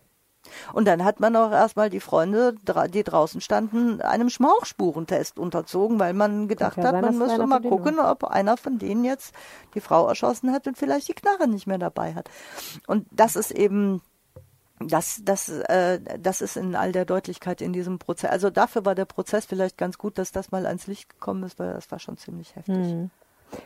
Und 0.73 0.87
dann 0.87 1.05
hat 1.05 1.21
man 1.21 1.35
auch 1.37 1.51
erstmal 1.51 1.89
die 1.89 2.01
Freunde, 2.01 2.55
die 2.93 3.03
draußen 3.03 3.41
standen, 3.41 4.03
einem 4.03 4.29
Schmauchspurentest 4.29 5.39
unterzogen, 5.39 5.99
weil 5.99 6.13
man 6.13 6.49
gedacht 6.49 6.77
ja 6.77 6.85
hat, 6.85 7.01
man 7.01 7.17
müsste 7.17 7.47
mal 7.47 7.63
gucken, 7.63 7.99
ob 7.99 8.25
einer 8.25 8.59
von 8.59 8.79
denen 8.79 9.05
jetzt 9.05 9.35
die 9.75 9.81
Frau 9.81 10.07
erschossen 10.07 10.53
hat 10.53 10.67
und 10.67 10.77
vielleicht 10.77 11.09
die 11.09 11.15
Knarre 11.15 11.49
nicht 11.49 11.67
mehr 11.67 11.79
dabei 11.79 12.15
hat. 12.15 12.29
Und 12.87 13.07
das 13.11 13.37
ist 13.37 13.53
eben 13.53 14.03
das, 14.81 15.23
das, 15.25 15.49
äh, 15.49 16.01
das 16.19 16.41
ist 16.41 16.57
in 16.57 16.77
all 16.77 16.93
der 16.93 17.05
Deutlichkeit 17.05 17.63
in 17.63 17.73
diesem 17.73 17.99
Prozess. 17.99 18.31
Also 18.31 18.51
dafür 18.51 18.85
war 18.85 18.95
der 18.95 19.05
Prozess 19.07 19.47
vielleicht 19.47 19.79
ganz 19.79 19.99
gut, 19.99 20.19
dass 20.19 20.33
das 20.33 20.51
mal 20.51 20.67
ans 20.67 20.87
Licht 20.87 21.09
gekommen 21.09 21.43
ist, 21.45 21.59
weil 21.59 21.73
das 21.73 21.91
war 21.91 21.99
schon 21.99 22.19
ziemlich 22.19 22.55
heftig. 22.55 22.75
Mhm. 22.77 23.11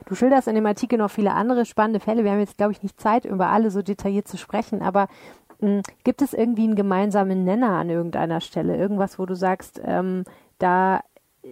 Du 0.07 0.15
schilderst 0.15 0.49
in 0.49 0.55
dem 0.55 0.67
Artikel 0.67 0.99
noch 0.99 1.11
viele 1.11 1.33
andere 1.33 1.65
spannende 1.65 2.01
Fälle. 2.01 2.25
Wir 2.25 2.33
haben 2.33 2.41
jetzt, 2.41 2.57
glaube 2.57 2.73
ich, 2.73 2.83
nicht 2.83 3.01
Zeit, 3.01 3.25
über 3.25 3.49
alle 3.49 3.71
so 3.71 3.83
detailliert 3.83 4.29
zu 4.29 4.37
sprechen, 4.37 4.83
aber 4.83 5.09
mh, 5.61 5.69
hm, 5.69 5.83
gibt 6.05 6.23
es 6.23 6.33
irgendwie 6.33 6.65
einen 6.65 6.77
gemeinsamen 6.77 7.45
Nenner 7.45 7.71
an 7.71 7.91
irgendeiner 7.91 8.41
Stelle? 8.41 8.77
Irgendwas, 8.77 9.19
wo 9.19 9.27
du 9.27 9.35
sagst, 9.35 9.81
ähm, 9.85 10.25
da, 10.59 11.01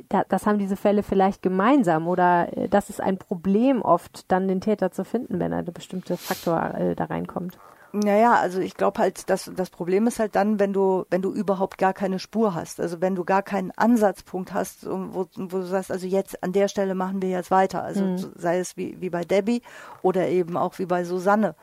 da, 0.08 0.24
das 0.28 0.46
haben 0.46 0.58
diese 0.58 0.76
Fälle 0.76 1.02
vielleicht 1.02 1.42
gemeinsam 1.42 2.08
oder 2.08 2.56
äh, 2.56 2.68
das 2.68 2.90
ist 2.90 3.00
ein 3.00 3.18
Problem 3.18 3.82
oft, 3.82 4.30
dann 4.30 4.48
den 4.48 4.60
Täter 4.60 4.90
zu 4.90 5.04
finden, 5.04 5.38
wenn 5.38 5.52
ein 5.52 5.64
bestimmter 5.64 6.16
Faktor 6.16 6.74
äh, 6.74 6.94
da 6.94 7.04
reinkommt? 7.04 7.58
Naja, 7.92 8.34
also 8.34 8.60
ich 8.60 8.74
glaube 8.74 9.00
halt, 9.00 9.30
dass 9.30 9.50
das 9.54 9.70
Problem 9.70 10.06
ist 10.06 10.18
halt 10.18 10.34
dann, 10.34 10.58
wenn 10.58 10.72
du, 10.72 11.06
wenn 11.10 11.22
du 11.22 11.32
überhaupt 11.32 11.78
gar 11.78 11.94
keine 11.94 12.18
Spur 12.18 12.54
hast, 12.54 12.80
also 12.80 13.00
wenn 13.00 13.14
du 13.14 13.24
gar 13.24 13.42
keinen 13.42 13.70
Ansatzpunkt 13.70 14.52
hast, 14.52 14.86
wo, 14.86 15.26
wo 15.34 15.58
du 15.58 15.62
sagst, 15.62 15.90
also 15.90 16.06
jetzt 16.06 16.42
an 16.42 16.52
der 16.52 16.68
Stelle 16.68 16.94
machen 16.94 17.22
wir 17.22 17.30
jetzt 17.30 17.50
weiter. 17.50 17.82
Also 17.82 18.04
mhm. 18.04 18.32
sei 18.36 18.58
es 18.58 18.76
wie, 18.76 19.00
wie 19.00 19.10
bei 19.10 19.24
Debbie 19.24 19.62
oder 20.02 20.28
eben 20.28 20.56
auch 20.56 20.78
wie 20.78 20.86
bei 20.86 21.04
Susanne. 21.04 21.54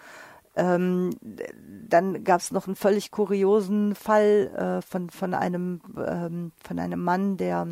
Ähm, 0.56 1.12
dann 1.88 2.24
gab 2.24 2.40
es 2.42 2.52
noch 2.52 2.68
einen 2.68 2.76
völlig 2.76 3.12
kuriosen 3.12 3.96
Fall 3.96 4.52
äh, 4.56 4.82
von, 4.88 5.10
von, 5.10 5.34
einem, 5.34 5.82
ähm, 5.98 6.52
von 6.64 6.80
einem 6.80 7.04
Mann, 7.04 7.38
der 7.38 7.68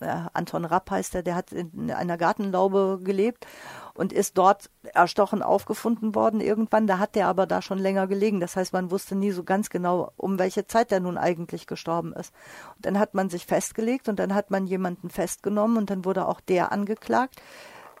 äh, 0.00 0.16
Anton 0.32 0.64
Rapp 0.64 0.90
heißt 0.90 1.14
er, 1.14 1.22
der 1.22 1.36
hat 1.36 1.52
in 1.52 1.90
einer 1.90 2.16
Gartenlaube 2.16 3.00
gelebt 3.02 3.46
und 3.96 4.12
ist 4.12 4.38
dort 4.38 4.70
erstochen 4.94 5.42
aufgefunden 5.42 6.14
worden 6.14 6.40
irgendwann. 6.40 6.86
Da 6.86 6.98
hat 6.98 7.14
der 7.14 7.28
aber 7.28 7.46
da 7.46 7.62
schon 7.62 7.78
länger 7.78 8.06
gelegen. 8.06 8.40
Das 8.40 8.56
heißt, 8.56 8.72
man 8.72 8.90
wusste 8.90 9.14
nie 9.14 9.32
so 9.32 9.44
ganz 9.44 9.70
genau, 9.70 10.12
um 10.16 10.38
welche 10.38 10.66
Zeit 10.66 10.90
der 10.90 11.00
nun 11.00 11.18
eigentlich 11.18 11.66
gestorben 11.66 12.12
ist. 12.12 12.32
Und 12.76 12.86
dann 12.86 12.98
hat 12.98 13.14
man 13.14 13.30
sich 13.30 13.46
festgelegt 13.46 14.08
und 14.08 14.18
dann 14.18 14.34
hat 14.34 14.50
man 14.50 14.66
jemanden 14.66 15.10
festgenommen 15.10 15.76
und 15.76 15.90
dann 15.90 16.04
wurde 16.04 16.26
auch 16.28 16.40
der 16.40 16.72
angeklagt. 16.72 17.36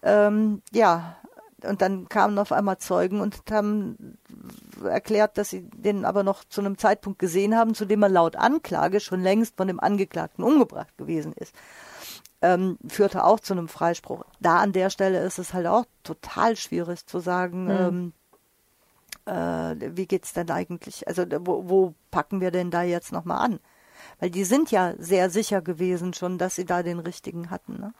Ähm, 0.02 0.62
ja, 0.72 1.16
und 1.64 1.80
dann 1.80 2.08
kamen 2.08 2.38
auf 2.38 2.52
einmal 2.52 2.78
Zeugen 2.78 3.20
und 3.20 3.42
haben 3.50 4.18
erklärt, 4.84 5.38
dass 5.38 5.50
sie 5.50 5.62
den 5.62 6.04
aber 6.04 6.22
noch 6.22 6.44
zu 6.44 6.60
einem 6.60 6.76
Zeitpunkt 6.76 7.18
gesehen 7.18 7.56
haben, 7.56 7.74
zu 7.74 7.86
dem 7.86 8.02
er 8.02 8.10
laut 8.10 8.36
Anklage 8.36 9.00
schon 9.00 9.22
längst 9.22 9.56
von 9.56 9.66
dem 9.66 9.80
Angeklagten 9.80 10.44
umgebracht 10.44 10.96
gewesen 10.98 11.32
ist 11.32 11.54
ähm, 12.42 12.78
führte 12.86 13.24
auch 13.24 13.40
zu 13.40 13.54
einem 13.54 13.68
Freispruch. 13.68 14.24
Da 14.40 14.58
an 14.58 14.72
der 14.72 14.90
Stelle 14.90 15.20
ist 15.20 15.38
es 15.38 15.54
halt 15.54 15.66
auch 15.66 15.84
total 16.02 16.56
schwierig 16.56 17.06
zu 17.06 17.18
sagen, 17.18 17.64
mhm. 17.64 18.12
ähm, 19.26 19.76
äh, 19.80 19.96
wie 19.96 20.06
geht's 20.06 20.32
denn 20.32 20.50
eigentlich, 20.50 21.06
also 21.08 21.24
wo, 21.40 21.68
wo 21.68 21.94
packen 22.10 22.40
wir 22.40 22.50
denn 22.50 22.70
da 22.70 22.82
jetzt 22.82 23.12
nochmal 23.12 23.44
an? 23.44 23.60
Weil 24.20 24.30
die 24.30 24.44
sind 24.44 24.70
ja 24.70 24.94
sehr 24.98 25.30
sicher 25.30 25.62
gewesen 25.62 26.14
schon, 26.14 26.38
dass 26.38 26.54
sie 26.54 26.64
da 26.64 26.82
den 26.82 26.98
richtigen 26.98 27.50
hatten. 27.50 27.80
Ne? 27.80 27.92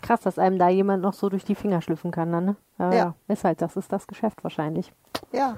Krass, 0.00 0.20
dass 0.20 0.38
einem 0.38 0.58
da 0.58 0.68
jemand 0.68 1.02
noch 1.02 1.14
so 1.14 1.28
durch 1.28 1.44
die 1.44 1.54
Finger 1.54 1.82
schlüpfen 1.82 2.10
kann, 2.10 2.32
dann, 2.32 2.44
ne? 2.44 2.56
Ja, 2.78 2.92
ja. 2.92 3.14
Ist 3.28 3.44
halt, 3.44 3.60
das 3.60 3.76
ist 3.76 3.92
das 3.92 4.06
Geschäft 4.06 4.42
wahrscheinlich. 4.42 4.92
Ja. 5.32 5.56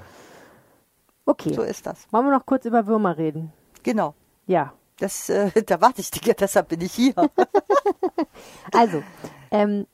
Okay. 1.25 1.53
So 1.53 1.61
ist 1.61 1.85
das. 1.85 2.11
Wollen 2.11 2.25
wir 2.25 2.37
noch 2.37 2.45
kurz 2.45 2.65
über 2.65 2.85
Würmer 2.85 3.17
reden? 3.17 3.53
Genau. 3.83 4.13
Ja. 4.45 4.73
Das, 4.99 5.29
äh, 5.29 5.51
da 5.65 5.81
warte 5.81 6.01
ich 6.01 6.11
dir, 6.11 6.33
deshalb 6.33 6.69
bin 6.69 6.81
ich 6.81 6.93
hier. 6.93 7.13
also, 8.73 9.03
ähm, 9.51 9.87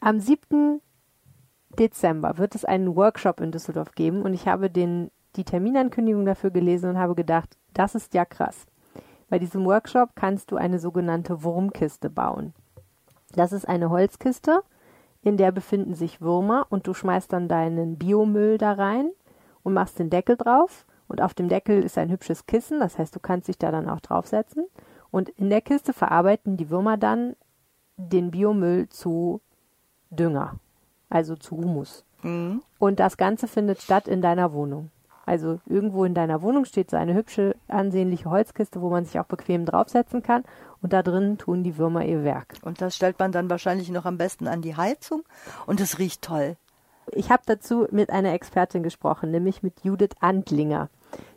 am 0.00 0.20
7. 0.20 0.80
Dezember 1.78 2.38
wird 2.38 2.54
es 2.54 2.64
einen 2.64 2.96
Workshop 2.96 3.40
in 3.40 3.52
Düsseldorf 3.52 3.92
geben 3.92 4.22
und 4.22 4.34
ich 4.34 4.48
habe 4.48 4.70
den, 4.70 5.10
die 5.36 5.44
Terminankündigung 5.44 6.24
dafür 6.24 6.50
gelesen 6.50 6.90
und 6.90 6.98
habe 6.98 7.14
gedacht, 7.14 7.56
das 7.74 7.94
ist 7.94 8.14
ja 8.14 8.24
krass. 8.24 8.66
Bei 9.28 9.38
diesem 9.38 9.64
Workshop 9.64 10.10
kannst 10.14 10.50
du 10.50 10.56
eine 10.56 10.78
sogenannte 10.78 11.42
Wurmkiste 11.42 12.10
bauen. 12.10 12.54
Das 13.34 13.52
ist 13.52 13.68
eine 13.68 13.90
Holzkiste, 13.90 14.62
in 15.22 15.36
der 15.36 15.52
befinden 15.52 15.94
sich 15.94 16.20
Würmer 16.20 16.66
und 16.70 16.86
du 16.86 16.94
schmeißt 16.94 17.32
dann 17.32 17.48
deinen 17.48 17.98
Biomüll 17.98 18.56
da 18.56 18.72
rein 18.72 19.10
und 19.62 19.74
machst 19.74 19.98
den 19.98 20.10
Deckel 20.10 20.36
drauf 20.36 20.86
und 21.08 21.22
auf 21.22 21.34
dem 21.34 21.48
Deckel 21.48 21.82
ist 21.82 21.98
ein 21.98 22.10
hübsches 22.10 22.46
Kissen, 22.46 22.80
das 22.80 22.98
heißt, 22.98 23.14
du 23.16 23.20
kannst 23.20 23.48
dich 23.48 23.58
da 23.58 23.70
dann 23.70 23.88
auch 23.88 24.00
draufsetzen. 24.00 24.66
Und 25.10 25.30
in 25.30 25.48
der 25.48 25.62
Kiste 25.62 25.92
verarbeiten 25.92 26.56
die 26.56 26.70
Würmer 26.70 26.98
dann 26.98 27.34
den 27.96 28.30
Biomüll 28.30 28.88
zu 28.90 29.40
Dünger, 30.10 30.56
also 31.08 31.34
zu 31.34 31.56
Humus. 31.56 32.04
Mhm. 32.22 32.62
Und 32.78 33.00
das 33.00 33.16
Ganze 33.16 33.48
findet 33.48 33.80
statt 33.80 34.06
in 34.06 34.20
deiner 34.20 34.52
Wohnung. 34.52 34.90
Also 35.24 35.60
irgendwo 35.66 36.04
in 36.04 36.14
deiner 36.14 36.40
Wohnung 36.40 36.64
steht 36.64 36.90
so 36.90 36.96
eine 36.96 37.12
hübsche, 37.14 37.54
ansehnliche 37.68 38.30
Holzkiste, 38.30 38.80
wo 38.80 38.88
man 38.88 39.04
sich 39.04 39.18
auch 39.20 39.26
bequem 39.26 39.66
draufsetzen 39.66 40.22
kann. 40.22 40.44
Und 40.80 40.94
da 40.94 41.02
drin 41.02 41.36
tun 41.36 41.64
die 41.64 41.76
Würmer 41.76 42.04
ihr 42.04 42.24
Werk. 42.24 42.54
Und 42.62 42.80
das 42.80 42.96
stellt 42.96 43.18
man 43.18 43.32
dann 43.32 43.50
wahrscheinlich 43.50 43.90
noch 43.90 44.06
am 44.06 44.16
besten 44.16 44.46
an 44.46 44.62
die 44.62 44.76
Heizung. 44.76 45.24
Und 45.66 45.80
es 45.80 45.98
riecht 45.98 46.22
toll. 46.22 46.56
Ich 47.12 47.30
habe 47.30 47.42
dazu 47.44 47.86
mit 47.90 48.10
einer 48.10 48.32
Expertin 48.32 48.82
gesprochen, 48.82 49.30
nämlich 49.30 49.62
mit 49.62 49.84
Judith 49.84 50.16
Antlinger 50.20 50.88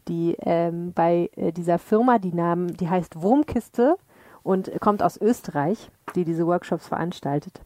die 0.07 0.35
ähm, 0.45 0.93
bei 0.93 1.29
äh, 1.35 1.51
dieser 1.51 1.79
Firma, 1.79 2.19
die 2.19 2.33
Namen, 2.33 2.75
die 2.77 2.89
heißt 2.89 3.21
Wurmkiste 3.21 3.95
und 4.43 4.71
kommt 4.79 5.03
aus 5.03 5.19
Österreich, 5.19 5.89
die 6.15 6.25
diese 6.25 6.47
Workshops 6.47 6.87
veranstaltet, 6.87 7.61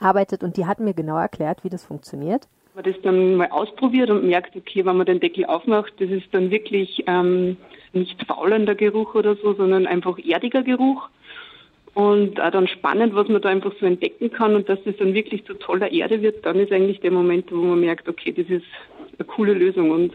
arbeitet 0.00 0.42
und 0.42 0.56
die 0.56 0.66
hat 0.66 0.80
mir 0.80 0.94
genau 0.94 1.16
erklärt, 1.16 1.64
wie 1.64 1.68
das 1.68 1.84
funktioniert. 1.84 2.48
Man 2.74 2.84
das 2.84 3.00
dann 3.02 3.34
mal 3.34 3.50
ausprobiert 3.50 4.10
und 4.10 4.24
merkt, 4.24 4.54
okay, 4.54 4.84
wenn 4.84 4.96
man 4.96 5.06
den 5.06 5.20
Deckel 5.20 5.46
aufmacht, 5.46 5.94
das 5.98 6.10
ist 6.10 6.32
dann 6.32 6.50
wirklich 6.50 7.02
ähm, 7.08 7.56
nicht 7.92 8.24
faulender 8.26 8.74
Geruch 8.74 9.14
oder 9.14 9.34
so, 9.36 9.54
sondern 9.54 9.86
einfach 9.86 10.18
erdiger 10.18 10.62
Geruch. 10.62 11.08
Und 11.94 12.40
auch 12.40 12.50
dann 12.52 12.68
spannend, 12.68 13.16
was 13.16 13.26
man 13.26 13.42
da 13.42 13.48
einfach 13.48 13.72
so 13.80 13.86
entdecken 13.86 14.30
kann 14.30 14.54
und 14.54 14.68
dass 14.68 14.78
das 14.84 14.96
dann 14.98 15.14
wirklich 15.14 15.44
zu 15.44 15.54
toller 15.54 15.90
Erde 15.90 16.22
wird, 16.22 16.46
dann 16.46 16.60
ist 16.60 16.70
eigentlich 16.70 17.00
der 17.00 17.10
Moment, 17.10 17.50
wo 17.50 17.56
man 17.56 17.80
merkt, 17.80 18.08
okay, 18.08 18.30
das 18.30 18.46
ist 18.46 18.66
eine 19.18 19.26
coole 19.26 19.54
Lösung. 19.54 19.90
Und 19.90 20.12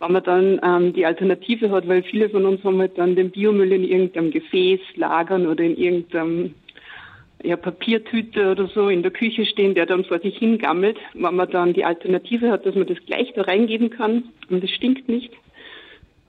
wenn 0.00 0.12
man 0.12 0.24
dann 0.24 0.60
ähm, 0.62 0.92
die 0.92 1.06
Alternative 1.06 1.70
hat, 1.70 1.88
weil 1.88 2.02
viele 2.02 2.28
von 2.28 2.44
uns 2.44 2.62
haben 2.64 2.78
halt 2.78 2.98
dann 2.98 3.16
den 3.16 3.30
Biomüll 3.30 3.72
in 3.72 3.84
irgendeinem 3.84 4.30
Gefäß 4.30 4.80
lagern 4.96 5.46
oder 5.46 5.64
in 5.64 5.76
irgendeinem 5.76 6.54
ja, 7.42 7.56
Papiertüte 7.56 8.50
oder 8.50 8.66
so 8.68 8.88
in 8.88 9.02
der 9.02 9.12
Küche 9.12 9.44
stehen, 9.44 9.74
der 9.74 9.86
dann 9.86 10.04
vor 10.04 10.18
sich 10.18 10.36
hingammelt. 10.38 10.98
Wenn 11.12 11.34
man 11.34 11.50
dann 11.50 11.74
die 11.74 11.84
Alternative 11.84 12.50
hat, 12.50 12.66
dass 12.66 12.74
man 12.74 12.86
das 12.86 12.98
gleich 13.06 13.32
da 13.34 13.42
reingeben 13.42 13.90
kann 13.90 14.24
und 14.48 14.64
es 14.64 14.70
stinkt 14.70 15.08
nicht, 15.08 15.30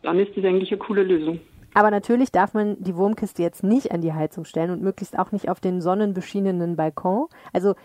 dann 0.04 0.20
ist 0.20 0.36
das 0.36 0.44
eigentlich 0.44 0.72
eine 0.72 0.80
coole 0.80 1.04
Lösung. 1.04 1.40
Aber 1.74 1.92
natürlich 1.92 2.32
darf 2.32 2.54
man 2.54 2.78
die 2.80 2.96
Wurmkiste 2.96 3.44
jetzt 3.44 3.64
nicht 3.64 3.92
an 3.92 4.02
die 4.02 4.14
Heizung 4.14 4.46
stellen 4.46 4.72
und 4.72 4.82
möglichst 4.82 5.20
auch 5.20 5.32
nicht 5.34 5.50
auf 5.50 5.60
den 5.60 5.82
sonnenbeschienenen 5.82 6.78
Balkon. 6.78 7.28
Also 7.52 7.76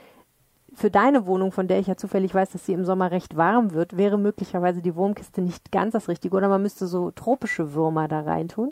für 0.81 0.91
deine 0.91 1.27
Wohnung, 1.27 1.53
von 1.53 1.69
der 1.69 1.79
ich 1.79 1.89
ja 1.89 1.97
zufällig 1.97 2.35
weiß, 2.35 2.51
dass 2.51 2.65
sie 2.65 2.73
im 2.73 2.87
Sommer 2.87 3.11
recht 3.11 3.37
warm 3.37 3.73
wird, 3.73 3.99
wäre 3.99 4.17
möglicherweise 4.17 4.81
die 4.81 4.97
Wurmkiste 4.97 5.43
nicht 5.43 5.71
ganz 5.71 5.93
das 5.93 6.09
Richtige. 6.09 6.35
Oder 6.35 6.49
man 6.49 6.63
müsste 6.63 6.87
so 6.87 7.11
tropische 7.11 7.75
Würmer 7.75 8.09
da 8.09 8.21
reintun. 8.21 8.71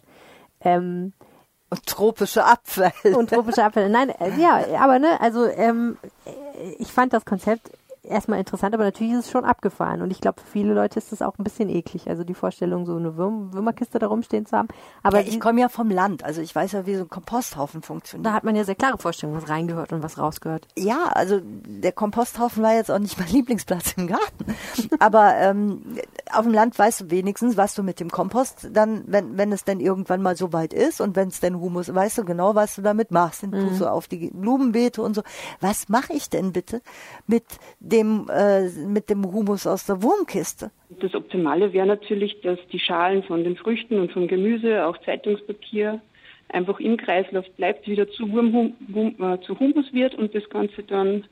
Ähm, 0.62 1.12
und 1.68 1.84
tropische 1.84 2.44
Abfälle. 2.44 3.16
Und 3.16 3.28
tropische 3.28 3.62
Abfälle. 3.62 3.90
Nein, 3.90 4.08
äh, 4.08 4.40
ja, 4.40 4.58
aber 4.80 4.98
ne, 4.98 5.20
also 5.20 5.44
ähm, 5.46 5.98
ich 6.78 6.90
fand 6.90 7.12
das 7.12 7.26
Konzept 7.26 7.70
erstmal 8.08 8.38
interessant, 8.38 8.74
aber 8.74 8.84
natürlich 8.84 9.12
ist 9.12 9.26
es 9.26 9.30
schon 9.30 9.44
abgefahren. 9.44 10.02
Und 10.02 10.10
ich 10.10 10.20
glaube, 10.20 10.40
für 10.40 10.46
viele 10.46 10.74
Leute 10.74 10.98
ist 10.98 11.12
es 11.12 11.22
auch 11.22 11.38
ein 11.38 11.44
bisschen 11.44 11.68
eklig. 11.68 12.08
Also 12.08 12.24
die 12.24 12.34
Vorstellung, 12.34 12.86
so 12.86 12.96
eine 12.96 13.16
Würm 13.16 13.52
Würmerkiste 13.52 13.98
da 13.98 14.06
rumstehen 14.06 14.46
zu 14.46 14.56
haben. 14.56 14.68
Aber 15.02 15.20
ja, 15.20 15.28
ich 15.28 15.40
komme 15.40 15.60
ja 15.60 15.68
vom 15.68 15.90
Land, 15.90 16.24
also 16.24 16.40
ich 16.40 16.54
weiß 16.54 16.72
ja, 16.72 16.86
wie 16.86 16.94
so 16.94 17.02
ein 17.02 17.08
Komposthaufen 17.08 17.82
funktioniert. 17.82 18.26
Da 18.26 18.32
hat 18.32 18.44
man 18.44 18.56
ja 18.56 18.64
sehr 18.64 18.74
klare 18.74 18.98
Vorstellungen, 18.98 19.40
was 19.40 19.48
reingehört 19.48 19.92
und 19.92 20.02
was 20.02 20.18
rausgehört. 20.18 20.66
Ja, 20.76 21.04
also 21.12 21.40
der 21.42 21.92
Komposthaufen 21.92 22.62
war 22.62 22.74
jetzt 22.74 22.90
auch 22.90 22.98
nicht 22.98 23.18
mein 23.18 23.28
Lieblingsplatz 23.32 23.94
im 23.96 24.06
Garten. 24.06 24.54
aber 24.98 25.34
ähm, 25.36 25.98
auf 26.32 26.44
dem 26.44 26.54
Land 26.54 26.78
weißt 26.78 27.02
du 27.02 27.10
wenigstens, 27.10 27.56
was 27.56 27.74
du 27.74 27.82
mit 27.82 28.00
dem 28.00 28.10
Kompost 28.10 28.68
dann, 28.72 29.04
wenn, 29.06 29.36
wenn 29.38 29.52
es 29.52 29.64
denn 29.64 29.80
irgendwann 29.80 30.22
mal 30.22 30.36
so 30.36 30.52
weit 30.52 30.72
ist 30.72 31.00
und 31.00 31.16
wenn 31.16 31.28
es 31.28 31.40
denn 31.40 31.60
Humus, 31.60 31.94
weißt 31.94 32.18
du 32.18 32.24
genau, 32.24 32.54
was 32.54 32.74
du 32.74 32.82
damit 32.82 33.10
machst. 33.10 33.42
Den 33.42 33.52
tust 33.52 33.74
mhm. 33.74 33.78
du 33.78 33.90
auf 33.90 34.08
die 34.08 34.30
Blumenbeete 34.32 35.02
und 35.02 35.14
so. 35.14 35.22
Was 35.60 35.88
mache 35.88 36.12
ich 36.12 36.30
denn 36.30 36.52
bitte 36.52 36.82
mit 37.26 37.44
dem 37.80 37.97
dem, 37.98 38.26
äh, 38.30 38.68
mit 38.86 39.10
dem 39.10 39.24
Humus 39.24 39.66
aus 39.66 39.86
der 39.86 40.02
Wurmkiste. 40.02 40.70
Das 41.00 41.14
Optimale 41.14 41.72
wäre 41.72 41.86
natürlich, 41.86 42.40
dass 42.40 42.58
die 42.72 42.78
Schalen 42.78 43.22
von 43.22 43.44
den 43.44 43.56
Früchten 43.56 43.98
und 43.98 44.12
vom 44.12 44.28
Gemüse, 44.28 44.86
auch 44.86 44.96
Zeitungspapier, 45.04 46.00
einfach 46.48 46.80
im 46.80 46.96
Kreislauf 46.96 47.44
bleibt, 47.56 47.86
wieder 47.86 48.08
zu, 48.08 48.30
Wurm, 48.32 48.74
Wurm, 48.88 49.14
äh, 49.20 49.40
zu 49.42 49.58
Humus 49.58 49.92
wird 49.92 50.14
und 50.14 50.34
das 50.34 50.48
Ganze 50.48 50.82
dann 50.82 51.24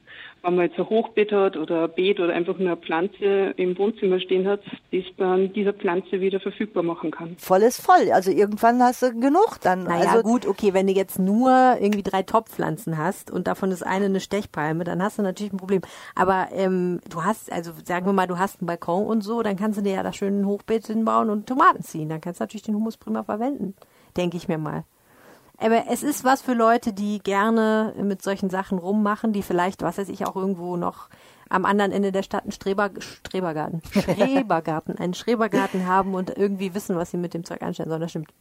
wenn 0.42 0.56
man 0.56 0.66
jetzt 0.66 0.78
ein 0.78 0.88
Hochbeet 0.88 1.32
hat 1.32 1.56
oder 1.56 1.84
ein 1.84 1.90
Beet 1.94 2.20
oder 2.20 2.32
einfach 2.32 2.56
nur 2.58 2.68
eine 2.68 2.76
Pflanze 2.76 3.54
im 3.56 3.76
Wohnzimmer 3.78 4.20
stehen 4.20 4.46
hat, 4.46 4.60
das 4.92 5.04
dann 5.16 5.52
dieser 5.52 5.72
Pflanze 5.72 6.20
wieder 6.20 6.40
verfügbar 6.40 6.82
machen 6.82 7.10
kann. 7.10 7.36
Voll 7.38 7.62
ist 7.62 7.80
voll. 7.80 8.12
Also 8.12 8.30
irgendwann 8.30 8.82
hast 8.82 9.02
du 9.02 9.12
genug 9.12 9.58
dann. 9.62 9.84
Naja, 9.84 10.10
also 10.10 10.22
gut, 10.22 10.46
okay, 10.46 10.72
wenn 10.74 10.86
du 10.86 10.92
jetzt 10.92 11.18
nur 11.18 11.76
irgendwie 11.80 12.02
drei 12.02 12.22
Topfpflanzen 12.22 12.96
hast 12.98 13.30
und 13.30 13.46
davon 13.46 13.70
ist 13.70 13.82
eine 13.82 14.06
eine 14.06 14.20
Stechpalme, 14.20 14.84
dann 14.84 15.02
hast 15.02 15.18
du 15.18 15.22
natürlich 15.22 15.52
ein 15.52 15.58
Problem. 15.58 15.82
Aber 16.14 16.48
ähm, 16.52 17.00
du 17.10 17.24
hast, 17.24 17.52
also 17.52 17.72
sagen 17.84 18.06
wir 18.06 18.12
mal, 18.12 18.26
du 18.26 18.38
hast 18.38 18.60
einen 18.60 18.66
Balkon 18.66 19.06
und 19.06 19.22
so, 19.22 19.42
dann 19.42 19.56
kannst 19.56 19.78
du 19.78 19.82
dir 19.82 19.94
ja 19.94 20.02
da 20.02 20.12
schön 20.12 20.40
ein 20.40 20.46
Hochbeet 20.46 20.86
hinbauen 20.86 21.30
und 21.30 21.46
Tomaten 21.46 21.82
ziehen. 21.82 22.08
Dann 22.08 22.20
kannst 22.20 22.40
du 22.40 22.44
natürlich 22.44 22.62
den 22.62 22.74
Humus 22.74 22.96
prima 22.96 23.22
verwenden, 23.22 23.74
denke 24.16 24.36
ich 24.36 24.48
mir 24.48 24.58
mal. 24.58 24.84
Aber 25.58 25.84
es 25.88 26.02
ist 26.02 26.24
was 26.24 26.42
für 26.42 26.52
Leute, 26.52 26.92
die 26.92 27.18
gerne 27.18 27.94
mit 28.00 28.22
solchen 28.22 28.50
Sachen 28.50 28.78
rummachen, 28.78 29.32
die 29.32 29.42
vielleicht, 29.42 29.82
was 29.82 29.98
weiß 29.98 30.08
ich, 30.08 30.26
auch 30.26 30.36
irgendwo 30.36 30.76
noch 30.76 31.08
am 31.48 31.64
anderen 31.64 31.92
Ende 31.92 32.12
der 32.12 32.22
Stadt 32.22 32.42
einen 32.42 32.52
Streber, 32.52 32.90
Strebergarten, 32.98 33.80
Schrebergarten, 33.92 34.98
einen 34.98 35.14
Schrebergarten 35.14 35.86
haben 35.86 36.14
und 36.14 36.36
irgendwie 36.36 36.74
wissen, 36.74 36.96
was 36.96 37.12
sie 37.12 37.16
mit 37.16 37.34
dem 37.34 37.44
Zeug 37.44 37.62
anstellen 37.62 37.88
sollen. 37.88 38.00
Das 38.00 38.10
stimmt. 38.10 38.32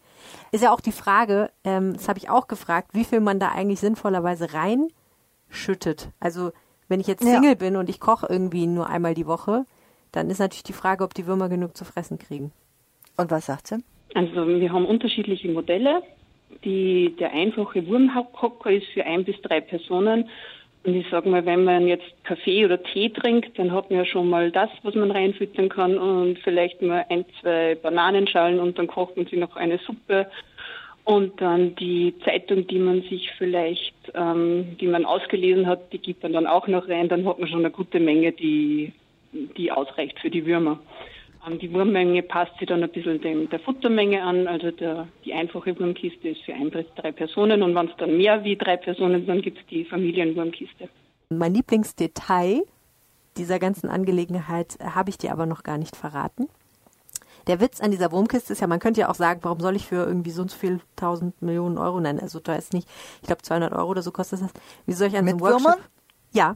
Ist 0.51 0.63
ja 0.63 0.74
auch 0.74 0.82
die 0.82 0.91
Frage, 0.91 1.51
ähm, 1.63 1.93
das 1.93 2.09
habe 2.09 2.20
ich 2.20 2.30
auch 2.30 2.47
gefragt, 2.47 2.89
wie 2.93 3.03
viel 3.03 3.20
man 3.20 3.39
da 3.39 3.49
eigentlich 3.49 3.80
sinnvollerweise 3.80 4.49
reinschüttet. 4.53 6.09
Also 6.20 6.51
wenn 6.88 6.99
ich 6.99 7.07
jetzt 7.07 7.24
Single 7.24 7.51
ja. 7.51 7.55
bin 7.55 7.76
und 7.76 7.89
ich 7.89 7.99
koche 7.99 8.28
irgendwie 8.30 8.68
nur 8.68 8.89
einmal 8.89 9.13
die 9.13 9.28
Woche, 9.28 9.66
dann 10.11 10.30
ist 10.30 10.39
natürlich 10.39 10.63
die 10.63 10.74
Frage, 10.74 11.03
ob 11.03 11.13
die 11.13 11.28
Würmer 11.28 11.49
genug 11.49 11.78
zu 11.78 11.86
fressen 11.86 12.18
kriegen. 12.18 12.51
Und 13.18 13.32
was 13.32 13.45
sagt 13.45 13.68
sie? 13.68 13.84
Also 14.13 14.47
wir 14.47 14.72
haben 14.72 14.86
unterschiedliche 14.86 15.49
Modelle. 15.49 16.01
Die, 16.64 17.16
der 17.20 17.34
einfache 17.34 17.86
Wurmhocker 17.88 18.72
ist 18.72 18.88
für 18.88 19.06
ein 19.06 19.24
bis 19.24 19.39
drei 19.41 19.62
Personen. 19.62 20.30
Und 20.84 20.96
ich 20.96 21.10
sage 21.10 21.28
mal, 21.28 21.46
wenn 21.46 21.64
man 21.64 21.88
jetzt 21.88 22.06
Kaffee 22.24 22.64
oder 22.64 22.82
Tee 22.82 23.10
trinkt, 23.10 23.58
dann 23.58 23.72
hat 23.72 23.89
man 23.89 24.00
ja 24.00 24.06
schon 24.06 24.30
mal 24.30 24.52
das, 24.52 24.70
was 24.84 24.93
man 24.93 25.10
reinfüttern 25.10 25.68
kann 25.68 25.98
und 25.98 26.38
vielleicht 26.39 26.82
mal 26.82 27.06
ein, 27.10 27.26
zwei 27.41 27.76
Bananenschalen 27.76 28.60
und 28.60 28.78
dann 28.78 28.86
kocht 28.86 29.18
man 29.18 29.26
sich 29.26 29.39
noch 29.39 29.56
eine 29.56 29.80
Suppe. 29.80 30.28
Und 31.04 31.39
dann 31.39 31.76
die 31.76 32.16
Zeitung, 32.24 32.66
die 32.66 32.80
man 32.80 33.04
sich 33.04 33.32
vielleicht, 33.38 33.96
ähm, 34.16 34.76
die 34.80 34.88
man 34.88 35.06
ausgelesen 35.06 35.68
hat, 35.68 35.93
die 35.93 36.00
gibt 36.00 36.24
man 36.24 36.34
dann 36.34 36.48
auch 36.48 36.68
noch 36.68 36.88
rein. 36.88 37.10
Dann 37.10 37.28
hat 37.28 37.38
man 37.39 37.48
schon 37.48 37.60
eine 37.60 37.70
gute 37.70 38.00
Menge, 38.00 38.32
die, 38.32 38.91
die 39.32 39.72
ausreicht 39.72 40.20
für 40.20 40.32
die 40.32 40.48
Würmer. 40.48 40.80
Ähm, 41.46 41.60
die 41.60 41.72
Wurmmenge 41.74 42.24
passt 42.24 42.58
sich 42.60 42.68
dann 42.68 42.84
ein 42.84 42.89
bisschen 42.89 43.22
dem, 43.22 43.50
der 43.50 43.60
Futtermenge 43.60 44.24
an. 44.24 44.48
Also 44.48 44.72
der, 44.72 45.08
die 45.24 45.34
einfache 45.34 45.78
Wurmkiste 45.80 46.30
ist 46.30 46.41
für 46.43 46.54
ein 46.54 46.70
bis 46.70 46.86
drei 46.96 47.12
Personen 47.12 47.64
und 47.64 47.76
wenn 47.76 47.88
es 47.88 47.96
dann 47.98 48.18
mehr 48.18 48.43
wie 48.43 48.56
drei 48.56 48.78
Personen 48.78 49.22
sind, 49.22 49.30
dann 49.30 49.41
gibt 49.41 49.60
es 49.60 49.66
die 49.68 49.86
Familienwurmkiste. 49.86 50.89
Mein 51.30 51.54
Lieblingsdetail 51.54 52.64
dieser 53.38 53.60
ganzen 53.60 53.89
Angelegenheit 53.89 54.78
habe 54.82 55.10
ich 55.10 55.18
dir 55.18 55.32
aber 55.32 55.46
noch 55.46 55.64
gar 55.64 55.78
nicht 55.78 55.96
verraten. 55.96 56.48
Der 57.48 57.60
Witz 57.60 57.80
an 57.80 57.91
dieser 57.91 58.12
Wurmkiste 58.12 58.54
ist 58.54 58.62
ja, 58.62 58.68
man 58.68 58.80
könnte 58.80 59.02
ja 59.02 59.10
auch 59.10 59.16
sagen, 59.16 59.41
warum 59.43 59.60
soll 59.60 59.76
ich 59.76 59.86
für 59.86 60.06
irgendwie 60.06 60.32
so 60.32 60.41
und 60.41 60.50
so 60.50 60.58
viel 60.58 60.80
tausend 60.96 61.39
Millionen 61.41 61.78
Euro, 61.78 62.00
nein, 62.00 62.20
also 62.20 62.39
teuer 62.39 62.58
ist 62.58 62.74
nicht, 62.74 62.88
ich 63.22 63.28
glaube 63.28 63.43
200 63.43 63.72
Euro 63.74 63.91
oder 63.91 64.02
so 64.02 64.12
kostet 64.12 64.41
das. 64.41 64.52
Wie 64.88 64.93
soll 64.93 65.10
ich 65.10 65.18
an 65.18 65.26
Mit 65.26 65.39
so 65.39 65.46
einem 65.46 65.54
Workshop? 65.54 65.74
Würmern? 65.74 65.86
Ja, 66.32 66.56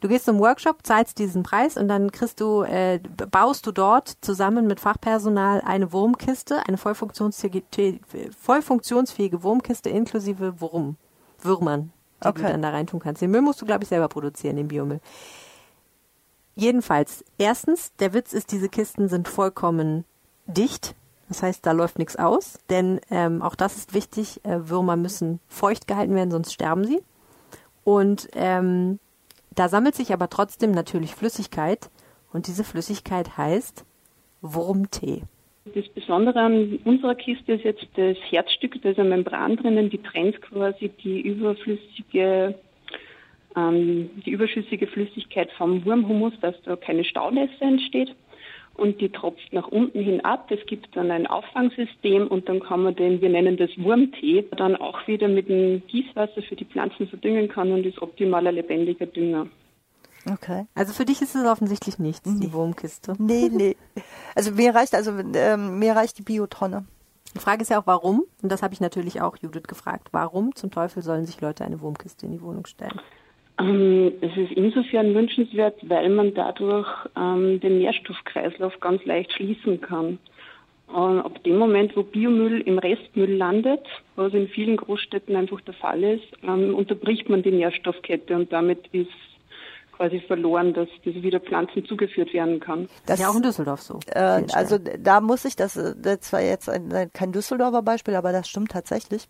Du 0.00 0.08
gehst 0.08 0.24
zum 0.24 0.38
Workshop, 0.38 0.78
zahlst 0.82 1.18
diesen 1.18 1.42
Preis 1.42 1.76
und 1.76 1.88
dann 1.88 2.10
kriegst 2.10 2.40
du, 2.40 2.62
äh, 2.62 3.00
baust 3.30 3.66
du 3.66 3.72
dort 3.72 4.16
zusammen 4.22 4.66
mit 4.66 4.80
Fachpersonal 4.80 5.60
eine 5.60 5.92
Wurmkiste, 5.92 6.66
eine 6.66 6.78
voll 6.78 6.94
funktionsfähige, 6.94 8.00
voll 8.38 8.62
funktionsfähige 8.62 9.42
Wurmkiste 9.42 9.90
inklusive 9.90 10.60
Wurm, 10.60 10.96
Würmern, 11.42 11.92
die 12.22 12.28
okay. 12.28 12.42
du 12.42 12.48
dann 12.48 12.62
da 12.62 12.70
reintun 12.70 13.00
kannst. 13.00 13.20
Den 13.20 13.30
Müll 13.30 13.42
musst 13.42 13.60
du, 13.60 13.66
glaube 13.66 13.84
ich, 13.84 13.90
selber 13.90 14.08
produzieren, 14.08 14.56
den 14.56 14.68
Biomüll. 14.68 15.00
Jedenfalls, 16.54 17.24
erstens, 17.38 17.92
der 18.00 18.14
Witz 18.14 18.32
ist, 18.32 18.52
diese 18.52 18.68
Kisten 18.68 19.08
sind 19.08 19.28
vollkommen 19.28 20.04
dicht. 20.46 20.94
Das 21.28 21.42
heißt, 21.42 21.64
da 21.64 21.72
läuft 21.72 21.98
nichts 21.98 22.16
aus, 22.16 22.58
denn 22.70 23.00
ähm, 23.10 23.40
auch 23.40 23.54
das 23.54 23.76
ist 23.76 23.94
wichtig. 23.94 24.44
Äh, 24.44 24.68
Würmer 24.68 24.96
müssen 24.96 25.40
feucht 25.48 25.86
gehalten 25.86 26.14
werden, 26.14 26.30
sonst 26.30 26.52
sterben 26.52 26.84
sie. 26.84 27.02
Und 27.84 28.28
ähm, 28.32 28.98
da 29.54 29.68
sammelt 29.68 29.94
sich 29.94 30.12
aber 30.12 30.28
trotzdem 30.28 30.70
natürlich 30.70 31.14
Flüssigkeit 31.14 31.90
und 32.32 32.46
diese 32.46 32.64
Flüssigkeit 32.64 33.36
heißt 33.36 33.84
Wurmtee. 34.40 35.22
Das 35.74 35.88
Besondere 35.88 36.40
an 36.40 36.78
unserer 36.84 37.14
Kiste 37.14 37.52
ist 37.52 37.64
jetzt 37.64 37.86
das 37.96 38.16
Herzstück, 38.30 38.80
da 38.82 38.90
ist 38.90 38.98
eine 38.98 39.10
Membran 39.10 39.56
drinnen, 39.56 39.90
die 39.90 40.02
trennt 40.02 40.40
quasi 40.40 40.88
die 40.88 41.20
überflüssige, 41.20 42.54
ähm, 43.56 44.10
die 44.24 44.30
überschüssige 44.30 44.86
Flüssigkeit 44.86 45.50
vom 45.52 45.84
Wurmhumus, 45.84 46.32
dass 46.40 46.54
da 46.62 46.76
keine 46.76 47.04
Staunässe 47.04 47.60
entsteht 47.60 48.14
und 48.80 49.00
die 49.00 49.10
tropft 49.10 49.52
nach 49.52 49.68
unten 49.68 50.00
hin 50.00 50.22
ab. 50.22 50.50
Es 50.50 50.64
gibt 50.66 50.96
dann 50.96 51.10
ein 51.10 51.26
Auffangsystem 51.26 52.26
und 52.26 52.48
dann 52.48 52.60
kann 52.60 52.82
man 52.82 52.96
den, 52.96 53.20
wir 53.20 53.28
nennen 53.28 53.56
das 53.56 53.70
Wurmtee, 53.76 54.46
dann 54.56 54.74
auch 54.76 55.06
wieder 55.06 55.28
mit 55.28 55.48
dem 55.48 55.82
Gießwasser 55.86 56.42
für 56.42 56.56
die 56.56 56.64
Pflanzen 56.64 57.06
verdüngen 57.06 57.48
kann 57.48 57.70
und 57.70 57.84
ist 57.84 58.00
optimaler 58.00 58.52
lebendiger 58.52 59.06
Dünger. 59.06 59.46
Okay. 60.30 60.66
Also 60.74 60.92
für 60.92 61.04
dich 61.04 61.22
ist 61.22 61.34
es 61.34 61.44
offensichtlich 61.44 61.98
nichts, 61.98 62.26
nee. 62.26 62.46
die 62.46 62.52
Wurmkiste. 62.52 63.14
Nee, 63.18 63.48
nee. 63.50 63.76
Also 64.34 64.52
mir 64.52 64.74
reicht, 64.74 64.94
also 64.94 65.12
ähm, 65.34 65.78
mir 65.78 65.92
reicht 65.92 66.18
die 66.18 66.22
Biotonne. 66.22 66.84
Die 67.34 67.38
Frage 67.38 67.62
ist 67.62 67.70
ja 67.70 67.80
auch, 67.80 67.86
warum? 67.86 68.24
Und 68.42 68.50
das 68.50 68.62
habe 68.62 68.74
ich 68.74 68.80
natürlich 68.80 69.20
auch 69.20 69.36
Judith 69.36 69.64
gefragt. 69.68 70.08
Warum 70.12 70.54
zum 70.54 70.70
Teufel 70.70 71.02
sollen 71.02 71.26
sich 71.26 71.40
Leute 71.40 71.64
eine 71.64 71.80
Wurmkiste 71.80 72.26
in 72.26 72.32
die 72.32 72.42
Wohnung 72.42 72.66
stellen? 72.66 73.00
Ähm, 73.60 74.12
es 74.20 74.36
ist 74.36 74.52
insofern 74.52 75.14
wünschenswert, 75.14 75.76
weil 75.82 76.08
man 76.08 76.34
dadurch 76.34 76.88
ähm, 77.16 77.60
den 77.60 77.78
Nährstoffkreislauf 77.78 78.80
ganz 78.80 79.04
leicht 79.04 79.32
schließen 79.32 79.80
kann. 79.80 80.18
Und 80.88 81.20
ab 81.20 81.44
dem 81.44 81.56
Moment, 81.56 81.96
wo 81.96 82.02
Biomüll 82.02 82.62
im 82.62 82.78
Restmüll 82.78 83.32
landet, 83.32 83.86
was 84.16 84.32
in 84.32 84.48
vielen 84.48 84.76
Großstädten 84.76 85.36
einfach 85.36 85.60
der 85.60 85.74
Fall 85.74 86.02
ist, 86.02 86.24
ähm, 86.42 86.74
unterbricht 86.74 87.28
man 87.28 87.42
die 87.42 87.52
Nährstoffkette 87.52 88.34
und 88.34 88.52
damit 88.52 88.88
ist 88.92 89.08
quasi 89.96 90.20
verloren, 90.20 90.72
dass 90.72 90.88
diese 91.04 91.22
wieder 91.22 91.38
Pflanzen 91.38 91.84
zugeführt 91.84 92.32
werden 92.32 92.58
kann. 92.58 92.88
Das 93.06 93.18
ist 93.18 93.24
ja 93.24 93.30
auch 93.30 93.36
in 93.36 93.42
Düsseldorf 93.42 93.82
so. 93.82 94.00
Äh, 94.06 94.42
also 94.52 94.78
da 94.78 95.20
muss 95.20 95.44
ich, 95.44 95.54
das, 95.54 95.74
das 95.74 96.32
war 96.32 96.40
jetzt 96.40 96.68
ein, 96.68 97.10
kein 97.12 97.30
Düsseldorfer 97.32 97.82
Beispiel, 97.82 98.14
aber 98.14 98.32
das 98.32 98.48
stimmt 98.48 98.72
tatsächlich. 98.72 99.28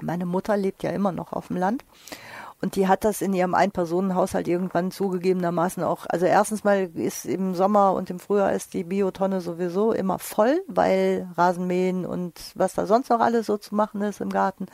Meine 0.00 0.26
Mutter 0.26 0.56
lebt 0.56 0.82
ja 0.82 0.90
immer 0.90 1.12
noch 1.12 1.32
auf 1.32 1.48
dem 1.48 1.56
Land 1.56 1.84
und 2.64 2.76
die 2.76 2.88
hat 2.88 3.04
das 3.04 3.20
in 3.20 3.34
ihrem 3.34 3.54
Ein-Personen-Haushalt 3.54 4.48
irgendwann 4.48 4.90
zugegebenermaßen 4.90 5.82
auch. 5.82 6.06
Also 6.08 6.24
erstens 6.24 6.64
mal 6.64 6.88
ist 6.94 7.26
im 7.26 7.54
Sommer 7.54 7.92
und 7.92 8.08
im 8.08 8.18
Frühjahr 8.18 8.54
ist 8.54 8.72
die 8.72 8.84
Biotonne 8.84 9.42
sowieso 9.42 9.92
immer 9.92 10.18
voll, 10.18 10.62
weil 10.66 11.28
Rasenmähen 11.36 12.06
und 12.06 12.40
was 12.54 12.72
da 12.72 12.86
sonst 12.86 13.10
noch 13.10 13.20
alles 13.20 13.44
so 13.44 13.58
zu 13.58 13.74
machen 13.74 14.00
ist 14.00 14.22
im 14.22 14.30
Garten. 14.30 14.64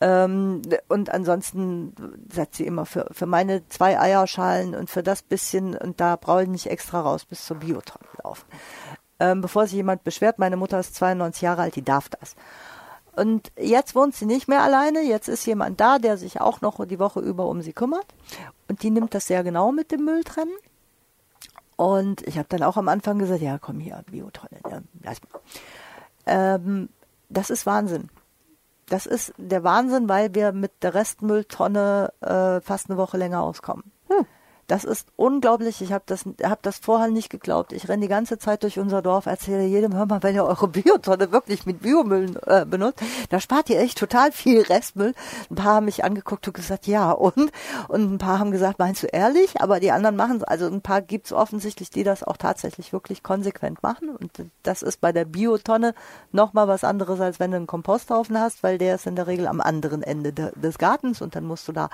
Ähm, 0.00 0.62
und 0.88 1.10
ansonsten 1.10 1.94
sagt 2.28 2.56
sie 2.56 2.66
immer 2.66 2.86
für, 2.86 3.06
für 3.12 3.26
meine 3.26 3.68
zwei 3.68 4.00
Eierschalen 4.00 4.74
und 4.74 4.90
für 4.90 5.04
das 5.04 5.22
bisschen, 5.22 5.76
und 5.76 6.00
da 6.00 6.16
brauche 6.16 6.42
ich 6.42 6.48
nicht 6.48 6.66
extra 6.66 7.02
raus 7.02 7.24
bis 7.24 7.46
zur 7.46 7.58
Biotonne 7.58 8.08
laufen. 8.24 8.46
Ähm, 9.20 9.42
bevor 9.42 9.66
sich 9.66 9.74
jemand 9.74 10.02
beschwert, 10.02 10.40
meine 10.40 10.56
Mutter 10.56 10.80
ist 10.80 10.96
92 10.96 11.42
Jahre 11.42 11.62
alt, 11.62 11.76
die 11.76 11.84
darf 11.84 12.08
das. 12.08 12.34
Und 13.16 13.50
jetzt 13.58 13.94
wohnt 13.94 14.14
sie 14.14 14.26
nicht 14.26 14.46
mehr 14.46 14.62
alleine, 14.62 15.00
jetzt 15.00 15.28
ist 15.28 15.46
jemand 15.46 15.80
da, 15.80 15.98
der 15.98 16.18
sich 16.18 16.40
auch 16.40 16.60
noch 16.60 16.84
die 16.84 16.98
Woche 16.98 17.20
über 17.20 17.46
um 17.46 17.62
sie 17.62 17.72
kümmert. 17.72 18.06
Und 18.68 18.82
die 18.82 18.90
nimmt 18.90 19.14
das 19.14 19.26
sehr 19.26 19.42
genau 19.42 19.72
mit 19.72 19.90
dem 19.90 20.04
Müll 20.04 20.22
trennen. 20.22 20.54
Und 21.76 22.26
ich 22.26 22.36
habe 22.36 22.48
dann 22.48 22.62
auch 22.62 22.76
am 22.76 22.88
Anfang 22.88 23.18
gesagt, 23.18 23.40
ja 23.40 23.58
komm 23.58 23.80
hier, 23.80 24.02
Biotonne, 24.10 24.58
ja, 24.70 24.80
lass 25.02 25.20
mal. 25.22 25.40
Ähm, 26.26 26.88
das 27.28 27.50
ist 27.50 27.64
Wahnsinn. 27.64 28.10
Das 28.88 29.06
ist 29.06 29.32
der 29.36 29.64
Wahnsinn, 29.64 30.08
weil 30.08 30.34
wir 30.34 30.52
mit 30.52 30.82
der 30.82 30.94
Restmülltonne 30.94 32.12
äh, 32.20 32.60
fast 32.60 32.88
eine 32.88 32.98
Woche 32.98 33.16
länger 33.16 33.42
auskommen. 33.42 33.90
Hm. 34.08 34.26
Das 34.66 34.84
ist 34.84 35.08
unglaublich. 35.16 35.80
Ich 35.80 35.92
habe 35.92 36.04
das, 36.06 36.24
hab 36.42 36.62
das 36.62 36.78
vorher 36.78 37.08
nicht 37.08 37.30
geglaubt. 37.30 37.72
Ich 37.72 37.88
renne 37.88 38.02
die 38.02 38.08
ganze 38.08 38.38
Zeit 38.38 38.62
durch 38.62 38.78
unser 38.78 39.00
Dorf, 39.00 39.26
erzähle 39.26 39.64
jedem, 39.64 39.94
hör 39.94 40.06
mal, 40.06 40.22
wenn 40.22 40.34
ihr 40.34 40.44
eure 40.44 40.68
Biotonne 40.68 41.30
wirklich 41.30 41.66
mit 41.66 41.82
Biomüll 41.82 42.38
äh, 42.46 42.64
benutzt, 42.64 43.00
da 43.30 43.40
spart 43.40 43.70
ihr 43.70 43.78
echt 43.78 43.98
total 43.98 44.32
viel 44.32 44.62
Restmüll. 44.62 45.14
Ein 45.50 45.54
paar 45.54 45.76
haben 45.76 45.86
mich 45.86 46.04
angeguckt 46.04 46.46
und 46.48 46.54
gesagt, 46.54 46.86
ja, 46.86 47.12
und? 47.12 47.52
Und 47.88 48.14
ein 48.14 48.18
paar 48.18 48.38
haben 48.38 48.50
gesagt, 48.50 48.78
meinst 48.78 49.02
du 49.02 49.06
ehrlich? 49.06 49.60
Aber 49.60 49.78
die 49.78 49.92
anderen 49.92 50.16
machen 50.16 50.38
es. 50.38 50.44
Also 50.44 50.66
ein 50.66 50.82
paar 50.82 51.02
gibt 51.02 51.26
es 51.26 51.32
offensichtlich, 51.32 51.90
die 51.90 52.02
das 52.02 52.24
auch 52.24 52.36
tatsächlich 52.36 52.92
wirklich 52.92 53.22
konsequent 53.22 53.82
machen. 53.82 54.08
Und 54.08 54.32
das 54.62 54.82
ist 54.82 55.00
bei 55.00 55.12
der 55.12 55.24
Biotonne 55.24 55.94
nochmal 56.32 56.66
was 56.66 56.82
anderes, 56.82 57.20
als 57.20 57.38
wenn 57.38 57.52
du 57.52 57.58
einen 57.58 57.66
Komposthaufen 57.66 58.38
hast, 58.38 58.62
weil 58.62 58.78
der 58.78 58.96
ist 58.96 59.06
in 59.06 59.16
der 59.16 59.26
Regel 59.26 59.46
am 59.46 59.60
anderen 59.60 60.02
Ende 60.02 60.32
de 60.32 60.50
des 60.56 60.78
Gartens 60.78 61.20
und 61.20 61.36
dann 61.36 61.44
musst 61.44 61.68
du 61.68 61.72
da 61.72 61.90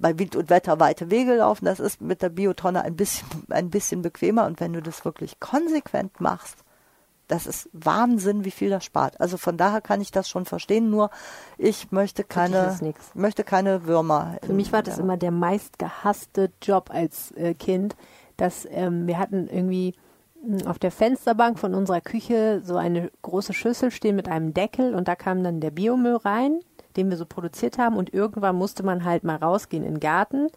bei 0.00 0.18
Wind 0.18 0.34
und 0.34 0.50
Wetter 0.50 0.80
weite 0.80 1.10
Wege 1.10 1.36
laufen. 1.36 1.66
Das 1.66 1.78
ist 1.78 2.00
mit 2.00 2.22
der 2.22 2.30
Biotonne 2.30 2.82
ein 2.82 2.96
bisschen, 2.96 3.28
ein 3.50 3.70
bisschen 3.70 4.02
bequemer. 4.02 4.46
Und 4.46 4.60
wenn 4.60 4.72
du 4.72 4.82
das 4.82 5.04
wirklich 5.04 5.38
konsequent 5.40 6.20
machst, 6.20 6.64
das 7.28 7.46
ist 7.46 7.68
Wahnsinn, 7.72 8.44
wie 8.44 8.50
viel 8.50 8.70
das 8.70 8.84
spart. 8.84 9.20
Also 9.20 9.36
von 9.36 9.56
daher 9.56 9.80
kann 9.80 10.00
ich 10.00 10.10
das 10.10 10.28
schon 10.28 10.46
verstehen. 10.46 10.90
Nur 10.90 11.10
ich 11.58 11.92
möchte 11.92 12.24
keine, 12.24 12.76
möchte 13.14 13.44
keine 13.44 13.86
Würmer. 13.86 14.38
Für 14.42 14.52
mich 14.52 14.72
war 14.72 14.82
das 14.82 14.98
immer 14.98 15.16
der 15.16 15.30
meistgehasste 15.30 16.50
Job 16.60 16.90
als 16.92 17.30
äh, 17.32 17.54
Kind. 17.54 17.94
Dass 18.36 18.66
ähm, 18.70 19.06
wir 19.06 19.18
hatten 19.18 19.46
irgendwie 19.48 19.94
hm, 20.42 20.66
auf 20.66 20.78
der 20.78 20.90
Fensterbank 20.90 21.58
von 21.58 21.74
unserer 21.74 22.00
Küche 22.00 22.62
so 22.64 22.76
eine 22.76 23.12
große 23.22 23.52
Schüssel 23.52 23.90
stehen 23.92 24.16
mit 24.16 24.28
einem 24.28 24.54
Deckel 24.54 24.94
und 24.94 25.06
da 25.06 25.14
kam 25.14 25.44
dann 25.44 25.60
der 25.60 25.70
Biomüll 25.70 26.16
rein 26.16 26.60
den 26.96 27.10
wir 27.10 27.16
so 27.16 27.26
produziert 27.26 27.78
haben. 27.78 27.96
Und 27.96 28.12
irgendwann 28.12 28.56
musste 28.56 28.82
man 28.82 29.04
halt 29.04 29.24
mal 29.24 29.36
rausgehen 29.36 29.84
in 29.84 29.94
den 29.94 30.00
Garten. 30.00 30.48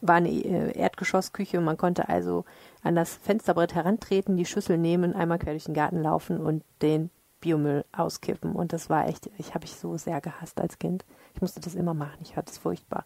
War 0.00 0.16
eine 0.16 0.30
äh, 0.30 0.76
Erdgeschossküche 0.76 1.58
und 1.58 1.64
man 1.64 1.76
konnte 1.76 2.08
also 2.08 2.44
an 2.82 2.96
das 2.96 3.14
Fensterbrett 3.14 3.74
herantreten, 3.74 4.36
die 4.36 4.46
Schüssel 4.46 4.78
nehmen, 4.78 5.14
einmal 5.14 5.38
quer 5.38 5.52
durch 5.52 5.64
den 5.64 5.74
Garten 5.74 6.02
laufen 6.02 6.38
und 6.38 6.64
den 6.82 7.10
Biomüll 7.40 7.84
auskippen. 7.92 8.52
Und 8.52 8.72
das 8.72 8.88
war 8.88 9.06
echt, 9.08 9.30
ich 9.36 9.54
habe 9.54 9.66
ich 9.66 9.74
so 9.74 9.96
sehr 9.96 10.20
gehasst 10.20 10.60
als 10.60 10.78
Kind. 10.78 11.04
Ich 11.34 11.40
musste 11.40 11.60
das 11.60 11.74
immer 11.74 11.94
machen. 11.94 12.18
Ich 12.22 12.34
fand 12.34 12.48
das 12.48 12.58
furchtbar. 12.58 13.04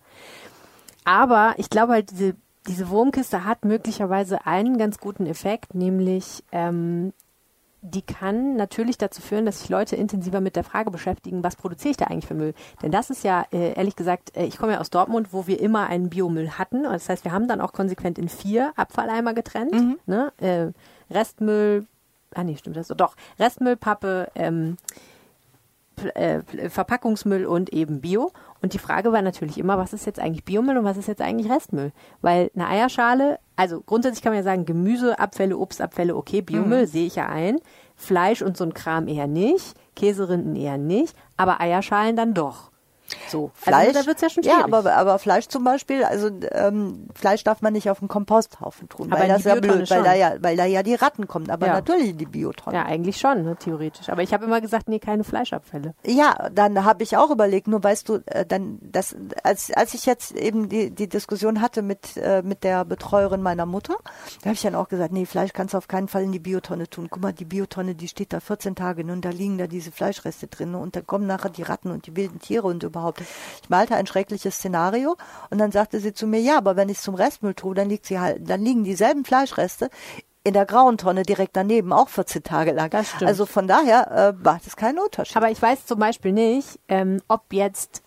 Aber 1.04 1.54
ich 1.56 1.70
glaube 1.70 1.94
halt, 1.94 2.10
diese, 2.10 2.36
diese 2.66 2.88
Wurmkiste 2.88 3.44
hat 3.44 3.64
möglicherweise 3.64 4.46
einen 4.46 4.78
ganz 4.78 4.98
guten 4.98 5.26
Effekt, 5.26 5.74
nämlich 5.74 6.44
ähm, 6.52 7.12
die 7.86 8.02
kann 8.02 8.56
natürlich 8.56 8.98
dazu 8.98 9.22
führen, 9.22 9.46
dass 9.46 9.60
sich 9.60 9.68
Leute 9.68 9.96
intensiver 9.96 10.40
mit 10.40 10.56
der 10.56 10.64
Frage 10.64 10.90
beschäftigen, 10.90 11.44
was 11.44 11.56
produziere 11.56 11.90
ich 11.92 11.96
da 11.96 12.06
eigentlich 12.06 12.26
für 12.26 12.34
Müll? 12.34 12.54
Denn 12.82 12.90
das 12.90 13.10
ist 13.10 13.22
ja, 13.24 13.46
äh, 13.52 13.74
ehrlich 13.74 13.96
gesagt, 13.96 14.36
äh, 14.36 14.44
ich 14.44 14.58
komme 14.58 14.72
ja 14.72 14.80
aus 14.80 14.90
Dortmund, 14.90 15.28
wo 15.32 15.46
wir 15.46 15.60
immer 15.60 15.86
einen 15.86 16.10
Biomüll 16.10 16.50
hatten. 16.50 16.82
Das 16.82 17.08
heißt, 17.08 17.24
wir 17.24 17.32
haben 17.32 17.48
dann 17.48 17.60
auch 17.60 17.72
konsequent 17.72 18.18
in 18.18 18.28
vier 18.28 18.72
Abfalleimer 18.76 19.34
getrennt. 19.34 19.72
Mhm. 19.72 19.98
Ne? 20.06 20.32
Äh, 20.38 20.72
Restmüll, 21.14 21.86
ah 22.34 22.42
nee, 22.42 22.56
stimmt 22.56 22.76
das 22.76 22.88
so, 22.88 22.94
doch, 22.94 23.14
Restmüll, 23.38 23.76
Pappe, 23.76 24.28
ähm, 24.34 24.76
äh, 26.14 26.40
Verpackungsmüll 26.68 27.46
und 27.46 27.72
eben 27.72 28.00
Bio. 28.00 28.32
Und 28.62 28.72
die 28.72 28.78
Frage 28.78 29.12
war 29.12 29.22
natürlich 29.22 29.58
immer, 29.58 29.78
was 29.78 29.92
ist 29.92 30.06
jetzt 30.06 30.20
eigentlich 30.20 30.44
Biomüll 30.44 30.78
und 30.78 30.84
was 30.84 30.96
ist 30.96 31.08
jetzt 31.08 31.22
eigentlich 31.22 31.50
Restmüll? 31.50 31.92
Weil 32.22 32.50
eine 32.54 32.68
Eierschale, 32.68 33.38
also 33.54 33.80
grundsätzlich 33.80 34.22
kann 34.22 34.32
man 34.32 34.38
ja 34.38 34.44
sagen, 34.44 34.66
Gemüseabfälle, 34.66 35.56
Obstabfälle, 35.56 36.16
okay, 36.16 36.42
Biomüll 36.42 36.82
mhm. 36.82 36.86
sehe 36.86 37.06
ich 37.06 37.16
ja 37.16 37.28
ein. 37.28 37.58
Fleisch 37.96 38.42
und 38.42 38.56
so 38.56 38.64
ein 38.64 38.74
Kram 38.74 39.08
eher 39.08 39.26
nicht, 39.26 39.74
Käserinden 39.94 40.54
eher 40.54 40.76
nicht, 40.76 41.16
aber 41.36 41.60
Eierschalen 41.60 42.14
dann 42.14 42.34
doch. 42.34 42.70
So, 43.28 43.50
Fleisch, 43.54 43.88
also 43.88 44.00
da 44.00 44.06
wird's 44.06 44.20
ja 44.20 44.30
schon 44.30 44.42
schwierig. 44.42 44.58
Ja, 44.58 44.64
aber, 44.64 44.92
aber 44.94 45.18
Fleisch 45.18 45.48
zum 45.48 45.64
Beispiel, 45.64 46.04
also 46.04 46.28
ähm, 46.52 47.08
Fleisch 47.14 47.44
darf 47.44 47.62
man 47.62 47.72
nicht 47.72 47.90
auf 47.90 48.00
den 48.00 48.08
Komposthaufen 48.08 48.88
tun, 48.88 49.12
aber 49.12 49.22
weil 49.22 49.28
das 49.28 49.44
ja 49.44 49.54
blöd, 49.56 49.88
weil 49.90 50.02
da 50.02 50.14
ja, 50.14 50.34
weil 50.40 50.56
da 50.56 50.64
ja 50.64 50.82
die 50.82 50.94
Ratten 50.94 51.26
kommen, 51.26 51.50
aber 51.50 51.66
ja. 51.66 51.74
natürlich 51.74 52.16
die 52.16 52.26
Biotonne. 52.26 52.76
Ja, 52.76 52.84
eigentlich 52.84 53.18
schon, 53.18 53.44
ne, 53.44 53.56
theoretisch. 53.56 54.08
Aber 54.08 54.22
ich 54.22 54.32
habe 54.32 54.44
immer 54.44 54.60
gesagt, 54.60 54.88
nee, 54.88 54.98
keine 54.98 55.24
Fleischabfälle. 55.24 55.94
Ja, 56.04 56.48
dann 56.52 56.84
habe 56.84 57.02
ich 57.02 57.16
auch 57.16 57.30
überlegt, 57.30 57.68
nur 57.68 57.82
weißt 57.82 58.08
du, 58.08 58.22
äh, 58.26 58.44
dann 58.44 58.78
das, 58.82 59.16
als 59.42 59.72
als 59.72 59.94
ich 59.94 60.06
jetzt 60.06 60.32
eben 60.32 60.68
die 60.68 60.90
die 60.90 61.08
Diskussion 61.08 61.60
hatte 61.60 61.82
mit 61.82 62.16
äh, 62.16 62.42
mit 62.42 62.64
der 62.64 62.84
Betreuerin 62.84 63.42
meiner 63.42 63.66
Mutter, 63.66 63.96
da 64.40 64.46
habe 64.46 64.54
ich 64.54 64.62
dann 64.62 64.74
auch 64.74 64.88
gesagt, 64.88 65.12
nee, 65.12 65.26
Fleisch 65.26 65.52
kannst 65.52 65.74
du 65.74 65.78
auf 65.78 65.88
keinen 65.88 66.08
Fall 66.08 66.22
in 66.22 66.32
die 66.32 66.38
Biotonne 66.38 66.88
tun. 66.88 67.08
Guck 67.10 67.22
mal, 67.22 67.32
die 67.32 67.44
Biotonne, 67.44 67.94
die 67.94 68.08
steht 68.08 68.32
da 68.32 68.40
14 68.40 68.74
Tage 68.74 69.02
und 69.02 69.24
da 69.24 69.30
liegen 69.30 69.58
da 69.58 69.66
diese 69.66 69.92
Fleischreste 69.92 70.48
drin 70.48 70.74
und 70.74 70.96
da 70.96 71.00
kommen 71.02 71.26
nachher 71.26 71.50
die 71.50 71.62
Ratten 71.62 71.90
und 71.90 72.06
die 72.06 72.16
wilden 72.16 72.40
Tiere 72.40 72.66
und 72.66 72.82
überhaupt. 72.82 72.95
Ich 73.62 73.70
malte 73.70 73.94
ein 73.96 74.06
schreckliches 74.06 74.56
Szenario 74.56 75.16
und 75.50 75.58
dann 75.58 75.72
sagte 75.72 76.00
sie 76.00 76.12
zu 76.12 76.26
mir, 76.26 76.40
ja, 76.40 76.58
aber 76.58 76.76
wenn 76.76 76.88
ich 76.88 76.98
es 76.98 77.02
zum 77.02 77.14
Restmüll 77.14 77.54
tue, 77.54 77.74
dann 77.74 77.88
liegt 77.88 78.06
sie 78.06 78.18
halt, 78.18 78.48
dann 78.48 78.62
liegen 78.62 78.84
dieselben 78.84 79.24
Fleischreste 79.24 79.90
in 80.44 80.52
der 80.52 80.64
grauen 80.64 80.96
Tonne 80.96 81.24
direkt 81.24 81.56
daneben 81.56 81.92
auch 81.92 82.08
14 82.08 82.44
Tage 82.44 82.72
lang. 82.72 82.94
Also 83.24 83.46
von 83.46 83.66
daher 83.66 84.10
äh, 84.12 84.32
macht 84.44 84.66
es 84.66 84.76
keinen 84.76 85.00
Unterschied. 85.00 85.36
Aber 85.36 85.50
ich 85.50 85.60
weiß 85.60 85.86
zum 85.86 85.98
Beispiel 85.98 86.32
nicht, 86.32 86.78
ähm, 86.88 87.20
ob 87.26 87.52
jetzt 87.52 88.02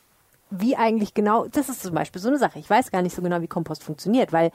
wie 0.49 0.77
eigentlich 0.77 1.13
genau, 1.13 1.47
das 1.47 1.67
ist 1.69 1.83
zum 1.83 1.93
Beispiel 1.93 2.21
so 2.21 2.29
eine 2.29 2.37
Sache. 2.37 2.57
Ich 2.57 2.69
weiß 2.69 2.91
gar 2.91 3.01
nicht 3.01 3.15
so 3.15 3.21
genau, 3.21 3.41
wie 3.41 3.47
Kompost 3.47 3.83
funktioniert, 3.83 4.31
weil 4.31 4.51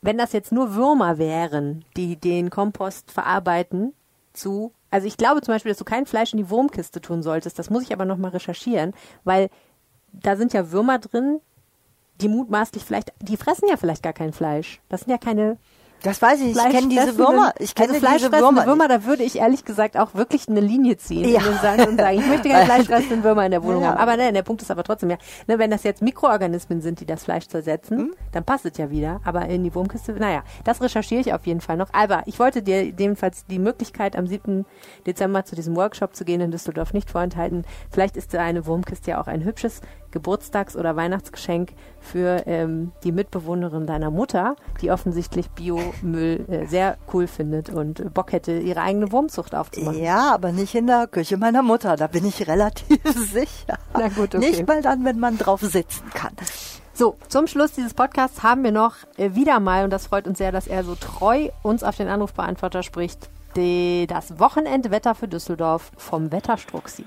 wenn 0.00 0.18
das 0.18 0.32
jetzt 0.32 0.50
nur 0.50 0.74
Würmer 0.74 1.18
wären, 1.18 1.84
die 1.96 2.16
den 2.16 2.48
Kompost 2.50 3.10
verarbeiten 3.10 3.92
zu 4.32 4.72
also 4.90 5.06
ich 5.06 5.16
glaube 5.16 5.42
zum 5.42 5.52
Beispiel, 5.52 5.70
dass 5.70 5.78
du 5.78 5.84
kein 5.84 6.06
Fleisch 6.06 6.32
in 6.32 6.38
die 6.38 6.48
Wurmkiste 6.48 7.00
tun 7.00 7.22
solltest. 7.22 7.58
Das 7.58 7.68
muss 7.68 7.82
ich 7.82 7.92
aber 7.92 8.04
nochmal 8.04 8.30
recherchieren, 8.30 8.94
weil 9.24 9.50
da 10.22 10.36
sind 10.36 10.52
ja 10.52 10.70
Würmer 10.70 10.98
drin, 10.98 11.40
die 12.20 12.28
mutmaßlich 12.28 12.84
vielleicht, 12.84 13.12
die 13.20 13.36
fressen 13.36 13.68
ja 13.68 13.76
vielleicht 13.76 14.02
gar 14.02 14.12
kein 14.12 14.32
Fleisch. 14.32 14.80
Das 14.88 15.02
sind 15.02 15.10
ja 15.10 15.18
keine 15.18 15.58
das 16.06 16.22
weiß 16.22 16.40
ich, 16.40 16.56
ich 16.56 16.62
kenne 16.68 16.88
diese 16.88 17.18
Würmer. 17.18 17.52
Ich 17.58 17.74
kenne 17.74 17.94
also 17.94 18.06
diese 18.06 18.32
Würmer. 18.32 18.64
Würmer. 18.64 18.86
Da 18.86 19.04
würde 19.04 19.24
ich 19.24 19.36
ehrlich 19.36 19.64
gesagt 19.64 19.96
auch 19.96 20.14
wirklich 20.14 20.48
eine 20.48 20.60
Linie 20.60 20.96
ziehen 20.96 21.28
ja. 21.28 21.40
und 21.40 21.60
sagen, 21.60 21.98
ich 22.14 22.26
möchte 22.26 22.48
keine 22.48 22.64
fleischfressenden 22.66 23.24
Würmer 23.24 23.44
in 23.44 23.50
der 23.50 23.64
Wohnung 23.64 23.82
ja. 23.82 23.88
haben. 23.88 23.98
Aber 23.98 24.16
nein, 24.16 24.32
der 24.32 24.42
Punkt 24.42 24.62
ist 24.62 24.70
aber 24.70 24.84
trotzdem 24.84 25.10
ja, 25.10 25.18
ne, 25.48 25.58
wenn 25.58 25.70
das 25.70 25.82
jetzt 25.82 26.02
Mikroorganismen 26.02 26.80
sind, 26.80 27.00
die 27.00 27.06
das 27.06 27.24
Fleisch 27.24 27.48
zersetzen, 27.48 27.98
mhm. 27.98 28.14
dann 28.30 28.44
passt 28.44 28.66
es 28.66 28.78
ja 28.78 28.90
wieder. 28.90 29.20
Aber 29.24 29.46
in 29.46 29.64
die 29.64 29.74
Wurmkiste, 29.74 30.12
naja, 30.12 30.44
das 30.62 30.80
recherchiere 30.80 31.20
ich 31.20 31.32
auf 31.34 31.44
jeden 31.44 31.60
Fall 31.60 31.76
noch. 31.76 31.88
Aber 31.92 32.22
ich 32.26 32.38
wollte 32.38 32.62
dir 32.62 32.84
jedenfalls 32.84 33.44
die 33.46 33.58
Möglichkeit, 33.58 34.14
am 34.14 34.28
7. 34.28 34.64
Dezember 35.06 35.44
zu 35.44 35.56
diesem 35.56 35.74
Workshop 35.74 36.14
zu 36.14 36.24
gehen 36.24 36.40
in 36.40 36.52
Düsseldorf 36.52 36.92
nicht 36.92 37.10
vorenthalten. 37.10 37.64
Vielleicht 37.90 38.16
ist 38.16 38.34
eine 38.36 38.66
Wurmkiste 38.66 39.12
ja 39.12 39.20
auch 39.20 39.26
ein 39.26 39.44
hübsches 39.44 39.80
Geburtstags- 40.12 40.76
oder 40.76 40.96
Weihnachtsgeschenk 40.96 41.72
für 42.06 42.46
ähm, 42.46 42.92
die 43.04 43.12
Mitbewohnerin 43.12 43.86
deiner 43.86 44.10
Mutter, 44.10 44.56
die 44.80 44.90
offensichtlich 44.90 45.50
Biomüll 45.50 46.44
äh, 46.48 46.66
sehr 46.66 46.96
cool 47.12 47.26
findet 47.26 47.70
und 47.70 48.14
Bock 48.14 48.32
hätte, 48.32 48.58
ihre 48.58 48.80
eigene 48.80 49.12
Wurmzucht 49.12 49.54
aufzumachen. 49.54 50.02
Ja, 50.02 50.32
aber 50.32 50.52
nicht 50.52 50.74
in 50.74 50.86
der 50.86 51.06
Küche 51.06 51.36
meiner 51.36 51.62
Mutter, 51.62 51.96
da 51.96 52.06
bin 52.06 52.26
ich 52.26 52.46
relativ 52.46 53.02
sicher. 53.04 53.78
Na 53.94 54.08
gut, 54.08 54.34
okay. 54.34 54.38
Nicht 54.38 54.66
mal 54.66 54.82
dann, 54.82 55.04
wenn 55.04 55.18
man 55.18 55.36
drauf 55.38 55.60
sitzen 55.60 56.08
kann. 56.14 56.32
So, 56.92 57.16
zum 57.28 57.46
Schluss 57.46 57.72
dieses 57.72 57.92
Podcasts 57.92 58.42
haben 58.42 58.64
wir 58.64 58.72
noch 58.72 58.94
äh, 59.18 59.34
wieder 59.34 59.60
mal, 59.60 59.84
und 59.84 59.90
das 59.90 60.06
freut 60.06 60.26
uns 60.26 60.38
sehr, 60.38 60.52
dass 60.52 60.66
er 60.66 60.82
so 60.84 60.94
treu 60.94 61.50
uns 61.62 61.84
auf 61.84 61.96
den 61.96 62.08
Anrufbeantworter 62.08 62.82
spricht, 62.82 63.28
die, 63.56 64.06
das 64.08 64.38
Wochenendwetter 64.38 65.14
für 65.14 65.28
Düsseldorf 65.28 65.90
vom 65.96 66.32
Wetterstruxi. 66.32 67.04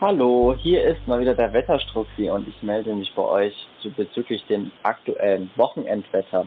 Hallo, 0.00 0.54
hier 0.56 0.84
ist 0.84 1.06
mal 1.06 1.20
wieder 1.20 1.34
der 1.34 1.52
Wetterstruxi 1.52 2.30
und 2.30 2.48
ich 2.48 2.62
melde 2.62 2.94
mich 2.94 3.12
bei 3.14 3.22
euch 3.22 3.54
bezüglich 3.88 4.44
dem 4.46 4.70
aktuellen 4.82 5.50
Wochenendwetter. 5.56 6.46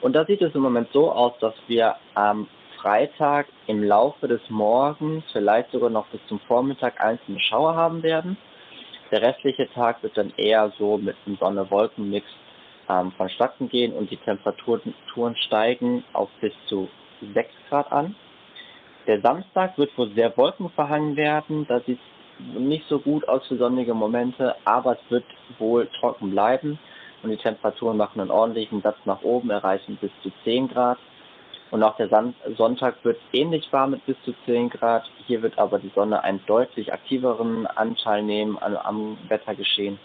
Und 0.00 0.14
da 0.14 0.24
sieht 0.24 0.42
es 0.42 0.54
im 0.54 0.62
Moment 0.62 0.88
so 0.92 1.12
aus, 1.12 1.32
dass 1.40 1.54
wir 1.68 1.96
am 2.14 2.48
Freitag 2.80 3.46
im 3.66 3.82
Laufe 3.82 4.28
des 4.28 4.42
Morgens, 4.50 5.24
vielleicht 5.32 5.70
sogar 5.70 5.88
noch 5.88 6.06
bis 6.08 6.20
zum 6.26 6.40
Vormittag 6.40 7.02
einzelne 7.02 7.40
Schauer 7.40 7.74
haben 7.74 8.02
werden. 8.02 8.36
Der 9.10 9.22
restliche 9.22 9.70
Tag 9.70 10.02
wird 10.02 10.18
dann 10.18 10.32
eher 10.36 10.72
so 10.78 10.98
mit 10.98 11.16
einem 11.24 11.36
Sonne-Wolken-Mix 11.36 12.26
ähm, 12.88 13.12
vonstatten 13.12 13.68
gehen 13.68 13.92
und 13.92 14.10
die 14.10 14.16
Temperaturen 14.18 14.94
steigen 15.46 16.04
auf 16.12 16.28
bis 16.40 16.52
zu 16.66 16.88
6 17.32 17.50
Grad 17.68 17.90
an. 17.92 18.14
Der 19.06 19.20
Samstag 19.20 19.78
wird 19.78 19.96
wohl 19.96 20.10
sehr 20.14 20.36
wolkenverhangen 20.36 21.16
werden. 21.16 21.66
Da 21.66 21.80
sieht 21.80 22.00
nicht 22.38 22.88
so 22.88 22.98
gut 22.98 23.28
aus 23.28 23.46
für 23.46 23.56
sonnige 23.56 23.94
Momente, 23.94 24.56
aber 24.64 24.92
es 24.92 25.10
wird 25.10 25.24
wohl 25.58 25.88
trocken 26.00 26.30
bleiben 26.30 26.78
und 27.22 27.30
die 27.30 27.36
Temperaturen 27.36 27.96
machen 27.96 28.20
einen 28.20 28.30
ordentlichen 28.30 28.82
Satz 28.82 28.98
nach 29.04 29.22
oben, 29.22 29.50
erreichen 29.50 29.96
bis 30.00 30.10
zu 30.22 30.30
10 30.44 30.68
Grad. 30.68 30.98
Und 31.70 31.82
auch 31.82 31.96
der 31.96 32.08
Sonntag 32.56 33.04
wird 33.04 33.18
ähnlich 33.32 33.72
warm 33.72 33.92
mit 33.92 34.06
bis 34.06 34.16
zu 34.24 34.32
10 34.44 34.70
Grad. 34.70 35.04
Hier 35.26 35.42
wird 35.42 35.58
aber 35.58 35.78
die 35.78 35.90
Sonne 35.94 36.22
einen 36.22 36.40
deutlich 36.46 36.92
aktiveren 36.92 37.66
Anteil 37.66 38.22
nehmen 38.22 38.58
am 38.58 39.18
Wettergeschehen. 39.28 39.98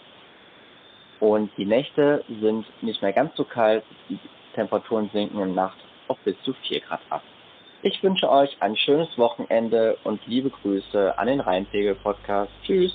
Und 1.20 1.50
die 1.58 1.66
Nächte 1.66 2.24
sind 2.40 2.66
nicht 2.82 3.02
mehr 3.02 3.12
ganz 3.12 3.36
so 3.36 3.44
kalt. 3.44 3.84
Die 4.08 4.18
Temperaturen 4.54 5.10
sinken 5.12 5.38
in 5.40 5.54
Nacht 5.54 5.78
auf 6.08 6.18
bis 6.24 6.34
zu 6.42 6.54
4 6.54 6.80
Grad 6.80 7.00
ab. 7.10 7.22
Ich 7.82 8.02
wünsche 8.02 8.30
euch 8.30 8.54
ein 8.60 8.76
schönes 8.76 9.08
Wochenende 9.16 9.96
und 10.04 10.20
liebe 10.26 10.50
Grüße 10.50 11.18
an 11.18 11.26
den 11.26 11.40
Rheinpegel 11.40 11.94
Podcast. 11.94 12.52
Tschüss. 12.62 12.92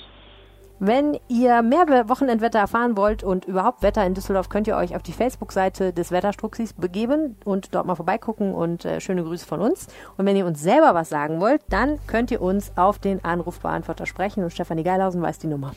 Wenn 0.78 1.18
ihr 1.28 1.62
mehr 1.62 1.86
Wochenendwetter 2.06 2.58
erfahren 2.58 2.98
wollt 2.98 3.24
und 3.24 3.46
überhaupt 3.46 3.82
Wetter 3.82 4.04
in 4.04 4.12
Düsseldorf, 4.12 4.50
könnt 4.50 4.68
ihr 4.68 4.76
euch 4.76 4.94
auf 4.94 5.02
die 5.02 5.12
Facebook-Seite 5.12 5.94
des 5.94 6.12
Wetterstruxis 6.12 6.74
begeben 6.74 7.36
und 7.46 7.74
dort 7.74 7.86
mal 7.86 7.94
vorbeigucken 7.94 8.54
und 8.54 8.84
äh, 8.84 9.00
schöne 9.00 9.24
Grüße 9.24 9.46
von 9.46 9.62
uns. 9.62 9.88
Und 10.18 10.26
wenn 10.26 10.36
ihr 10.36 10.44
uns 10.44 10.60
selber 10.60 10.94
was 10.94 11.08
sagen 11.08 11.40
wollt, 11.40 11.62
dann 11.70 11.98
könnt 12.06 12.30
ihr 12.30 12.42
uns 12.42 12.76
auf 12.76 12.98
den 12.98 13.24
Anrufbeantworter 13.24 14.04
sprechen 14.04 14.44
und 14.44 14.50
Stefanie 14.50 14.82
Geilhausen 14.82 15.22
weiß 15.22 15.38
die 15.38 15.46
Nummer. 15.46 15.72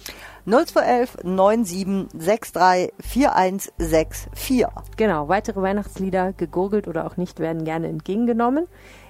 0211 0.46 1.24
9763 1.24 2.94
4164. 3.00 4.68
Genau, 4.98 5.30
weitere 5.30 5.62
Weihnachtslieder, 5.62 6.34
gegurgelt 6.34 6.90
oder 6.90 7.08
auch 7.08 7.16
nicht, 7.16 7.40
werden 7.40 7.64
gerne 7.64 7.88
entgegengenommen. 7.88 8.68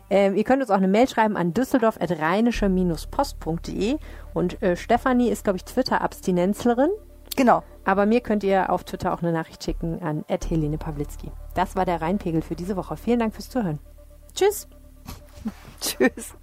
Ähm, 0.10 0.36
ihr 0.36 0.44
könnt 0.44 0.62
uns 0.62 0.72
auch 0.72 0.78
eine 0.78 0.88
Mail 0.88 1.08
schreiben 1.08 1.38
an 1.38 1.54
düsseldorf.rheinische-post.de 1.54 3.98
und 4.34 4.60
äh, 4.62 4.76
Stefanie 4.76 5.30
ist, 5.30 5.44
glaube 5.44 5.58
ich, 5.58 5.66
Twitter-Abstinenzlerin. 5.66 6.90
Genau. 7.36 7.64
Aber 7.86 8.06
mir 8.06 8.22
könnt 8.22 8.44
ihr 8.44 8.72
auf 8.72 8.84
Twitter 8.84 9.14
auch 9.14 9.22
eine 9.22 9.32
Nachricht 9.32 9.64
schicken 9.64 10.02
an 10.02 10.26
Helene 10.28 10.78
Pawlitzki. 10.78 11.32
Das 11.54 11.76
war 11.76 11.86
der 11.86 12.02
Rheinpegel 12.02 12.42
für 12.42 12.56
diese 12.56 12.76
Woche. 12.76 12.98
Vielen 12.98 13.20
Dank 13.20 13.34
fürs 13.34 13.50
Zuhören. 13.50 13.80
Tschüss. 14.36 14.68
Tschüss. 15.82 16.34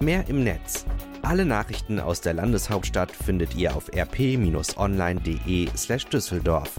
Mehr 0.00 0.28
im 0.28 0.42
Netz. 0.42 0.84
Alle 1.22 1.44
Nachrichten 1.44 2.00
aus 2.00 2.20
der 2.20 2.34
Landeshauptstadt 2.34 3.12
findet 3.12 3.54
ihr 3.54 3.76
auf 3.76 3.88
rp-online.de 3.94 5.68
slash 5.76 6.06
Düsseldorf. 6.06 6.72